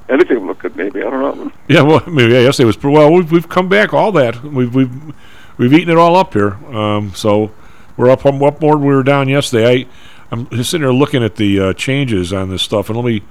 [0.08, 0.76] anything looked good.
[0.76, 1.52] Maybe I don't know.
[1.66, 3.12] Yeah, well, I mean, yeah, yesterday was well.
[3.12, 4.40] We've we've come back all that.
[4.44, 5.14] We've we've
[5.56, 6.54] we've eaten it all up here.
[6.74, 7.52] Um, so
[7.96, 9.82] we're up on up more we were down yesterday.
[9.82, 9.86] I
[10.30, 13.22] I'm just sitting here looking at the uh, changes on this stuff, and let me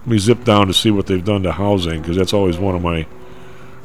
[0.00, 2.74] let me zip down to see what they've done to housing because that's always one
[2.74, 3.06] of my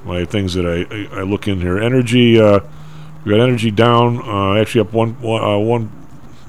[0.05, 1.79] my things that I I, I look in here.
[1.79, 2.59] Energy, uh,
[3.23, 5.43] we got energy down, uh, actually up one one.
[5.43, 5.85] Uh, one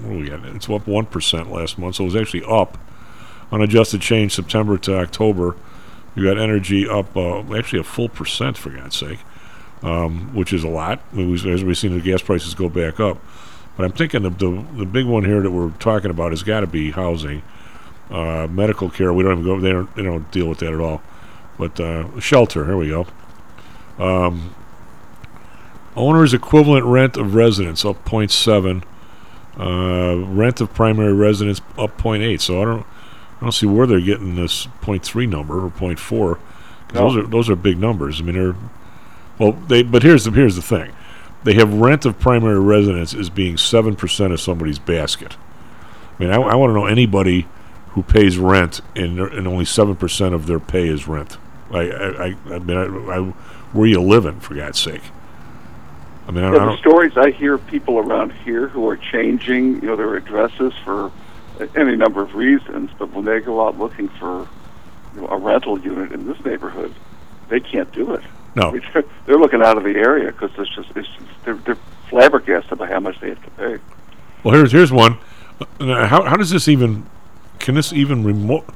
[0.03, 0.45] what we got?
[0.47, 2.79] It's up one percent last month, so it was actually up
[3.53, 5.57] on adjusted change September to October.
[6.15, 9.21] You got energy up, uh, actually a full percent for God's sake,
[9.83, 11.01] um, which is a lot.
[11.13, 13.19] As we've seen the gas prices go back up,
[13.77, 16.61] but I'm thinking the the, the big one here that we're talking about has got
[16.61, 17.43] to be housing,
[18.11, 19.13] uh, medical care.
[19.13, 19.61] We don't even go.
[19.61, 19.95] They don't.
[19.95, 21.03] They don't deal with that at all.
[21.59, 22.65] But uh, shelter.
[22.65, 23.07] Here we go.
[23.99, 24.55] Um,
[25.97, 28.83] owner's equivalent rent of residence up 0.7.
[29.59, 32.41] Uh, rent of primary residence up 0.8.
[32.41, 32.87] So I don't.
[33.41, 36.39] I don't see where they're getting this 0.3 number or 0.4.
[36.93, 37.01] No.
[37.01, 38.21] Those are those are big numbers.
[38.21, 38.57] I mean, they're
[39.41, 39.53] well.
[39.53, 40.93] They but here's the here's the thing.
[41.43, 45.37] They have rent of primary residence as being seven percent of somebody's basket.
[46.19, 47.49] I mean, I, I want to know anybody
[47.89, 51.39] who pays rent and and only seven percent of their pay is rent.
[51.73, 53.19] I I, I, I mean, I,
[53.73, 55.03] where you living for God's sake?
[56.29, 59.89] I mean, I, Yeah, the stories I hear people around here who are changing, you
[59.89, 61.11] know, their addresses for
[61.75, 64.49] any number of reasons, but when they go out looking for
[65.15, 66.95] you know, a rental unit in this neighborhood,
[67.49, 68.23] they can't do it.
[68.55, 68.79] No.
[69.27, 71.79] They're, looking out of the area because it's just, it's just they're, they're
[72.09, 73.79] flabbergasted by how much they have to pay.
[74.43, 75.19] Well, here's here's one.
[75.79, 77.07] Uh, how how does this even?
[77.59, 78.67] Can this even remote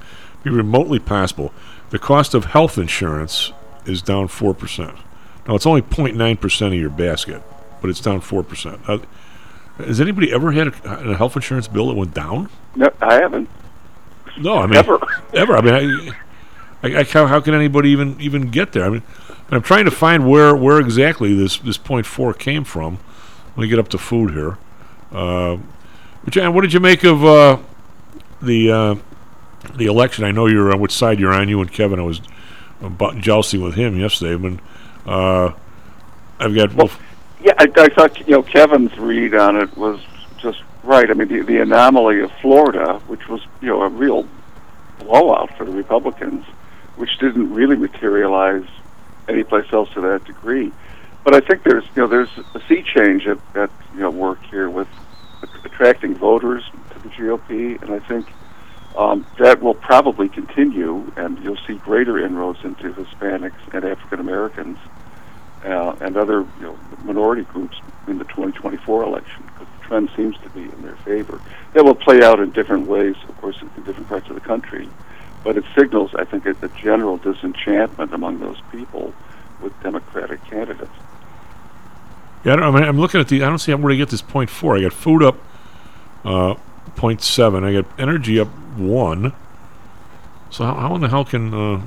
[0.42, 1.52] be remotely possible?
[1.90, 3.52] The cost of health insurance
[3.86, 4.96] is down four percent.
[5.48, 7.42] Now it's only 09 percent of your basket,
[7.80, 8.80] but it's down four percent.
[8.86, 8.98] Uh,
[9.78, 12.48] has anybody ever had a, a health insurance bill that went down?
[12.76, 13.48] No, I haven't.
[14.38, 14.98] No, I mean Ever.
[15.34, 15.56] ever.
[15.56, 16.14] I mean,
[16.82, 18.84] I, I, I how, how can anybody even even get there?
[18.84, 19.02] I mean,
[19.51, 22.99] I'm trying to find where where exactly this this point four came from.
[23.57, 24.59] Let me get up to food here.
[25.12, 25.59] Uh,
[26.25, 27.59] but John, what did you make of uh,
[28.41, 28.95] the uh,
[29.75, 30.25] the election?
[30.25, 31.49] I know you're on which side you're on.
[31.49, 32.01] You and Kevin.
[32.01, 32.21] I was
[32.81, 34.35] about jousting with him yesterday.
[34.35, 34.61] When
[35.07, 35.53] uh,
[36.41, 36.91] I've got well,
[37.43, 40.01] Yeah, I, I thought you know Kevin's read on it was
[40.39, 41.09] just right.
[41.09, 44.27] I mean, the, the anomaly of Florida, which was you know a real
[44.99, 46.45] blowout for the Republicans,
[46.97, 48.66] which didn't really materialize
[49.28, 50.72] anyplace else to that degree.
[51.24, 54.42] But I think there's you know there's a sea change at, at you know work
[54.51, 54.88] here with
[55.64, 58.26] attracting voters to the GOP, and I think
[58.96, 64.78] um, that will probably continue, and you'll see greater inroads into Hispanics and African Americans
[65.64, 67.76] uh, and other you know, minority groups
[68.06, 71.40] in the 2024 election because the trend seems to be in their favor.
[71.72, 74.88] That will play out in different ways, of course, in different parts of the country,
[75.45, 79.15] but it signals, I think, a, general disenchantment among those people
[79.61, 80.91] with Democratic candidates.
[82.45, 83.43] Yeah, I, don't, I mean, I'm looking at the.
[83.43, 84.77] I don't see where to get this point four.
[84.77, 85.37] I got food up,
[86.25, 86.55] uh,
[86.97, 87.62] point seven.
[87.62, 89.33] I got energy up one.
[90.51, 91.83] So how, how in the hell can uh,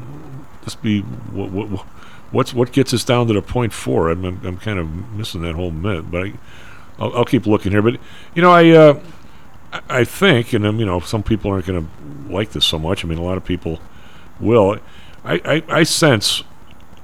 [0.63, 1.01] this be?
[1.01, 1.85] What, what,
[2.31, 4.09] what's what gets us down to the point four?
[4.09, 6.33] I'm, I'm, I'm kind of missing that whole myth, but I,
[6.99, 7.81] I'll, I'll keep looking here.
[7.81, 7.99] But
[8.33, 8.99] you know, I uh,
[9.89, 13.03] I- think, and um, you know, some people aren't going to like this so much.
[13.03, 13.79] I mean, a lot of people
[14.39, 14.77] will.
[15.23, 16.43] I I, I sense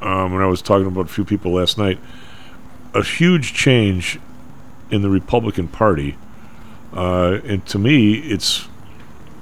[0.01, 1.99] um, when I was talking about a few people last night
[2.93, 4.19] a huge change
[4.91, 6.15] in the Republican Party,
[6.93, 8.67] uh, and to me, it's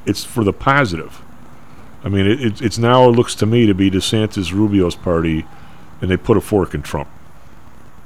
[0.06, 1.22] it's for the positive.
[2.04, 5.46] I mean, it, it, it's now it looks to me to be DeSantis Rubio's party,
[6.02, 7.10] and they put a fork in Trump.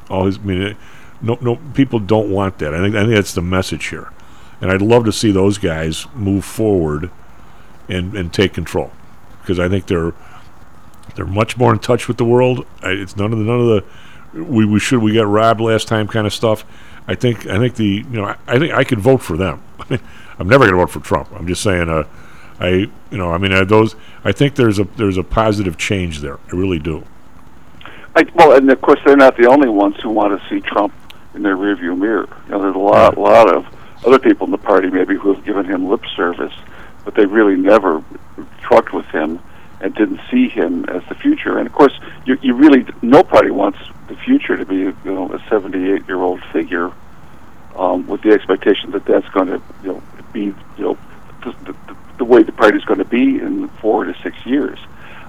[0.09, 0.75] All his, I mean,
[1.21, 2.73] no, no, people don't want that.
[2.73, 4.11] I think I think that's the message here,
[4.61, 7.11] and I'd love to see those guys move forward
[7.87, 8.91] and and take control
[9.41, 10.13] because I think they're
[11.15, 12.65] they're much more in touch with the world.
[12.81, 15.87] I, it's none of the none of the we, we should we got robbed last
[15.87, 16.65] time kind of stuff.
[17.07, 19.63] I think I think the you know I, I think I could vote for them.
[20.37, 21.29] I'm never going to vote for Trump.
[21.33, 21.89] I'm just saying.
[21.89, 22.03] Uh,
[22.59, 26.21] I you know I mean uh, those I think there's a there's a positive change
[26.21, 26.39] there.
[26.51, 27.03] I really do.
[28.15, 30.93] I, well, and of course they're not the only ones who want to see Trump
[31.33, 32.29] in their rearview mirror.
[32.45, 33.65] You know, there's a lot, lot of
[34.05, 36.53] other people in the party maybe who have given him lip service,
[37.03, 38.03] but they really never
[38.61, 39.39] trucked with him
[39.81, 41.57] and didn't see him as the future.
[41.57, 45.31] And of course, you, you really no party wants the future to be you know
[45.31, 46.91] a 78 year old figure
[47.75, 50.97] um, with the expectation that that's going to you know be you know
[51.43, 54.79] the, the, the way the party's going to be in four to six years.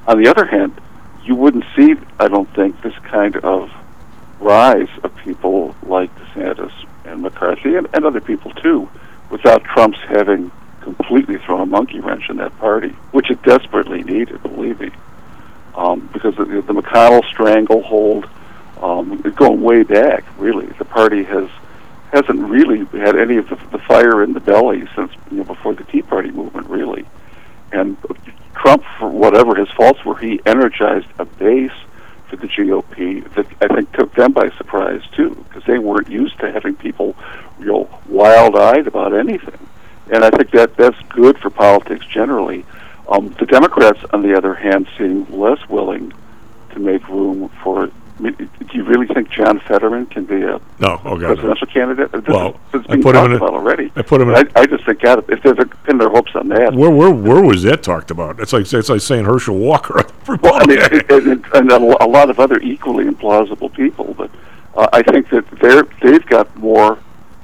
[0.06, 0.80] On the other hand,
[1.24, 3.70] you wouldn't see, I don't think, this kind of
[4.38, 6.72] rise of people like DeSantis
[7.06, 8.88] and McCarthy and, and other people too,
[9.30, 10.50] without Trump's having
[10.80, 14.90] completely thrown a monkey wrench in that party, which it desperately needed, believe me.
[15.74, 18.28] Um, because the, the McConnell stranglehold,
[18.80, 21.48] um, going way back, really, the party has
[22.12, 25.74] hasn't really had any of the, the fire in the belly since you know before
[25.74, 27.04] the Tea Party movement, really.
[27.72, 27.96] And
[28.54, 31.72] Trump, for whatever his faults were, he energized a base
[32.28, 36.38] for the GOP that I think took them by surprise too, because they weren't used
[36.40, 37.16] to having people,
[37.58, 39.58] real wild-eyed about anything.
[40.12, 42.64] And I think that that's good for politics generally.
[43.08, 46.12] Um, the Democrats, on the other hand, seem less willing
[46.70, 47.90] to make room for.
[48.18, 51.36] I mean, do you really think John Fetterman can be a No, oh God.
[51.36, 52.12] presidential candidate?
[52.12, 53.92] This Well, is, I put him in a- already.
[53.94, 56.34] I put him in I, a- I just think, God, if they're pin their hopes
[56.34, 58.40] on that, Where where where was that talked about?
[58.40, 60.02] It's like it's like saying Herschel Walker.
[60.28, 60.78] Well, I mean,
[61.08, 64.28] and, and, a lot of other equally implausible people, but
[64.76, 66.98] uh, I think that they're they've got more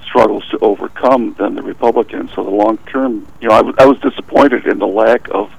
[0.05, 2.33] struggles to overcome than the Republicans.
[2.35, 5.53] So the long term, you know, I was I was disappointed in the lack of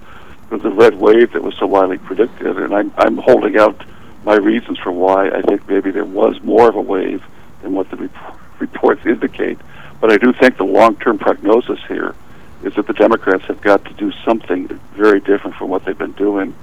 [0.50, 3.82] the, the red wave that was so widely predicted, and I'm I'm holding out
[4.26, 7.24] my reasons for why I think maybe there was more of a wave
[7.62, 9.60] than what the rep- reports indicate.
[10.00, 12.16] But I do think the long term prognosis here
[12.64, 16.14] is that the Democrats have got to do something very different from what they've been
[16.14, 16.56] doing.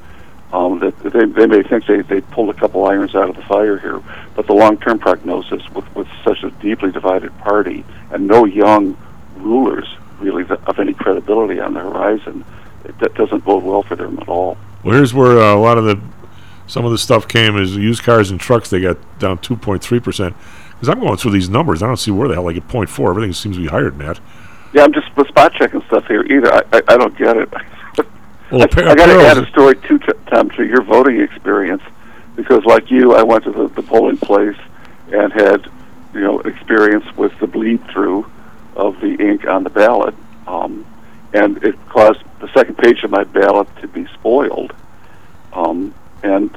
[0.53, 3.43] Um, that they, they may think they, they pulled a couple irons out of the
[3.43, 4.03] fire here,
[4.35, 8.97] but the long-term prognosis with, with such a deeply divided party and no young
[9.37, 9.87] rulers
[10.19, 12.45] really of any credibility on the horizon,
[12.85, 14.59] it, that doesn't bode well for them at all.
[14.83, 16.01] Well, here's where uh, a lot of the
[16.71, 18.71] some of the stuff came as used cars and trucks.
[18.71, 20.37] They got down 2.3 percent.
[20.71, 23.11] Because I'm going through these numbers, I don't see where the hell they get 0.4.
[23.11, 24.21] Everything seems to be higher than that.
[24.73, 26.53] Yeah, I'm just spot checking stuff here either.
[26.53, 27.53] I, I, I don't get it.
[28.51, 31.21] Well, I, appa- I got to add a story too, t- Tom, to your voting
[31.21, 31.83] experience,
[32.35, 34.57] because like you, I went to the, the polling place
[35.13, 35.71] and had,
[36.15, 38.31] you know, experience with the bleed through
[38.75, 40.15] of the ink on the ballot,
[40.47, 40.87] um,
[41.33, 44.75] and it caused the second page of my ballot to be spoiled,
[45.53, 46.57] um, and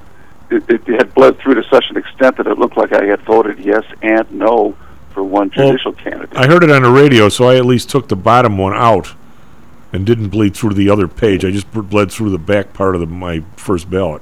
[0.50, 3.22] it, it had bled through to such an extent that it looked like I had
[3.22, 4.76] voted yes and no
[5.12, 6.36] for one Well, judicial candidate.
[6.36, 9.14] I heard it on the radio, so I at least took the bottom one out
[9.92, 11.46] and didn't bleed through to the other page.
[11.46, 14.22] I just bled through the back part of the, my first ballot.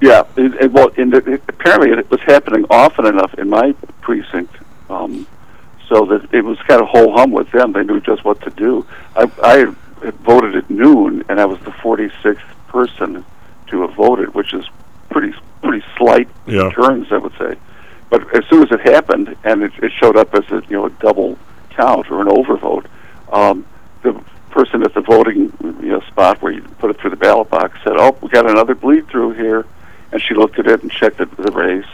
[0.00, 4.54] Yeah, it, it, well, the, it, apparently it was happening often enough in my precinct,
[4.88, 5.26] um,
[5.88, 7.72] so that it was kind of whole hum with them.
[7.72, 8.86] They knew just what to do.
[9.16, 9.56] I, I
[10.04, 12.38] had voted at noon, and I was the 46th
[12.68, 13.24] person
[13.68, 14.64] to have voted, which is
[15.10, 16.70] pretty pretty slight Yeah.
[16.70, 17.56] turns, I would say.
[18.10, 20.86] But as soon as it happened, and it, it showed up as a you know
[20.86, 21.38] a double
[21.70, 22.86] count or an overvote,
[23.32, 23.66] um,
[24.02, 24.12] the
[24.50, 27.78] person at the voting you know spot where you put it through the ballot box
[27.84, 29.66] said, "Oh, we got another bleed through here,"
[30.12, 31.84] and she looked at it and checked the, the race,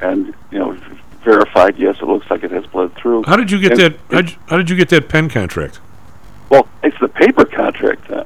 [0.00, 0.76] and you know
[1.24, 3.22] verified, yes, it looks like it has bled through.
[3.24, 3.92] How did you get And that?
[3.92, 5.80] it- How'd how did you get that pen contract?
[6.50, 8.24] well, it's the paper contract then.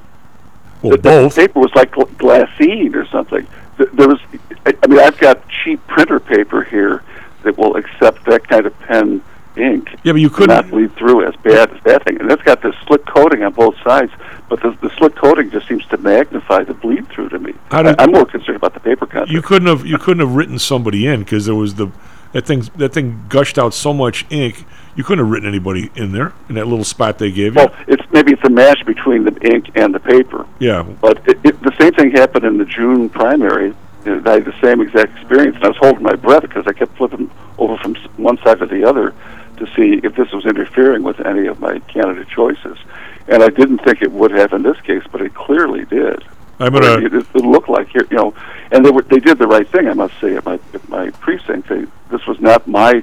[0.82, 1.34] Well, the, both.
[1.34, 3.46] The paper was like gl- glassine or something.
[3.78, 4.18] Th- There was,
[4.64, 7.02] I I mean, I've got cheap printer paper here
[7.42, 9.22] that will accept that kind of pen
[9.56, 9.88] ink.
[10.04, 12.74] Yeah, but you couldn't- bleed through as bad as that thing, and it's got this
[12.86, 14.12] slick coating on both sides.
[14.48, 17.52] But the, the slick coating just seems to magnify the bleed through to me.
[17.70, 19.30] Did- I, I'm more concerned about the paper contract.
[19.30, 21.90] You couldn't have you couldn't have written somebody in because there was the
[22.32, 24.64] that thing that thing gushed out so much ink.
[24.97, 27.60] You couldn't have written anybody in there in that little spot they gave you.
[27.66, 30.47] Well, it's maybe it's a mash between the ink and the paper.
[30.59, 33.74] yeah, But it, it, the same thing happened in the June primary.
[34.06, 36.66] You know, I had the same exact experience, and I was holding my breath because
[36.66, 39.12] I kept flipping over from one side to the other
[39.59, 42.78] to see if this was interfering with any of my candidate choices.
[43.28, 46.24] And I didn't think it would have in this case, but it clearly did.
[46.59, 48.35] I'm gonna- It, it, it looked like here, you know,
[48.73, 51.10] and they were they did the right thing, I must say, at my at my
[51.10, 51.68] precinct.
[51.68, 53.02] They, this was not my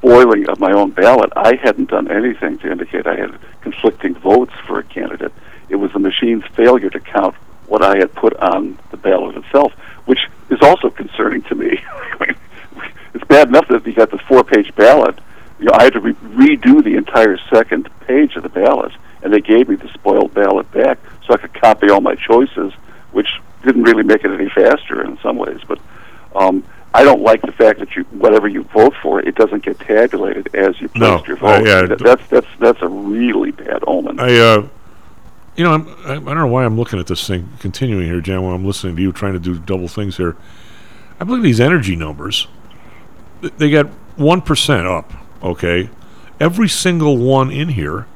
[0.00, 1.30] spoiling of my own ballot.
[1.36, 5.32] I hadn't done anything to indicate I had conflicting votes for a candidate.
[5.68, 7.34] It was the machine's failure to count
[7.66, 9.72] what I had put on the ballot itself,
[10.06, 11.78] which is also concerning to me.
[13.12, 15.18] It's bad enough that you got this four-page ballot.
[15.58, 18.92] You know, I had to re- redo the entire second page of the ballot,
[19.24, 22.72] and they gave me the spoiled ballot back so I could copy all my choices,
[23.10, 23.26] which
[23.64, 25.58] didn't really make it any faster in some ways.
[25.66, 25.80] But
[26.36, 26.62] um,
[26.92, 30.54] I don't like the fact that you whatever you vote for, it doesn't get tabulated
[30.54, 31.66] as you No, placed your I- vote.
[31.66, 34.18] yeah, That- that's that's that's a really bad omen.
[34.18, 34.66] I, uh,
[35.56, 38.20] you know, I'm, I, I don't know why I'm looking at this thing continuing here,
[38.20, 38.42] Jan.
[38.42, 40.36] While I'm listening to you trying to do double things here,
[41.20, 42.48] I believe these energy numbers.
[43.40, 43.86] They got
[44.16, 45.12] one percent up.
[45.42, 45.88] Okay,
[46.40, 48.06] every single one in here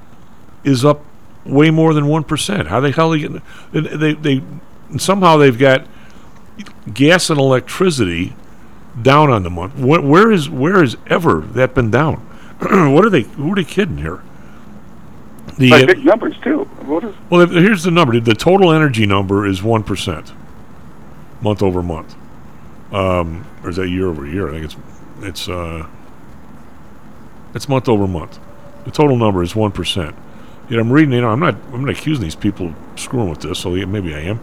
[0.65, 1.05] is up
[1.45, 2.69] way more than one percent.
[2.69, 3.43] How the hell are they getting?
[3.73, 4.43] They, they, they
[4.99, 5.87] somehow they've got
[6.93, 8.35] gas and electricity
[9.01, 9.79] down on the month.
[9.79, 12.16] Where, where is where has ever that been down?
[12.61, 13.23] what are they?
[13.23, 14.23] Who are they kidding here?
[15.59, 16.65] The uh, big numbers too.
[16.87, 18.19] What is well, here's the number.
[18.19, 20.33] The total energy number is one percent,
[21.41, 22.16] month over month,
[22.93, 24.49] um, or is that year over year?
[24.49, 24.77] I think it's
[25.21, 25.87] it's uh,
[27.55, 28.39] it's month over month.
[28.85, 30.16] The total number is one percent.
[30.69, 31.12] Yet I'm reading.
[31.12, 31.55] You know, I'm not.
[31.73, 33.61] I'm not accusing these people of screwing with this.
[33.61, 34.41] So maybe I am.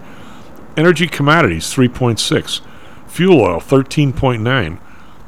[0.77, 2.61] Energy commodities three point six,
[3.11, 4.79] fuel oil thirteen point nine,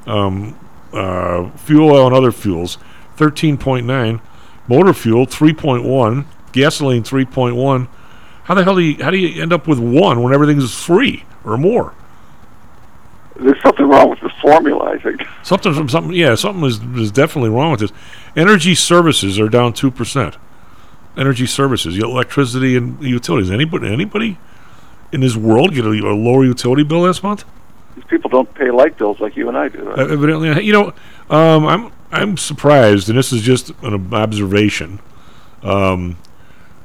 [0.08, 0.58] um,
[0.94, 2.78] uh, fuel oil and other fuels
[3.16, 4.22] thirteen point nine,
[4.68, 7.88] motor fuel three point one, gasoline three point one.
[8.46, 11.26] How the hell do you how do you end up with one when everything's free
[11.44, 11.94] or more?
[13.36, 14.92] there's something wrong with the formula?
[14.92, 15.22] I think.
[15.44, 17.92] Something, from something, yeah, something is, is definitely wrong with this.
[18.36, 20.38] Energy services are down two percent.
[21.18, 23.52] Energy services, electricity and utilities.
[23.52, 24.38] Anybody, anybody
[25.12, 27.46] in this world get a, a lower utility bill this month?
[27.96, 29.84] These people don't pay light bills like you and I do.
[29.84, 30.00] Right?
[30.00, 30.94] Uh, evidently, you know,
[31.30, 35.00] um, I'm I'm surprised, and this is just an observation.
[35.64, 36.18] Um,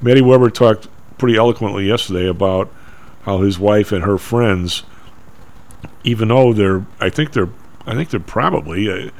[0.00, 2.70] Maddie Weber talked pretty eloquently yesterday about
[3.22, 4.84] how his wife and her friends,
[6.04, 7.50] even though they're, I think they're,
[7.86, 9.10] I think they're probably uh,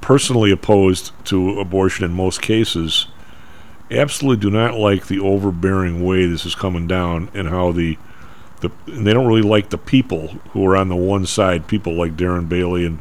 [0.00, 3.06] personally opposed to abortion in most cases,
[3.90, 7.96] absolutely do not like the overbearing way this is coming down and how the
[8.60, 11.94] the and they don't really like the people who are on the one side, people
[11.94, 12.98] like Darren Bailey and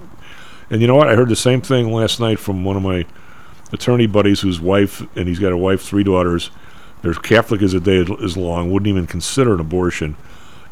[0.69, 1.09] and you know what?
[1.09, 3.05] I heard the same thing last night from one of my
[3.71, 6.51] attorney buddies whose wife and he's got a wife, three daughters.
[7.01, 10.17] They're Catholic as a day is long, wouldn't even consider an abortion,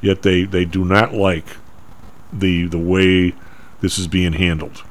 [0.02, 1.46] yet they, they do not like
[2.34, 3.34] the the way
[3.82, 4.84] this is being handled.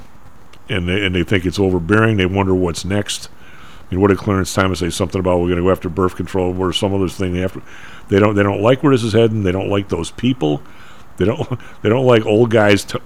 [0.69, 3.29] And they and they think it's overbearing, they wonder what's next.
[3.87, 4.91] I mean, what did Clarence Thomas say?
[4.91, 7.35] Something about we're going to go after birth control or some other thing.
[7.35, 7.63] They have to,
[8.09, 9.43] they don't they don't like where this is heading.
[9.43, 10.63] They don't like those people.
[11.17, 11.49] They don't
[11.83, 12.99] they don't like old guys t-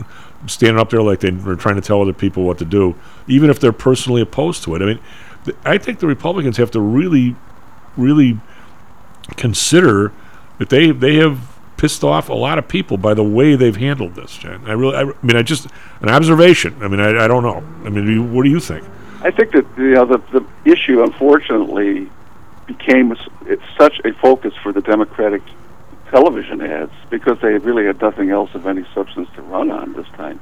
[0.47, 2.94] standing up there like they, they're trying to tell other people what to do,
[3.27, 4.82] even if they're personally opposed to it.
[4.82, 5.01] I mean,
[5.44, 7.36] th- I think the Republicans have to really,
[7.97, 8.39] really
[9.36, 10.12] consider
[10.59, 14.14] that they they have pissed off a lot of people by the way they've handled
[14.14, 14.36] this.
[14.36, 14.62] Jen.
[14.66, 15.66] I really, I, I mean, I just
[16.01, 16.77] an observation.
[16.82, 17.64] I mean, I, I don't know.
[17.86, 18.85] I mean, what do you think?
[19.22, 22.10] I think that you know the the issue, unfortunately,
[22.76, 23.16] became
[23.47, 25.42] it's such a focus for the Democratic
[26.10, 30.06] television ads because they really had nothing else of any substance to run on this
[30.16, 30.40] time.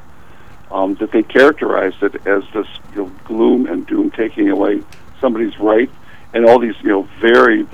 [0.70, 4.82] Um, that they characterized it as this you know, gloom and doom, taking away
[5.18, 5.90] somebody's right,
[6.34, 7.66] and all these you know very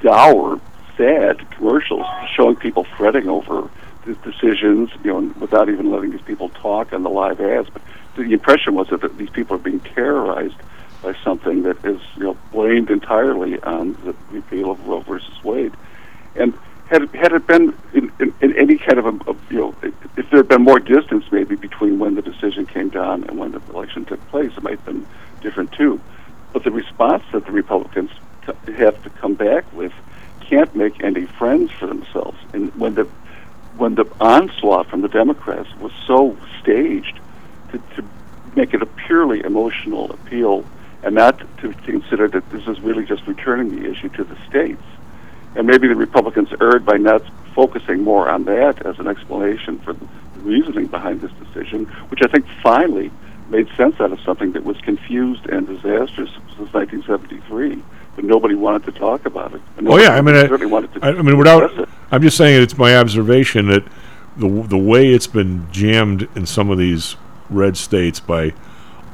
[0.00, 0.60] dour,
[0.96, 3.70] sad commercials showing people fretting over
[4.04, 7.68] the decisions, you know, without even letting these people talk on the live ads.
[7.70, 7.82] But
[8.16, 10.56] the impression was that these people are being terrorized
[11.02, 15.72] by something that is, you know, blamed entirely on the repeal of Roe versus Wade.
[16.34, 16.54] And
[16.86, 19.74] had it, had it been in, in, in any kind of a, a you know,
[19.82, 23.52] if there had been more distance maybe between when the decision came down and when
[23.52, 25.06] the election took place, it might have been
[25.40, 26.00] different too.
[26.52, 28.10] But the response that the Republicans
[28.46, 29.92] t- have to come back with
[30.40, 32.38] can't make any friends for themselves.
[32.52, 33.08] And when the
[33.76, 37.20] when the onslaught from the Democrats was so staged
[37.72, 38.04] to, to
[38.54, 40.64] make it a purely emotional appeal
[41.06, 44.36] and not to, to consider that this is really just returning the issue to the
[44.48, 44.82] states.
[45.54, 47.22] And maybe the Republicans erred by not
[47.54, 50.06] focusing more on that as an explanation for the
[50.38, 53.12] reasoning behind this decision, which I think finally
[53.48, 57.80] made sense out of something that was confused and disastrous since 1973,
[58.16, 59.62] but nobody wanted to talk about it.
[59.86, 61.88] Oh yeah, I mean, I, really wanted to I, I mean, without, it.
[62.10, 63.84] I'm just saying it's my observation that
[64.36, 67.14] the the way it's been jammed in some of these
[67.48, 68.52] red states by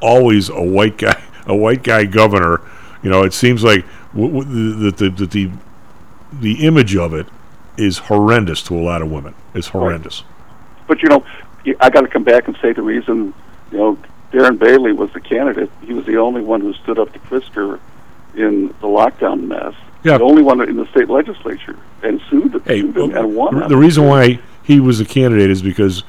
[0.01, 2.61] always a white guy, a white guy governor.
[3.01, 5.51] You know, it seems like w- w- the, the, the the
[6.33, 7.27] the image of it
[7.77, 9.35] is horrendous to a lot of women.
[9.53, 10.23] It's horrendous.
[10.87, 11.25] But you know,
[11.79, 13.33] I got to come back and say the reason,
[13.71, 13.97] you know,
[14.31, 15.69] Darren Bailey was the candidate.
[15.81, 17.79] He was the only one who stood up to Pritzker
[18.35, 19.73] in the lockdown mess.
[20.03, 20.17] Yeah.
[20.17, 23.59] The only one in the state legislature and sued, Hey, sued him and won.
[23.59, 26.03] the, the reason why he was a candidate is because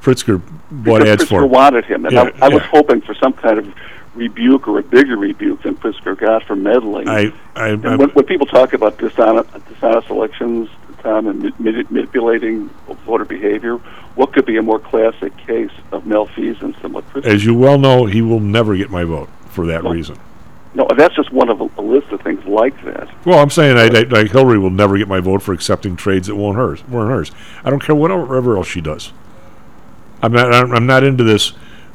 [0.00, 0.40] Pritzker
[0.70, 1.50] bought because ads Pritzker for him.
[1.50, 3.66] wanted him, and Yeah, I, I was hoping for some kind of
[4.14, 7.08] rebuke or a bigger rebuke than Pritzker got for meddling.
[7.08, 10.68] I, I, And when, when people talk about dishonest, dishonest elections,
[11.02, 12.68] Tom, and ma- manipulating
[13.06, 13.76] voter behavior,
[14.14, 17.26] what could be a more classic case of malfeasance than what Pritzker?
[17.26, 20.18] as you well know, he will never get my vote for that reason.
[20.74, 23.08] No, that's just one of a, a list of things like that.
[23.26, 26.28] Well, I'm saying I, I, like Hillary will never get my vote for accepting trades
[26.28, 27.30] that won't hers weren't hers.
[27.62, 29.12] I don't care whatever else she does.
[30.22, 31.52] I'm not I'm I'm not into this.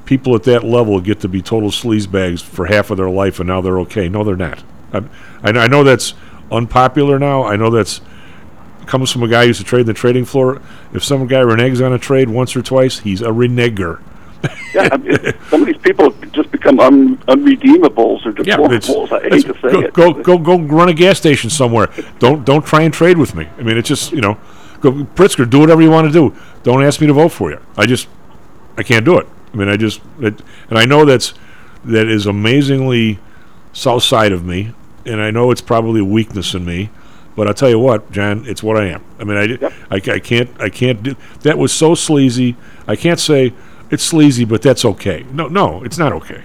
[0.08, 3.48] People at that level get to be total sleazebags for half of their life, and
[3.48, 4.08] now they're okay.
[4.10, 4.64] No, they're not.
[4.94, 5.10] I'm,
[5.44, 6.14] I, know- that's
[6.52, 7.44] unpopular now.
[7.44, 8.02] I know that's
[8.86, 10.62] comes from a guy who used to trade in the trading floor.
[10.94, 14.02] If some guy reneges on a trade once or twice, he's a reneger.
[14.74, 15.18] Yeah, I mean,
[15.50, 18.58] some of these people have just become un, unredeemables or Yeah.
[18.62, 20.24] I hate to say go, it.
[20.24, 21.90] go go go run a gas station somewhere.
[22.20, 23.50] Don't don't try and trade with me.
[23.58, 24.38] I mean, it's just you know,
[24.80, 26.36] go Pritzker, do whatever you want to do.
[26.64, 27.60] Don't ask me to vote for you.
[27.76, 28.08] I just
[28.78, 29.28] I can't do it.
[29.54, 31.34] I mean, I just it, and I know that's
[31.86, 33.20] that is amazingly
[33.74, 34.74] south side of me,
[35.06, 36.90] and I know it's probably a weakness in me.
[37.36, 39.04] But I'll tell you what, John, it's what I am.
[39.20, 42.56] I mean, I, I, I can't I can't do that was so sleazy.
[42.88, 43.54] I can't say
[43.92, 45.24] it's sleazy, but that's okay.
[45.32, 46.44] No, no, it's not okay.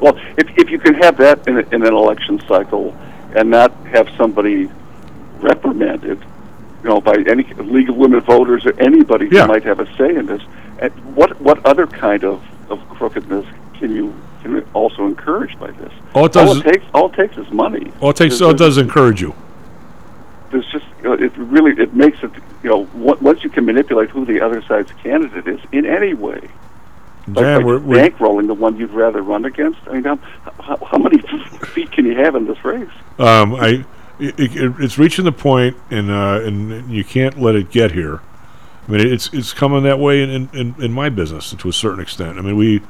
[0.00, 2.96] Well, if if you can have that in, a, in an election cycle
[3.36, 4.70] and not have somebody
[5.40, 6.18] reprimanded,
[6.82, 9.42] you know, by any League of Women Voters or anybody Yeah.
[9.42, 10.42] who might have a say in this,
[10.80, 13.46] and what what other kind of, of crookedness
[13.78, 15.92] can you can you also encourage by this?
[16.14, 17.92] All it does all it takes all it takes is money.
[18.00, 19.34] All it takes There's- all it does encourage you.
[20.50, 22.30] there's just you know, it really it makes it
[22.62, 26.12] you know on- once you can manipulate who the other side's candidate is in any
[26.14, 26.40] way
[27.28, 30.16] like, Jan, like we're, we're, bankrolling the one you'd rather run against i mean how,
[30.58, 31.18] how, how many
[31.74, 32.90] feet can you have in this race
[33.20, 33.84] um, I,
[34.20, 38.20] it, it, it's reaching the point, and uh, and you can't let it get here.
[38.90, 42.00] I mean, it's it's coming that way in, in, in my business to a certain
[42.00, 42.38] extent.
[42.38, 42.82] I mean, we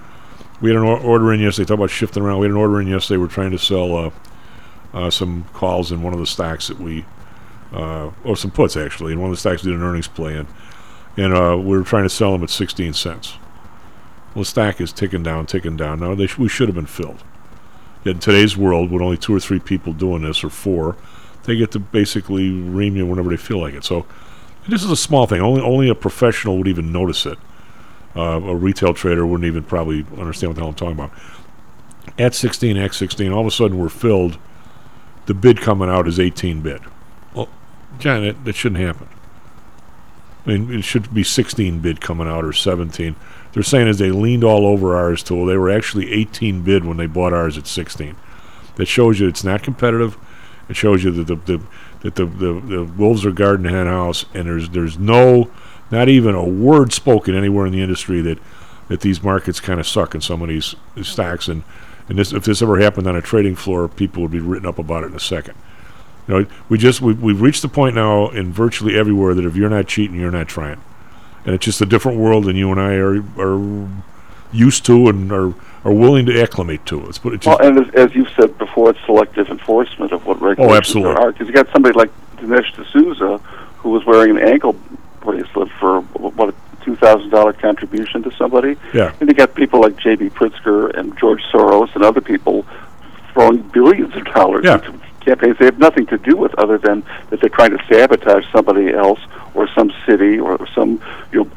[0.63, 1.67] we had an order in yesterday.
[1.67, 2.39] Talk about shifting around.
[2.39, 3.19] We had an order in yesterday.
[3.19, 4.11] We're trying to sell uh,
[4.95, 7.05] uh, some calls in one of the stocks that we,
[7.75, 10.39] uh, or some puts actually, in one of the stocks we did an earnings play
[10.39, 10.47] in,
[11.19, 13.35] and uh, we were trying to sell them at sixteen cents.
[14.35, 16.01] Well, the stack is ticking down, ticking down.
[16.01, 17.23] Now they sh- we should have been filled.
[18.05, 20.97] Yet in today's world, with only two or three people doing this, or four,
[21.43, 23.85] they get to basically ream you whenever they feel like it.
[23.85, 24.07] So
[24.69, 25.41] this is a small thing.
[25.41, 27.39] Only only a professional would even notice it.
[28.15, 31.13] Uh, a retail trader wouldn't even probably understand what the hell I'm talking about.
[32.19, 34.39] At 16, X 16, all of a sudden we're filled.
[35.27, 36.81] The bid coming out is 18 bid.
[37.35, 37.49] Well,
[37.99, 39.09] John, that, that shouldn't happen.
[40.45, 43.15] I mean, it should be 16 bid coming out or 17.
[43.53, 46.97] They're saying is they leaned all over ours till they were actually 18 bid when
[46.97, 48.17] they bought ours at 16.
[48.77, 50.17] That shows you it's not competitive.
[50.69, 51.65] It shows you that the, the
[52.01, 55.51] that the, the, the wolves are guarding the hen house, and there's there's no,
[55.91, 58.39] not even a word spoken anywhere in the industry that
[58.89, 61.49] that these markets kind of suck in some of these stocks.
[61.49, 61.63] And
[62.09, 64.79] and this if this ever happened on a trading floor, people would be written up
[64.79, 65.55] about it in a second.
[66.27, 69.57] You know, we just we we've reached the point now in virtually everywhere that if
[69.57, 70.81] you're not cheating, you're not trying,
[71.45, 73.89] and it's just a different world than you and I are are
[74.53, 75.55] used to and are
[75.85, 77.01] are willing to acclimate to.
[77.01, 80.27] Let's put it just well and as, as you've said before it's selective enforcement of
[80.27, 81.15] what oh, regulations Oh, absolutely.
[81.15, 83.39] there are because you got somebody like Dinesh D'Souza
[83.79, 84.75] who was wearing an ankle
[85.21, 86.55] bracelet for what a
[86.85, 89.13] two thousand dollar contribution to somebody Yeah.
[89.21, 90.31] and you got people like J.B.
[90.31, 92.67] Pritzker and George Soros and other people
[93.33, 94.75] throwing billions of dollars Yeah.
[94.75, 98.45] into campaigns they have nothing to do with other than that they're trying to sabotage
[98.53, 99.21] somebody else
[99.55, 101.01] or some city or some
[101.33, 101.51] you know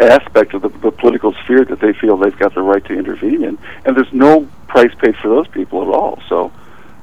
[0.00, 3.42] aspect of the, the political sphere that they feel they've got the right to intervene
[3.44, 6.52] in and there's no price paid for those people at all so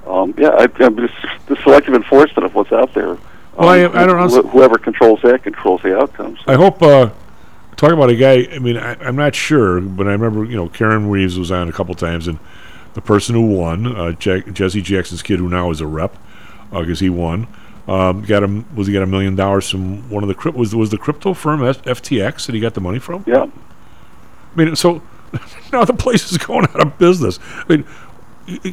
[0.08, 1.14] um, yeah I, I'm just
[1.48, 3.20] the selective enforcement of what's out there um,
[3.58, 6.82] Well, I- I don't know- wh- whoever controls that controls the outcomes I hope.
[6.82, 7.10] Uh,
[7.76, 8.48] talk about a guy.
[8.54, 11.68] I mean, I, I'm not sure, but I remember you know Karen Reeves was on
[11.68, 12.40] a couple times, and
[12.96, 16.18] the person who won, uh, Jack, Jesse Jackson's kid, who now is a rep,
[16.72, 17.48] because he won,
[17.88, 18.66] um, got him.
[18.76, 20.52] Was he got a million dollars from one of the?
[20.52, 23.24] Was was the crypto firm F- FTX that he got the money from?
[23.28, 25.02] yeah I mean, so
[25.72, 27.40] now the place is going out of business.
[27.52, 27.86] I mean.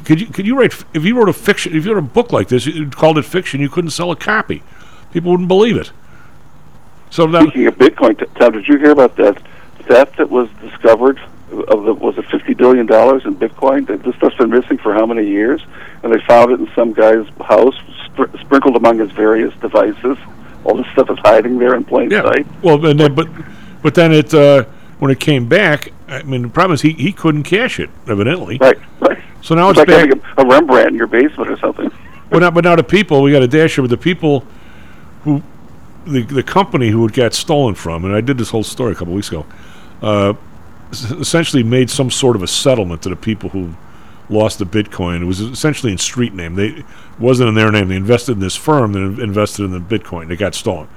[0.04, 2.30] Could you could you write if you wrote a fiction if you wrote a book
[2.30, 4.62] like this you called it fiction you couldn't sell a copy
[5.14, 5.92] people wouldn't believe it
[7.08, 9.42] so now Speaking of Bitcoin, Tom, did you hear about that
[9.84, 11.18] theft that was discovered
[11.52, 13.86] of the was it fifty billion dollars in Bitcoin?
[14.02, 15.60] This stuff's been missing for how many years?
[16.02, 17.76] And they found it in some guy's house,
[18.06, 20.16] spr- sprinkled among his various devices.
[20.64, 22.22] All this stuff is hiding there in plain Yeah.
[22.22, 22.46] sight.
[22.62, 23.28] Well, and then, but
[23.82, 24.64] but then it uh,
[24.98, 28.58] when it came back, I mean, the problem is he, he couldn't cash it evidently.
[28.60, 29.18] Right, right.
[29.40, 30.08] So now it's it's like back.
[30.08, 31.90] having a, a Rembrandt in your basement or something.
[32.30, 34.44] But now, but now the people we got a dasher with the people
[35.24, 35.42] who
[36.06, 38.94] the the company who it got stolen from, and I did this whole story a
[38.94, 39.44] couple weeks ago.
[40.00, 40.34] Uh,
[40.93, 43.74] essentially made some sort of a settlement to the people who
[44.28, 45.23] lost the Bitcoin.
[45.23, 46.55] It was essentially in street name.
[46.55, 46.85] They
[47.19, 47.89] wasn't in their name.
[47.89, 50.31] They invested in this firm that invested in the Bitcoin.
[50.31, 50.89] It got stolen.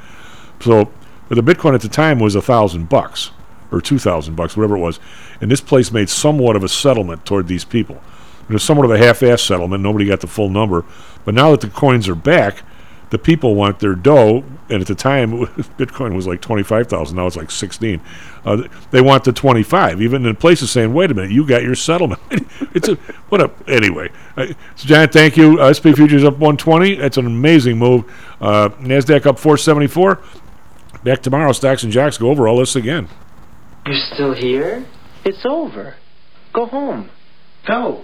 [0.60, 0.92] So
[1.30, 3.32] the Bitcoin at the time was a thousand bucks
[3.72, 5.00] or two thousand bucks, whatever it was.
[5.42, 8.02] And this place made somewhat of a settlement toward these people.
[8.48, 9.82] It was somewhat of a half-ass settlement.
[9.82, 10.86] Nobody got the full number.
[11.26, 12.62] But now that the coins are back,
[13.10, 14.44] the people want their dough.
[14.70, 15.32] And at the time,
[15.78, 17.18] Bitcoin was like twenty-five thousand.
[17.18, 18.02] Now it's like sixteen.
[18.46, 20.02] Uh, they want the twenty-five.
[20.02, 22.20] Even in places saying, "Wait a minute, you got your settlement."
[22.74, 22.96] it's a
[23.30, 24.10] what a anyway.
[24.36, 25.60] Uh, so John, thank you.
[25.60, 26.96] Uh, SP futures up one twenty.
[26.96, 28.06] That's an amazing move.
[28.42, 30.20] Uh, Nasdaq up four seventy-four.
[31.04, 31.52] Back tomorrow.
[31.52, 33.08] Stocks and Jocks go over all this again.
[33.86, 34.84] You're still here?
[35.24, 35.96] It's over.
[36.54, 37.12] Go home.
[37.68, 38.04] Go.